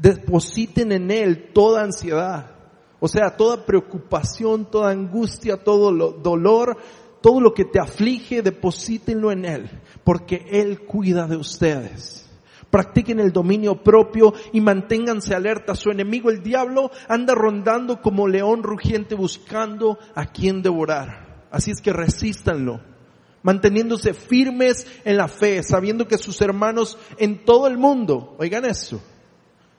depositen 0.00 0.92
en 0.92 1.10
Él 1.10 1.50
toda 1.52 1.82
ansiedad, 1.82 2.52
o 2.98 3.08
sea, 3.08 3.36
toda 3.36 3.66
preocupación, 3.66 4.70
toda 4.70 4.90
angustia, 4.90 5.62
todo 5.62 5.92
lo, 5.92 6.12
dolor, 6.12 6.76
todo 7.20 7.40
lo 7.40 7.52
que 7.52 7.66
te 7.66 7.80
aflige, 7.80 8.42
deposítenlo 8.42 9.30
en 9.30 9.44
Él, 9.44 9.70
porque 10.04 10.46
Él 10.50 10.80
cuida 10.80 11.26
de 11.26 11.36
ustedes. 11.36 12.26
Practiquen 12.70 13.18
el 13.18 13.32
dominio 13.32 13.82
propio 13.82 14.32
y 14.52 14.60
manténganse 14.60 15.34
alerta. 15.34 15.74
Su 15.74 15.90
enemigo, 15.90 16.30
el 16.30 16.42
diablo, 16.42 16.90
anda 17.08 17.34
rondando 17.34 18.00
como 18.00 18.28
león 18.28 18.62
rugiente 18.62 19.16
buscando 19.16 19.98
a 20.14 20.26
quien 20.26 20.62
devorar. 20.62 21.46
Así 21.50 21.72
es 21.72 21.80
que 21.80 21.92
resístanlo, 21.92 22.80
manteniéndose 23.42 24.14
firmes 24.14 24.86
en 25.04 25.16
la 25.16 25.26
fe, 25.26 25.64
sabiendo 25.64 26.06
que 26.06 26.16
sus 26.16 26.40
hermanos 26.40 26.96
en 27.18 27.44
todo 27.44 27.66
el 27.66 27.76
mundo, 27.76 28.36
oigan 28.38 28.64
eso, 28.64 29.02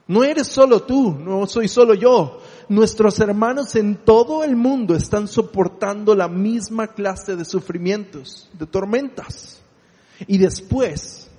no 0.08 0.24
eres 0.24 0.48
solo 0.48 0.82
tú, 0.82 1.12
no 1.12 1.46
soy 1.46 1.68
solo 1.68 1.94
yo. 1.94 2.40
Nuestros 2.68 3.20
hermanos 3.20 3.76
en 3.76 3.96
todo 3.96 4.44
el 4.44 4.56
mundo 4.56 4.94
están 4.94 5.28
soportando 5.28 6.14
la 6.14 6.28
misma 6.28 6.88
clase 6.88 7.36
de 7.36 7.44
sufrimientos, 7.44 8.50
de 8.52 8.66
tormentas. 8.66 9.60
Y 10.26 10.38
después 10.38 11.30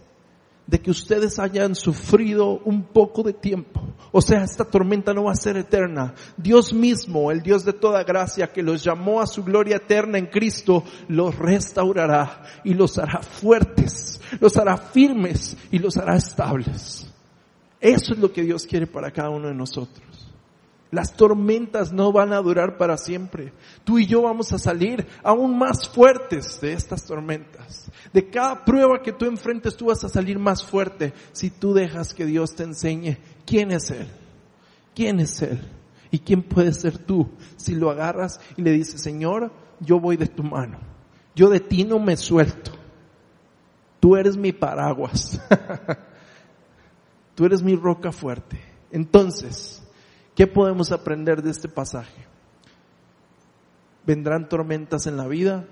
de 0.68 0.80
que 0.80 0.92
ustedes 0.92 1.40
hayan 1.40 1.76
sufrido 1.76 2.62
un 2.64 2.84
poco 2.84 3.22
de 3.24 3.34
tiempo, 3.34 3.82
o 4.12 4.22
sea, 4.22 4.44
esta 4.44 4.64
tormenta 4.64 5.14
no 5.14 5.26
va 5.26 5.34
a 5.34 5.36
ser 5.36 5.58
eterna. 5.58 6.14
Dios 6.38 6.74
mismo, 6.74 7.32
el 7.32 7.42
Dios 7.42 7.66
de 7.66 7.74
toda 7.74 8.04
gracia 8.04 8.52
que 8.52 8.64
los 8.64 8.84
llamó 8.84 9.20
a 9.20 9.28
su 9.28 9.44
gloria 9.44 9.78
eterna 9.78 10.18
en 10.18 10.28
Cristo, 10.28 10.84
los 11.10 11.38
restaurará 11.38 12.44
y 12.64 12.74
los 12.74 12.98
hará 12.98 13.22
fuertes, 13.22 14.22
los 14.40 14.56
hará 14.56 14.78
firmes 14.78 15.58
y 15.72 15.80
los 15.80 15.98
hará 15.98 16.16
estables. 16.16 17.13
Eso 17.84 18.14
es 18.14 18.20
lo 18.20 18.32
que 18.32 18.44
Dios 18.44 18.66
quiere 18.66 18.88
para 18.88 19.12
cada 19.12 19.30
uno 19.30 19.50
de 19.50 19.54
nosotros. 19.54 20.32
Las 20.90 21.18
tormentas 21.18 21.92
no 21.92 22.14
van 22.14 22.32
a 22.32 22.40
durar 22.40 22.78
para 22.78 22.98
siempre. 22.98 23.52
Tú 23.84 24.00
y 24.00 24.06
yo 24.06 24.22
vamos 24.22 24.54
a 24.54 24.58
salir 24.58 25.06
aún 25.22 25.58
más 25.58 25.90
fuertes 25.90 26.62
de 26.62 26.72
estas 26.72 27.06
tormentas. 27.06 27.92
De 28.14 28.30
cada 28.30 28.64
prueba 28.64 29.02
que 29.02 29.12
tú 29.12 29.26
enfrentes, 29.26 29.76
tú 29.76 29.88
vas 29.88 30.02
a 30.06 30.08
salir 30.08 30.40
más 30.40 30.64
fuerte 30.64 31.12
si 31.34 31.50
tú 31.50 31.74
dejas 31.74 32.14
que 32.14 32.26
Dios 32.26 32.56
te 32.56 32.64
enseñe 32.64 33.18
quién 33.46 33.72
es 33.72 33.92
Él. 33.92 34.08
¿Quién 34.96 35.20
es 35.20 35.42
Él? 35.42 35.60
¿Y 36.10 36.20
quién 36.20 36.42
puede 36.42 36.72
ser 36.72 36.98
tú? 36.98 37.32
Si 37.58 37.76
lo 37.76 37.90
agarras 37.90 38.40
y 38.56 38.62
le 38.62 38.72
dices, 38.72 39.02
Señor, 39.02 39.52
yo 39.82 40.00
voy 40.00 40.16
de 40.16 40.28
tu 40.28 40.44
mano. 40.44 40.80
Yo 41.36 41.50
de 41.50 41.60
ti 41.60 41.84
no 41.84 42.00
me 42.00 42.16
suelto. 42.16 42.72
Tú 44.00 44.16
eres 44.16 44.38
mi 44.38 44.54
paraguas. 44.54 45.42
Tú 47.36 47.46
eres 47.46 47.64
mi 47.64 47.76
roca 47.76 48.12
fuerte. 48.12 48.60
Entonces, 48.92 49.84
¿qué 50.36 50.48
podemos 50.48 50.92
aprender 50.92 51.42
de 51.42 51.52
este 51.52 51.68
pasaje? 51.68 52.26
Vendrán 54.06 54.50
tormentas 54.50 55.08
en 55.08 55.18
la 55.18 55.28
vida, 55.28 55.66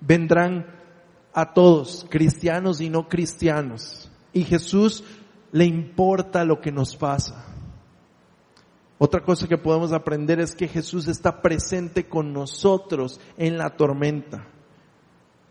vendrán 0.00 0.66
a 1.32 1.52
todos, 1.52 2.06
cristianos 2.08 2.80
y 2.80 2.88
no 2.88 3.08
cristianos. 3.08 4.10
Y 4.32 4.44
Jesús 4.44 5.04
le 5.52 5.64
importa 5.64 6.44
lo 6.44 6.60
que 6.60 6.72
nos 6.72 6.96
pasa. 6.96 7.46
Otra 8.98 9.22
cosa 9.22 9.46
que 9.46 9.58
podemos 9.58 9.92
aprender 9.92 10.40
es 10.40 10.54
que 10.54 10.68
Jesús 10.68 11.06
está 11.06 11.42
presente 11.42 12.08
con 12.08 12.32
nosotros 12.32 13.20
en 13.36 13.58
la 13.58 13.76
tormenta. 13.76 14.48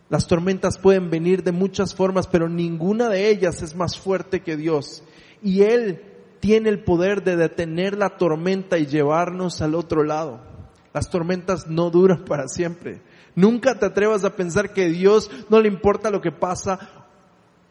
Las 0.09 0.27
tormentas 0.27 0.79
pueden 0.79 1.09
venir 1.09 1.43
de 1.43 1.51
muchas 1.51 1.93
formas, 1.93 2.27
pero 2.27 2.49
ninguna 2.49 3.09
de 3.09 3.29
ellas 3.29 3.61
es 3.61 3.75
más 3.75 3.97
fuerte 3.97 4.41
que 4.41 4.57
Dios 4.57 5.03
y 5.45 5.61
Él 5.61 6.01
tiene 6.39 6.69
el 6.69 6.83
poder 6.83 7.23
de 7.23 7.35
detener 7.35 7.95
la 7.95 8.17
tormenta 8.17 8.79
y 8.79 8.87
llevarnos 8.87 9.61
al 9.61 9.75
otro 9.75 10.03
lado. 10.03 10.41
Las 10.91 11.11
tormentas 11.11 11.67
no 11.67 11.91
duran 11.91 12.25
para 12.25 12.47
siempre. 12.47 13.03
Nunca 13.35 13.77
te 13.77 13.85
atrevas 13.85 14.23
a 14.23 14.35
pensar 14.35 14.73
que 14.73 14.89
Dios 14.89 15.29
no 15.51 15.61
le 15.61 15.67
importa 15.67 16.09
lo 16.09 16.19
que 16.19 16.31
pasa 16.31 16.79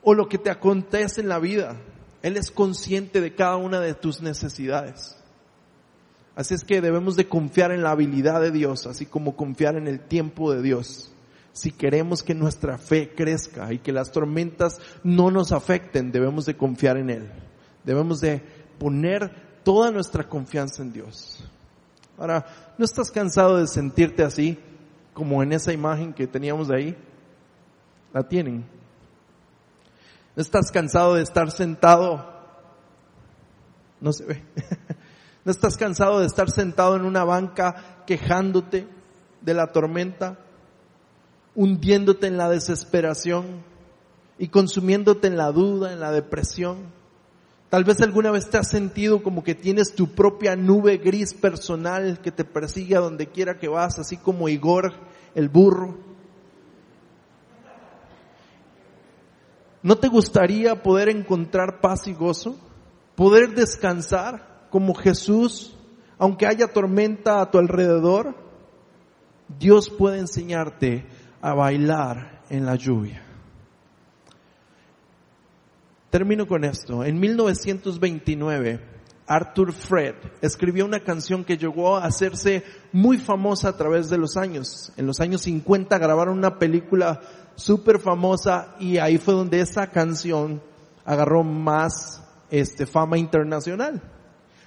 o 0.02 0.14
lo 0.14 0.28
que 0.28 0.38
te 0.38 0.50
acontece 0.50 1.20
en 1.20 1.28
la 1.28 1.40
vida. 1.40 1.74
Él 2.22 2.36
es 2.36 2.52
consciente 2.52 3.20
de 3.20 3.34
cada 3.34 3.56
una 3.56 3.80
de 3.80 3.94
tus 3.94 4.22
necesidades. 4.22 5.16
Así 6.36 6.54
es 6.54 6.62
que 6.62 6.80
debemos 6.80 7.16
de 7.16 7.26
confiar 7.26 7.72
en 7.72 7.82
la 7.82 7.90
habilidad 7.90 8.40
de 8.40 8.52
Dios, 8.52 8.86
así 8.86 9.04
como 9.04 9.34
confiar 9.34 9.74
en 9.74 9.88
el 9.88 9.98
tiempo 9.98 10.52
de 10.52 10.62
Dios. 10.62 11.12
Si 11.52 11.72
queremos 11.72 12.22
que 12.22 12.36
nuestra 12.36 12.78
fe 12.78 13.14
crezca 13.16 13.72
y 13.72 13.80
que 13.80 13.90
las 13.90 14.12
tormentas 14.12 14.78
no 15.02 15.32
nos 15.32 15.50
afecten, 15.50 16.12
debemos 16.12 16.46
de 16.46 16.56
confiar 16.56 16.98
en 16.98 17.10
Él. 17.10 17.43
Debemos 17.84 18.20
de 18.20 18.42
poner 18.78 19.60
toda 19.62 19.90
nuestra 19.90 20.28
confianza 20.28 20.82
en 20.82 20.92
Dios. 20.92 21.44
Ahora, 22.18 22.46
¿no 22.78 22.84
estás 22.84 23.10
cansado 23.10 23.58
de 23.58 23.66
sentirte 23.66 24.22
así 24.22 24.58
como 25.12 25.42
en 25.42 25.52
esa 25.52 25.72
imagen 25.72 26.12
que 26.12 26.26
teníamos 26.26 26.70
ahí? 26.70 26.96
La 28.12 28.22
tienen. 28.22 28.64
¿No 30.36 30.42
estás 30.42 30.70
cansado 30.70 31.14
de 31.14 31.22
estar 31.22 31.50
sentado? 31.50 32.32
No 34.00 34.12
se 34.12 34.24
ve. 34.24 34.42
¿No 35.44 35.50
estás 35.52 35.76
cansado 35.76 36.20
de 36.20 36.26
estar 36.26 36.50
sentado 36.50 36.96
en 36.96 37.04
una 37.04 37.24
banca 37.24 38.02
quejándote 38.06 38.88
de 39.40 39.54
la 39.54 39.72
tormenta? 39.72 40.38
hundiéndote 41.54 42.26
en 42.26 42.36
la 42.36 42.48
desesperación 42.48 43.62
y 44.38 44.48
consumiéndote 44.48 45.28
en 45.28 45.36
la 45.36 45.52
duda, 45.52 45.92
en 45.92 46.00
la 46.00 46.10
depresión. 46.10 46.92
Tal 47.74 47.82
vez 47.82 48.00
alguna 48.02 48.30
vez 48.30 48.48
te 48.48 48.56
has 48.56 48.68
sentido 48.68 49.20
como 49.20 49.42
que 49.42 49.56
tienes 49.56 49.96
tu 49.96 50.14
propia 50.14 50.54
nube 50.54 50.98
gris 50.98 51.34
personal 51.34 52.20
que 52.20 52.30
te 52.30 52.44
persigue 52.44 52.94
a 52.94 53.00
donde 53.00 53.26
quiera 53.26 53.58
que 53.58 53.66
vas, 53.66 53.98
así 53.98 54.16
como 54.16 54.48
Igor, 54.48 54.92
el 55.34 55.48
burro. 55.48 55.98
¿No 59.82 59.96
te 59.96 60.06
gustaría 60.06 60.84
poder 60.84 61.08
encontrar 61.08 61.80
paz 61.80 62.06
y 62.06 62.14
gozo? 62.14 62.56
¿Poder 63.16 63.56
descansar 63.56 64.68
como 64.70 64.94
Jesús, 64.94 65.76
aunque 66.16 66.46
haya 66.46 66.68
tormenta 66.68 67.40
a 67.40 67.50
tu 67.50 67.58
alrededor? 67.58 68.36
Dios 69.58 69.90
puede 69.90 70.20
enseñarte 70.20 71.08
a 71.42 71.54
bailar 71.54 72.44
en 72.50 72.66
la 72.66 72.76
lluvia. 72.76 73.33
Termino 76.14 76.46
con 76.46 76.62
esto. 76.62 77.02
En 77.02 77.18
1929, 77.18 78.78
Arthur 79.26 79.72
Fred 79.72 80.14
escribió 80.40 80.84
una 80.84 81.00
canción 81.00 81.42
que 81.42 81.56
llegó 81.56 81.96
a 81.96 82.04
hacerse 82.04 82.62
muy 82.92 83.18
famosa 83.18 83.70
a 83.70 83.76
través 83.76 84.08
de 84.10 84.16
los 84.16 84.36
años. 84.36 84.92
En 84.96 85.08
los 85.08 85.18
años 85.18 85.40
50 85.40 85.98
grabaron 85.98 86.38
una 86.38 86.56
película 86.56 87.20
súper 87.56 87.98
famosa 87.98 88.76
y 88.78 88.98
ahí 88.98 89.18
fue 89.18 89.34
donde 89.34 89.58
esa 89.58 89.88
canción 89.88 90.62
agarró 91.04 91.42
más 91.42 92.22
este, 92.48 92.86
fama 92.86 93.18
internacional. 93.18 94.00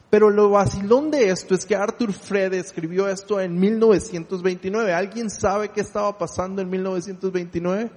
Pero 0.10 0.30
lo 0.30 0.50
vacilón 0.50 1.12
de 1.12 1.30
esto 1.30 1.56
es 1.56 1.66
que 1.66 1.78
Arthur 1.78 2.12
Fred 2.12 2.56
escribió 2.56 3.08
esto 3.08 3.40
en 3.40 3.58
1929. 3.58 4.94
¿Alguien 4.94 5.30
sabe 5.30 5.70
qué 5.70 5.80
estaba 5.80 6.18
pasando 6.18 6.62
en 6.62 6.70
1929? 6.70 7.90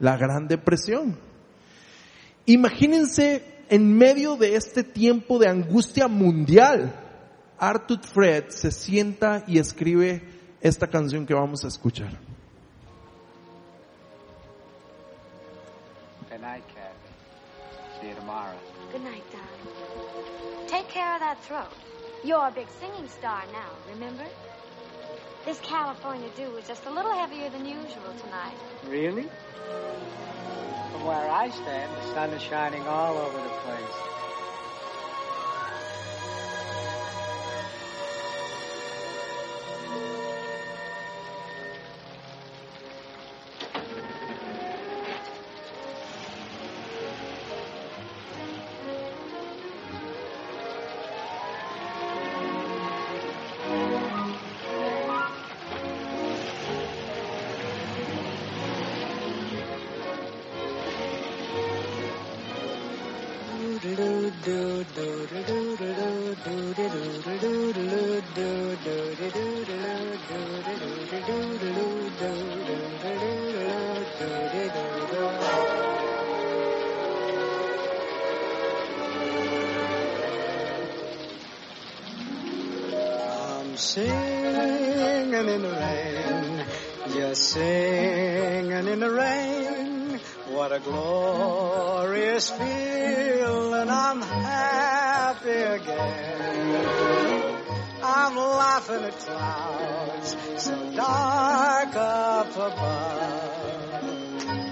La 0.00 0.16
Gran 0.16 0.48
Depresión. 0.48 1.29
Imagínense 2.50 3.44
en 3.68 3.96
medio 3.96 4.34
de 4.34 4.56
este 4.56 4.82
tiempo 4.82 5.38
de 5.38 5.48
angustia 5.48 6.08
mundial, 6.08 6.92
Arthur 7.56 8.00
Fred 8.02 8.48
se 8.48 8.72
sienta 8.72 9.44
y 9.46 9.60
escribe 9.60 10.20
esta 10.60 10.88
canción 10.88 11.26
que 11.26 11.32
vamos 11.32 11.64
a 11.64 11.68
escuchar. 11.68 12.10
Good 16.28 16.40
night, 16.40 16.64
Kathy. 16.74 18.00
See 18.00 18.08
you 18.08 18.16
tomorrow. 18.16 18.58
Good 18.90 19.04
night, 19.04 19.22
darling. 19.30 20.66
Take 20.66 20.88
care 20.88 21.14
of 21.14 21.20
that 21.20 21.38
throat. 21.44 21.70
You're 22.24 22.48
a 22.48 22.50
big 22.50 22.66
singing 22.80 23.08
star 23.08 23.44
now, 23.52 23.70
remember? 23.94 24.26
This 25.44 25.60
California 25.60 26.28
dew 26.34 26.50
was 26.50 26.66
just 26.66 26.84
a 26.86 26.90
little 26.90 27.12
heavier 27.12 27.48
than 27.48 27.64
usual 27.64 28.12
tonight. 28.18 28.58
Really? 28.88 29.28
From 30.92 31.04
where 31.04 31.28
I 31.30 31.50
stand, 31.50 31.92
the 31.96 32.14
sun 32.14 32.32
is 32.32 32.42
shining 32.42 32.86
all 32.86 33.16
over 33.16 33.40
the 33.40 33.48
place. 33.64 34.20
I'm 65.32 65.38
singing 83.76 85.32
in 85.32 85.62
the 85.62 85.70
rain, 85.70 86.64
just 87.12 87.42
singing 87.50 88.88
in 88.88 88.98
the 88.98 89.10
rain. 89.10 90.20
What 90.48 90.72
a 90.72 90.80
glorious 90.80 92.50
feeling, 92.50 93.90
I'm 93.90 94.22
happy 94.22 94.49
again. 95.70 97.20
I'm 98.02 98.36
laughing 98.36 99.04
at 99.04 99.18
clouds 99.18 100.36
so 100.56 100.92
dark 100.94 101.94
up 101.96 102.56
above. 102.56 103.60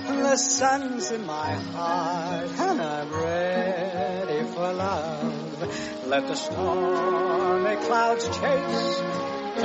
The 0.06 0.36
sun's 0.36 1.10
in 1.10 1.24
my 1.26 1.54
heart 1.54 2.50
and 2.58 2.82
I'm 2.82 3.12
ready 3.12 4.42
for 4.52 4.72
love. 4.72 6.06
Let 6.06 6.26
the 6.26 6.34
stormy 6.34 7.76
clouds 7.86 8.26
chase 8.26 9.02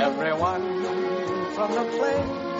everyone 0.00 0.84
from 1.54 1.72
the 1.72 1.84
place. 1.96 2.54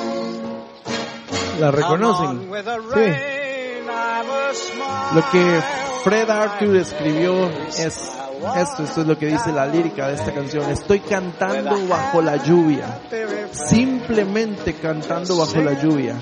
¿La 1.60 1.70
reconocen? 1.70 2.50
Sí. 2.50 2.94
rain, 2.94 3.88
I'm 3.88 4.28
a 4.28 4.54
smile. 4.54 5.14
Lo 5.14 5.22
que 5.30 5.62
Fred 6.02 6.28
Arthur 6.30 6.76
escribió 6.76 7.48
es 7.78 8.13
esto, 8.56 8.84
esto 8.84 9.00
es 9.02 9.06
lo 9.06 9.18
que 9.18 9.26
dice 9.26 9.52
la 9.52 9.66
lírica 9.66 10.08
de 10.08 10.14
esta 10.14 10.32
canción. 10.32 10.70
Estoy 10.70 11.00
cantando 11.00 11.86
bajo 11.88 12.20
la 12.22 12.36
lluvia, 12.36 13.00
simplemente 13.52 14.74
cantando 14.74 15.36
bajo 15.36 15.60
la 15.60 15.80
lluvia. 15.80 16.16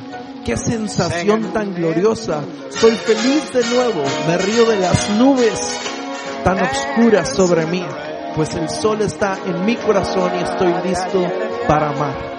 Qué 0.44 0.56
sensación 0.56 1.52
tan 1.52 1.74
gloriosa. 1.74 2.42
Soy 2.70 2.92
feliz 2.92 3.52
de 3.52 3.64
nuevo. 3.74 4.02
Me 4.26 4.38
río 4.38 4.64
de 4.66 4.76
las 4.76 5.10
nubes 5.10 5.78
tan 6.42 6.60
oscuras 6.60 7.28
sobre 7.28 7.66
mí, 7.66 7.84
pues 8.34 8.54
el 8.54 8.68
sol 8.68 9.00
está 9.02 9.38
en 9.46 9.64
mi 9.64 9.76
corazón 9.76 10.32
y 10.38 10.42
estoy 10.42 10.74
listo 10.82 11.24
para 11.68 11.90
amar. 11.90 12.31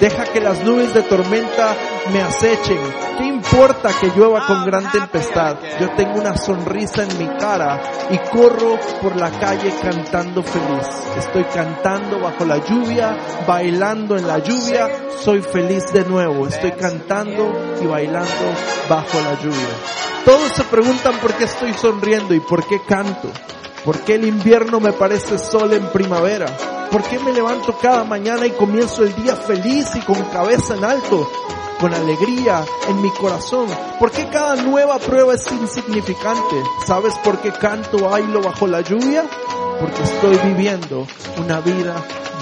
Deja 0.00 0.24
que 0.24 0.42
las 0.42 0.62
nubes 0.62 0.92
de 0.92 1.02
tormenta 1.02 1.74
me 2.12 2.20
acechen. 2.20 2.78
¿Qué 3.16 3.24
importa 3.24 3.90
que 3.98 4.08
llueva 4.08 4.46
con 4.46 4.66
gran 4.66 4.90
tempestad? 4.92 5.56
Yo 5.80 5.88
tengo 5.96 6.20
una 6.20 6.36
sonrisa 6.36 7.04
en 7.04 7.18
mi 7.18 7.26
cara 7.38 7.80
y 8.10 8.18
corro 8.28 8.78
por 9.00 9.16
la 9.16 9.30
calle 9.30 9.72
cantando 9.80 10.42
feliz. 10.42 10.86
Estoy 11.16 11.44
cantando 11.44 12.20
bajo 12.20 12.44
la 12.44 12.58
lluvia, 12.58 13.16
bailando 13.46 14.18
en 14.18 14.26
la 14.26 14.38
lluvia. 14.38 14.88
Soy 15.18 15.40
feliz 15.40 15.84
de 15.94 16.04
nuevo. 16.04 16.46
Estoy 16.46 16.72
cantando 16.72 17.78
y 17.80 17.86
bailando 17.86 18.52
bajo 18.90 19.18
la 19.20 19.40
lluvia. 19.40 19.96
Todos 20.26 20.52
se 20.52 20.64
preguntan 20.64 21.14
por 21.20 21.32
qué 21.34 21.44
estoy 21.44 21.72
sonriendo 21.72 22.34
y 22.34 22.40
por 22.40 22.66
qué 22.66 22.82
canto. 22.86 23.30
¿Por 23.86 24.00
qué 24.00 24.16
el 24.16 24.26
invierno 24.26 24.80
me 24.80 24.92
parece 24.92 25.38
sol 25.38 25.72
en 25.72 25.86
primavera? 25.92 26.46
¿Por 26.90 27.04
qué 27.04 27.20
me 27.20 27.32
levanto 27.32 27.78
cada 27.80 28.02
mañana 28.02 28.44
y 28.44 28.50
comienzo 28.50 29.04
el 29.04 29.14
día 29.14 29.36
feliz 29.36 29.86
y 29.94 30.00
con 30.00 30.20
cabeza 30.24 30.74
en 30.74 30.84
alto? 30.84 31.30
Con 31.78 31.94
alegría 31.94 32.64
en 32.88 33.00
mi 33.00 33.10
corazón. 33.12 33.68
¿Por 34.00 34.10
qué 34.10 34.28
cada 34.28 34.56
nueva 34.56 34.98
prueba 34.98 35.34
es 35.34 35.52
insignificante? 35.52 36.64
¿Sabes 36.84 37.14
por 37.22 37.38
qué 37.38 37.52
canto 37.52 38.08
bailo 38.08 38.42
bajo 38.42 38.66
la 38.66 38.80
lluvia? 38.80 39.22
Porque 39.78 40.02
estoy 40.02 40.36
viviendo 40.38 41.06
una 41.36 41.60
vida 41.60 41.94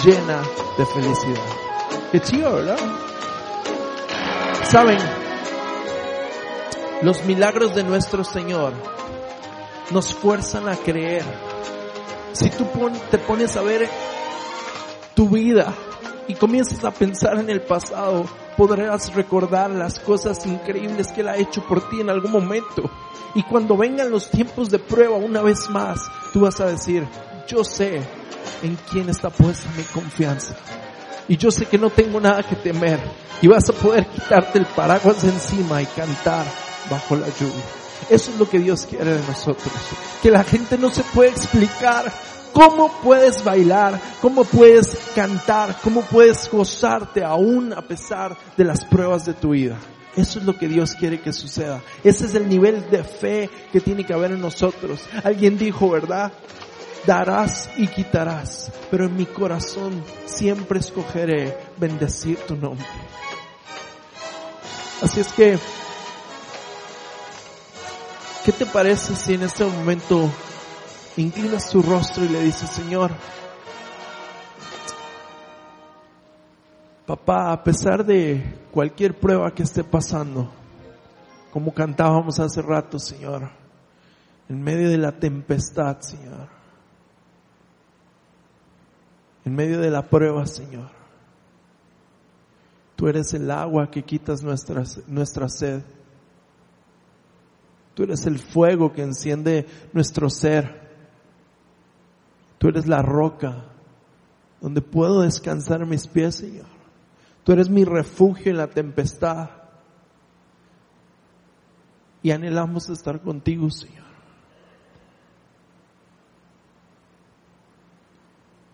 llena 0.02 0.40
de 0.78 0.86
felicidad. 0.86 1.44
Qué 2.10 2.20
chido, 2.22 2.54
¿verdad? 2.54 2.78
Saben, 4.62 4.98
los 7.02 7.22
milagros 7.26 7.74
de 7.74 7.84
nuestro 7.84 8.24
Señor 8.24 8.72
nos 9.90 10.14
fuerzan 10.14 10.68
a 10.68 10.76
creer. 10.76 11.24
Si 12.32 12.50
tú 12.50 12.66
te 13.10 13.18
pones 13.18 13.56
a 13.56 13.62
ver 13.62 13.88
tu 15.14 15.28
vida 15.28 15.72
y 16.26 16.34
comienzas 16.34 16.84
a 16.84 16.90
pensar 16.90 17.38
en 17.38 17.50
el 17.50 17.62
pasado, 17.62 18.24
podrás 18.56 19.14
recordar 19.14 19.70
las 19.70 19.98
cosas 19.98 20.44
increíbles 20.46 21.12
que 21.12 21.20
Él 21.20 21.28
ha 21.28 21.36
hecho 21.36 21.62
por 21.66 21.88
ti 21.88 22.00
en 22.00 22.10
algún 22.10 22.32
momento. 22.32 22.90
Y 23.34 23.42
cuando 23.42 23.76
vengan 23.76 24.10
los 24.10 24.30
tiempos 24.30 24.70
de 24.70 24.78
prueba 24.78 25.16
una 25.16 25.42
vez 25.42 25.68
más, 25.70 26.00
tú 26.32 26.40
vas 26.40 26.60
a 26.60 26.66
decir, 26.66 27.06
yo 27.46 27.64
sé 27.64 28.00
en 28.62 28.78
quién 28.90 29.08
está 29.08 29.30
puesta 29.30 29.68
mi 29.76 29.82
confianza. 29.84 30.56
Y 31.28 31.36
yo 31.36 31.50
sé 31.50 31.66
que 31.66 31.78
no 31.78 31.90
tengo 31.90 32.20
nada 32.20 32.42
que 32.42 32.56
temer. 32.56 33.00
Y 33.42 33.48
vas 33.48 33.68
a 33.68 33.72
poder 33.72 34.06
quitarte 34.06 34.58
el 34.58 34.66
paraguas 34.66 35.22
de 35.22 35.30
encima 35.30 35.82
y 35.82 35.86
cantar 35.86 36.46
bajo 36.90 37.16
la 37.16 37.26
lluvia. 37.28 37.83
Eso 38.10 38.30
es 38.30 38.38
lo 38.38 38.48
que 38.48 38.58
Dios 38.58 38.86
quiere 38.86 39.14
de 39.14 39.26
nosotros. 39.26 39.72
Que 40.22 40.30
la 40.30 40.44
gente 40.44 40.78
no 40.78 40.90
se 40.90 41.02
puede 41.02 41.30
explicar 41.30 42.12
cómo 42.52 42.90
puedes 43.02 43.42
bailar, 43.42 44.00
cómo 44.22 44.44
puedes 44.44 44.96
cantar, 45.14 45.76
cómo 45.82 46.02
puedes 46.02 46.48
gozarte 46.50 47.24
aún 47.24 47.72
a 47.72 47.82
pesar 47.82 48.36
de 48.56 48.64
las 48.64 48.84
pruebas 48.84 49.26
de 49.26 49.34
tu 49.34 49.50
vida. 49.50 49.78
Eso 50.16 50.38
es 50.38 50.44
lo 50.44 50.56
que 50.56 50.68
Dios 50.68 50.94
quiere 50.94 51.20
que 51.20 51.32
suceda. 51.32 51.82
Ese 52.04 52.26
es 52.26 52.34
el 52.34 52.48
nivel 52.48 52.88
de 52.88 53.02
fe 53.02 53.50
que 53.72 53.80
tiene 53.80 54.04
que 54.04 54.14
haber 54.14 54.30
en 54.30 54.40
nosotros. 54.40 55.00
Alguien 55.24 55.58
dijo, 55.58 55.90
¿verdad? 55.90 56.32
Darás 57.04 57.68
y 57.76 57.88
quitarás, 57.88 58.70
pero 58.90 59.06
en 59.06 59.16
mi 59.16 59.26
corazón 59.26 60.04
siempre 60.24 60.78
escogeré 60.78 61.58
bendecir 61.76 62.38
tu 62.46 62.54
nombre. 62.54 62.86
Así 65.02 65.20
es 65.20 65.32
que, 65.32 65.58
¿qué 68.44 68.52
te 68.52 68.66
parece 68.66 69.14
si 69.16 69.34
en 69.34 69.42
este 69.42 69.64
momento 69.64 70.30
inclinas 71.16 71.70
tu 71.70 71.80
rostro 71.80 72.24
y 72.24 72.28
le 72.28 72.42
dices, 72.42 72.68
Señor, 72.68 73.10
papá, 77.06 77.52
a 77.52 77.64
pesar 77.64 78.04
de 78.04 78.66
cualquier 78.70 79.18
prueba 79.18 79.54
que 79.54 79.62
esté 79.62 79.82
pasando, 79.82 80.52
como 81.52 81.72
cantábamos 81.72 82.38
hace 82.38 82.60
rato, 82.60 82.98
Señor, 82.98 83.48
en 84.48 84.62
medio 84.62 84.90
de 84.90 84.98
la 84.98 85.12
tempestad, 85.12 86.00
Señor, 86.00 86.48
en 89.46 89.54
medio 89.54 89.80
de 89.80 89.90
la 89.90 90.02
prueba, 90.02 90.44
Señor, 90.44 90.90
tú 92.94 93.08
eres 93.08 93.32
el 93.32 93.50
agua 93.50 93.90
que 93.90 94.02
quitas 94.02 94.42
nuestra, 94.42 94.82
nuestra 95.06 95.48
sed. 95.48 95.82
Tú 97.94 98.02
eres 98.02 98.26
el 98.26 98.38
fuego 98.38 98.92
que 98.92 99.02
enciende 99.02 99.66
nuestro 99.92 100.28
ser. 100.28 100.84
Tú 102.58 102.68
eres 102.68 102.86
la 102.86 103.02
roca 103.02 103.66
donde 104.60 104.82
puedo 104.82 105.20
descansar 105.20 105.86
mis 105.86 106.06
pies, 106.08 106.36
Señor. 106.36 106.66
Tú 107.44 107.52
eres 107.52 107.68
mi 107.68 107.84
refugio 107.84 108.50
en 108.50 108.58
la 108.58 108.68
tempestad. 108.68 109.50
Y 112.22 112.30
anhelamos 112.30 112.88
estar 112.88 113.20
contigo, 113.20 113.70
Señor. 113.70 114.04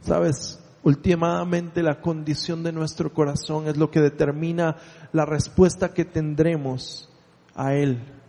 Sabes, 0.00 0.64
últimamente 0.82 1.82
la 1.82 2.00
condición 2.00 2.62
de 2.62 2.72
nuestro 2.72 3.12
corazón 3.12 3.66
es 3.66 3.76
lo 3.76 3.90
que 3.90 4.00
determina 4.00 4.76
la 5.12 5.26
respuesta 5.26 5.92
que 5.92 6.04
tendremos 6.04 7.10
a 7.54 7.74
Él. 7.74 8.19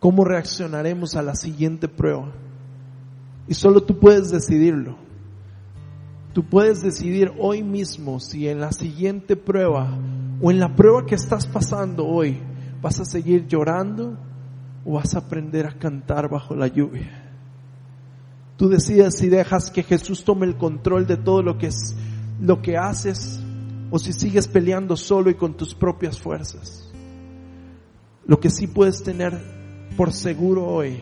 ¿Cómo 0.00 0.24
reaccionaremos 0.24 1.16
a 1.16 1.22
la 1.22 1.34
siguiente 1.34 1.88
prueba? 1.88 2.32
Y 3.48 3.54
solo 3.54 3.82
tú 3.82 3.98
puedes 3.98 4.30
decidirlo. 4.30 4.96
Tú 6.32 6.44
puedes 6.44 6.82
decidir 6.82 7.32
hoy 7.38 7.64
mismo 7.64 8.20
si 8.20 8.48
en 8.48 8.60
la 8.60 8.70
siguiente 8.70 9.34
prueba 9.34 9.98
o 10.40 10.50
en 10.50 10.60
la 10.60 10.76
prueba 10.76 11.04
que 11.04 11.16
estás 11.16 11.46
pasando 11.46 12.06
hoy 12.06 12.38
vas 12.80 13.00
a 13.00 13.04
seguir 13.04 13.48
llorando 13.48 14.16
o 14.84 14.92
vas 14.92 15.14
a 15.14 15.18
aprender 15.18 15.66
a 15.66 15.78
cantar 15.78 16.28
bajo 16.28 16.54
la 16.54 16.68
lluvia. 16.68 17.24
Tú 18.56 18.68
decides 18.68 19.16
si 19.16 19.28
dejas 19.28 19.70
que 19.70 19.82
Jesús 19.82 20.22
tome 20.22 20.46
el 20.46 20.56
control 20.56 21.06
de 21.06 21.16
todo 21.16 21.42
lo 21.42 21.58
que 21.58 21.68
es 21.68 21.96
lo 22.40 22.62
que 22.62 22.76
haces 22.76 23.40
o 23.90 23.98
si 23.98 24.12
sigues 24.12 24.46
peleando 24.46 24.96
solo 24.96 25.30
y 25.30 25.34
con 25.34 25.56
tus 25.56 25.74
propias 25.74 26.20
fuerzas. 26.20 26.92
Lo 28.26 28.38
que 28.38 28.50
sí 28.50 28.68
puedes 28.68 29.02
tener 29.02 29.57
por 29.96 30.12
seguro 30.12 30.66
hoy 30.66 31.00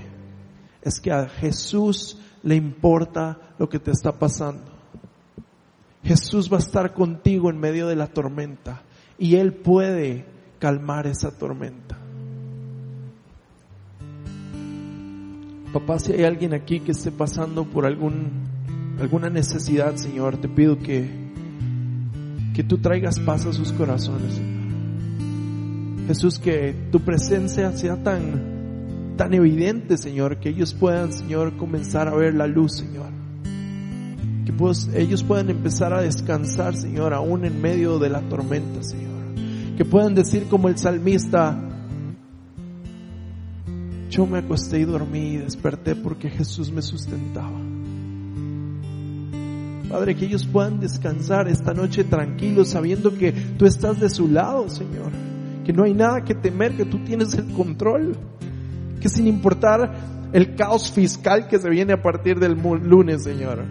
es 0.82 1.00
que 1.00 1.12
a 1.12 1.28
Jesús 1.28 2.18
le 2.42 2.54
importa 2.54 3.38
lo 3.58 3.68
que 3.68 3.78
te 3.78 3.90
está 3.90 4.12
pasando. 4.12 4.76
Jesús 6.04 6.50
va 6.50 6.56
a 6.56 6.60
estar 6.60 6.94
contigo 6.94 7.50
en 7.50 7.58
medio 7.58 7.88
de 7.88 7.96
la 7.96 8.06
tormenta 8.06 8.82
y 9.18 9.36
Él 9.36 9.52
puede 9.52 10.24
calmar 10.58 11.06
esa 11.06 11.36
tormenta. 11.36 11.98
Papá, 15.72 15.98
si 15.98 16.12
hay 16.12 16.24
alguien 16.24 16.54
aquí 16.54 16.80
que 16.80 16.92
esté 16.92 17.10
pasando 17.10 17.64
por 17.64 17.84
algún, 17.84 18.30
alguna 19.00 19.28
necesidad, 19.28 19.96
Señor, 19.96 20.36
te 20.36 20.48
pido 20.48 20.78
que, 20.78 21.10
que 22.54 22.62
tú 22.62 22.78
traigas 22.78 23.18
paz 23.18 23.44
a 23.46 23.52
sus 23.52 23.72
corazones. 23.72 24.40
Jesús, 26.06 26.38
que 26.38 26.72
tu 26.92 27.00
presencia 27.00 27.72
sea 27.72 28.02
tan, 28.02 28.55
tan 29.16 29.34
evidente, 29.34 29.96
Señor, 29.96 30.38
que 30.38 30.50
ellos 30.50 30.74
puedan, 30.74 31.12
Señor, 31.12 31.56
comenzar 31.56 32.08
a 32.08 32.14
ver 32.14 32.34
la 32.34 32.46
luz, 32.46 32.76
Señor. 32.76 33.06
Que 34.44 34.52
pues, 34.52 34.88
ellos 34.94 35.24
puedan 35.24 35.50
empezar 35.50 35.92
a 35.92 36.02
descansar, 36.02 36.76
Señor, 36.76 37.14
aún 37.14 37.44
en 37.44 37.60
medio 37.60 37.98
de 37.98 38.10
la 38.10 38.20
tormenta, 38.20 38.82
Señor. 38.82 39.06
Que 39.76 39.84
puedan 39.84 40.14
decir 40.14 40.46
como 40.48 40.68
el 40.68 40.78
salmista, 40.78 41.58
yo 44.10 44.26
me 44.26 44.38
acosté 44.38 44.80
y 44.80 44.84
dormí 44.84 45.32
y 45.32 45.36
desperté 45.38 45.96
porque 45.96 46.30
Jesús 46.30 46.70
me 46.70 46.82
sustentaba. 46.82 47.58
Padre, 49.88 50.16
que 50.16 50.26
ellos 50.26 50.46
puedan 50.46 50.80
descansar 50.80 51.48
esta 51.48 51.72
noche 51.72 52.04
tranquilos 52.04 52.68
sabiendo 52.68 53.14
que 53.16 53.32
tú 53.32 53.66
estás 53.66 54.00
de 54.00 54.10
su 54.10 54.28
lado, 54.28 54.68
Señor. 54.68 55.12
Que 55.64 55.72
no 55.72 55.84
hay 55.84 55.94
nada 55.94 56.22
que 56.22 56.34
temer, 56.34 56.76
que 56.76 56.84
tú 56.84 56.98
tienes 57.04 57.34
el 57.34 57.52
control 57.52 58.16
sin 59.08 59.26
importar 59.26 59.94
el 60.32 60.54
caos 60.54 60.90
fiscal 60.90 61.48
que 61.48 61.58
se 61.58 61.70
viene 61.70 61.92
a 61.92 62.02
partir 62.02 62.38
del 62.38 62.60
lunes, 62.60 63.22
Señor, 63.22 63.64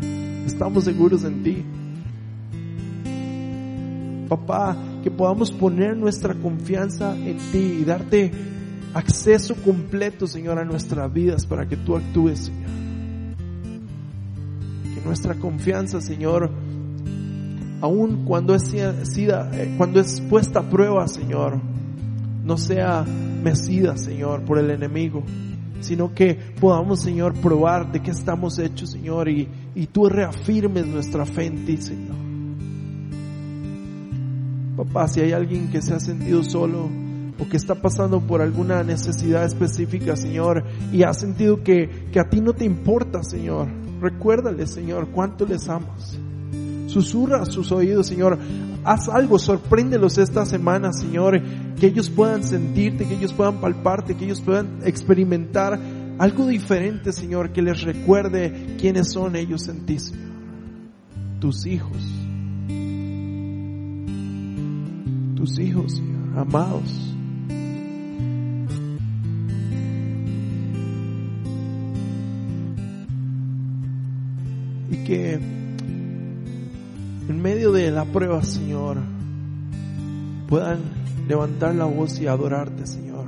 estamos 0.46 0.86
seguros 0.86 1.24
en 1.24 1.44
ti. 1.44 1.64
Papá, 4.30 4.76
que 5.04 5.12
podamos 5.12 5.52
poner 5.52 5.96
nuestra 5.96 6.34
confianza 6.34 7.16
en 7.16 7.38
ti 7.52 7.78
y 7.82 7.84
darte 7.84 8.32
acceso 8.94 9.56
completo, 9.56 10.26
Señor, 10.26 10.58
a 10.58 10.66
nuestras 10.66 11.12
vidas 11.14 11.46
para 11.46 11.68
que 11.68 11.78
tú 11.78 11.96
actúes, 11.96 12.46
Señor. 12.46 12.70
Que 14.96 15.02
nuestra 15.06 15.36
confianza, 15.36 16.02
Señor, 16.02 16.50
aun 17.82 18.26
cuando 18.26 18.56
eh, 18.56 19.76
cuando 19.78 20.00
es 20.00 20.22
puesta 20.22 20.62
a 20.62 20.70
prueba, 20.70 21.08
Señor, 21.08 21.60
no 22.44 22.58
sea 22.58 23.06
Señor, 23.54 24.42
por 24.44 24.58
el 24.58 24.72
enemigo, 24.72 25.24
sino 25.82 26.14
que 26.14 26.36
podamos, 26.60 27.02
Señor, 27.02 27.34
probar 27.34 27.92
de 27.92 28.02
qué 28.02 28.12
estamos 28.12 28.58
hechos, 28.58 28.92
Señor, 28.92 29.30
y, 29.30 29.48
y 29.76 29.88
tú 29.88 30.10
reafirmes 30.10 30.88
nuestra 30.88 31.26
fe 31.26 31.46
en 31.46 31.66
ti, 31.66 31.78
Señor. 31.78 32.16
Papá, 34.78 35.08
si 35.08 35.22
hay 35.22 35.32
alguien 35.32 35.70
que 35.70 35.82
se 35.82 35.94
ha 35.94 36.00
sentido 36.00 36.44
solo 36.44 36.90
o 37.38 37.50
que 37.50 37.58
está 37.58 37.76
pasando 37.76 38.22
por 38.22 38.42
alguna 38.42 38.84
necesidad 38.84 39.46
específica, 39.46 40.16
Señor, 40.16 40.64
y 40.92 41.04
ha 41.04 41.14
sentido 41.14 41.64
que, 41.64 42.08
que 42.12 42.20
a 42.20 42.30
ti 42.30 42.42
no 42.42 42.54
te 42.54 42.66
importa, 42.66 43.24
Señor, 43.24 43.68
recuérdale, 44.02 44.66
Señor, 44.68 45.10
cuánto 45.12 45.46
les 45.46 45.70
amas. 45.70 46.18
Susurra 46.88 47.42
a 47.42 47.46
sus 47.46 47.72
oídos, 47.72 48.08
Señor. 48.08 48.38
Haz 48.84 49.10
algo, 49.10 49.40
sorpréndelos 49.40 50.18
esta 50.18 50.46
semana, 50.46 50.94
Señor. 50.94 51.42
Que 51.80 51.88
ellos 51.88 52.10
puedan 52.10 52.44
sentirte, 52.44 53.06
que 53.06 53.16
ellos 53.16 53.34
puedan 53.34 53.60
palparte, 53.60 54.16
que 54.16 54.26
ellos 54.26 54.42
puedan 54.42 54.80
experimentar 54.86 55.80
algo 56.18 56.48
diferente, 56.48 57.12
Señor, 57.12 57.52
que 57.52 57.62
les 57.62 57.82
recuerde 57.82 58.78
quiénes 58.80 59.12
son 59.12 59.36
ellos 59.36 59.68
en 59.68 59.86
ti, 59.86 60.00
Señor. 60.00 60.32
Tus 61.40 61.66
hijos. 61.66 61.98
Tus 65.36 65.60
hijos, 65.60 65.94
Señor, 65.94 66.40
amados. 66.40 67.16
Y 74.92 74.98
que 75.04 75.65
en 77.28 77.42
medio 77.42 77.72
de 77.72 77.92
la 77.92 78.06
prueba, 78.06 78.44
Señor, 78.44 78.98
puedan 80.48 80.80
levantar 81.28 81.74
la 81.76 81.86
voz 81.86 82.20
y 82.20 82.28
adorarte, 82.28 82.86
Señor. 82.86 83.26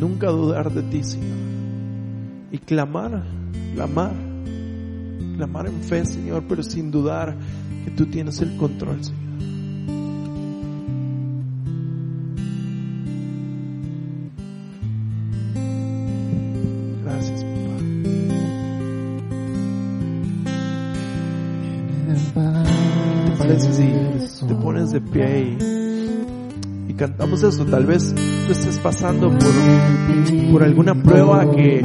Nunca 0.00 0.28
dudar 0.28 0.72
de 0.72 0.82
ti, 0.82 1.02
Señor. 1.02 1.38
Y 2.52 2.58
clamar, 2.58 3.24
clamar, 3.74 4.12
clamar 5.36 5.66
en 5.66 5.82
fe, 5.82 6.04
Señor, 6.04 6.44
pero 6.48 6.62
sin 6.62 6.90
dudar 6.90 7.36
que 7.84 7.90
tú 7.90 8.06
tienes 8.06 8.40
el 8.40 8.56
control, 8.56 9.02
Señor. 9.02 9.17
De 24.92 25.00
pie 25.00 25.56
y, 25.58 26.90
y 26.90 26.94
cantamos 26.94 27.42
esto? 27.42 27.64
Tal 27.66 27.86
vez 27.86 28.14
tú 28.46 28.52
estés 28.52 28.78
pasando 28.78 29.28
por, 29.30 30.52
por 30.52 30.62
alguna 30.62 30.94
prueba 31.02 31.50
que, 31.50 31.84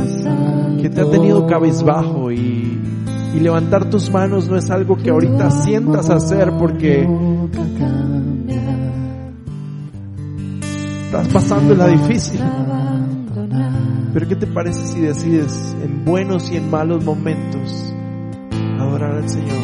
que 0.81 0.89
te 0.89 1.01
ha 1.01 1.09
tenido 1.09 1.47
cabizbajo 1.47 2.31
y, 2.31 2.79
y 3.35 3.39
levantar 3.39 3.89
tus 3.89 4.11
manos 4.11 4.47
no 4.47 4.57
es 4.57 4.69
algo 4.69 4.95
que 4.95 5.09
ahorita 5.09 5.49
sientas 5.49 6.09
hacer 6.09 6.51
porque 6.57 7.07
estás 11.05 11.27
pasando 11.29 11.75
la 11.75 11.87
difícil. 11.87 12.41
Pero 14.13 14.27
¿qué 14.27 14.35
te 14.35 14.45
parece 14.45 14.85
si 14.85 15.01
decides 15.01 15.75
en 15.83 16.05
buenos 16.05 16.51
y 16.51 16.57
en 16.57 16.69
malos 16.69 17.03
momentos 17.03 17.93
adorar 18.79 19.15
al 19.15 19.29
Señor? 19.29 19.57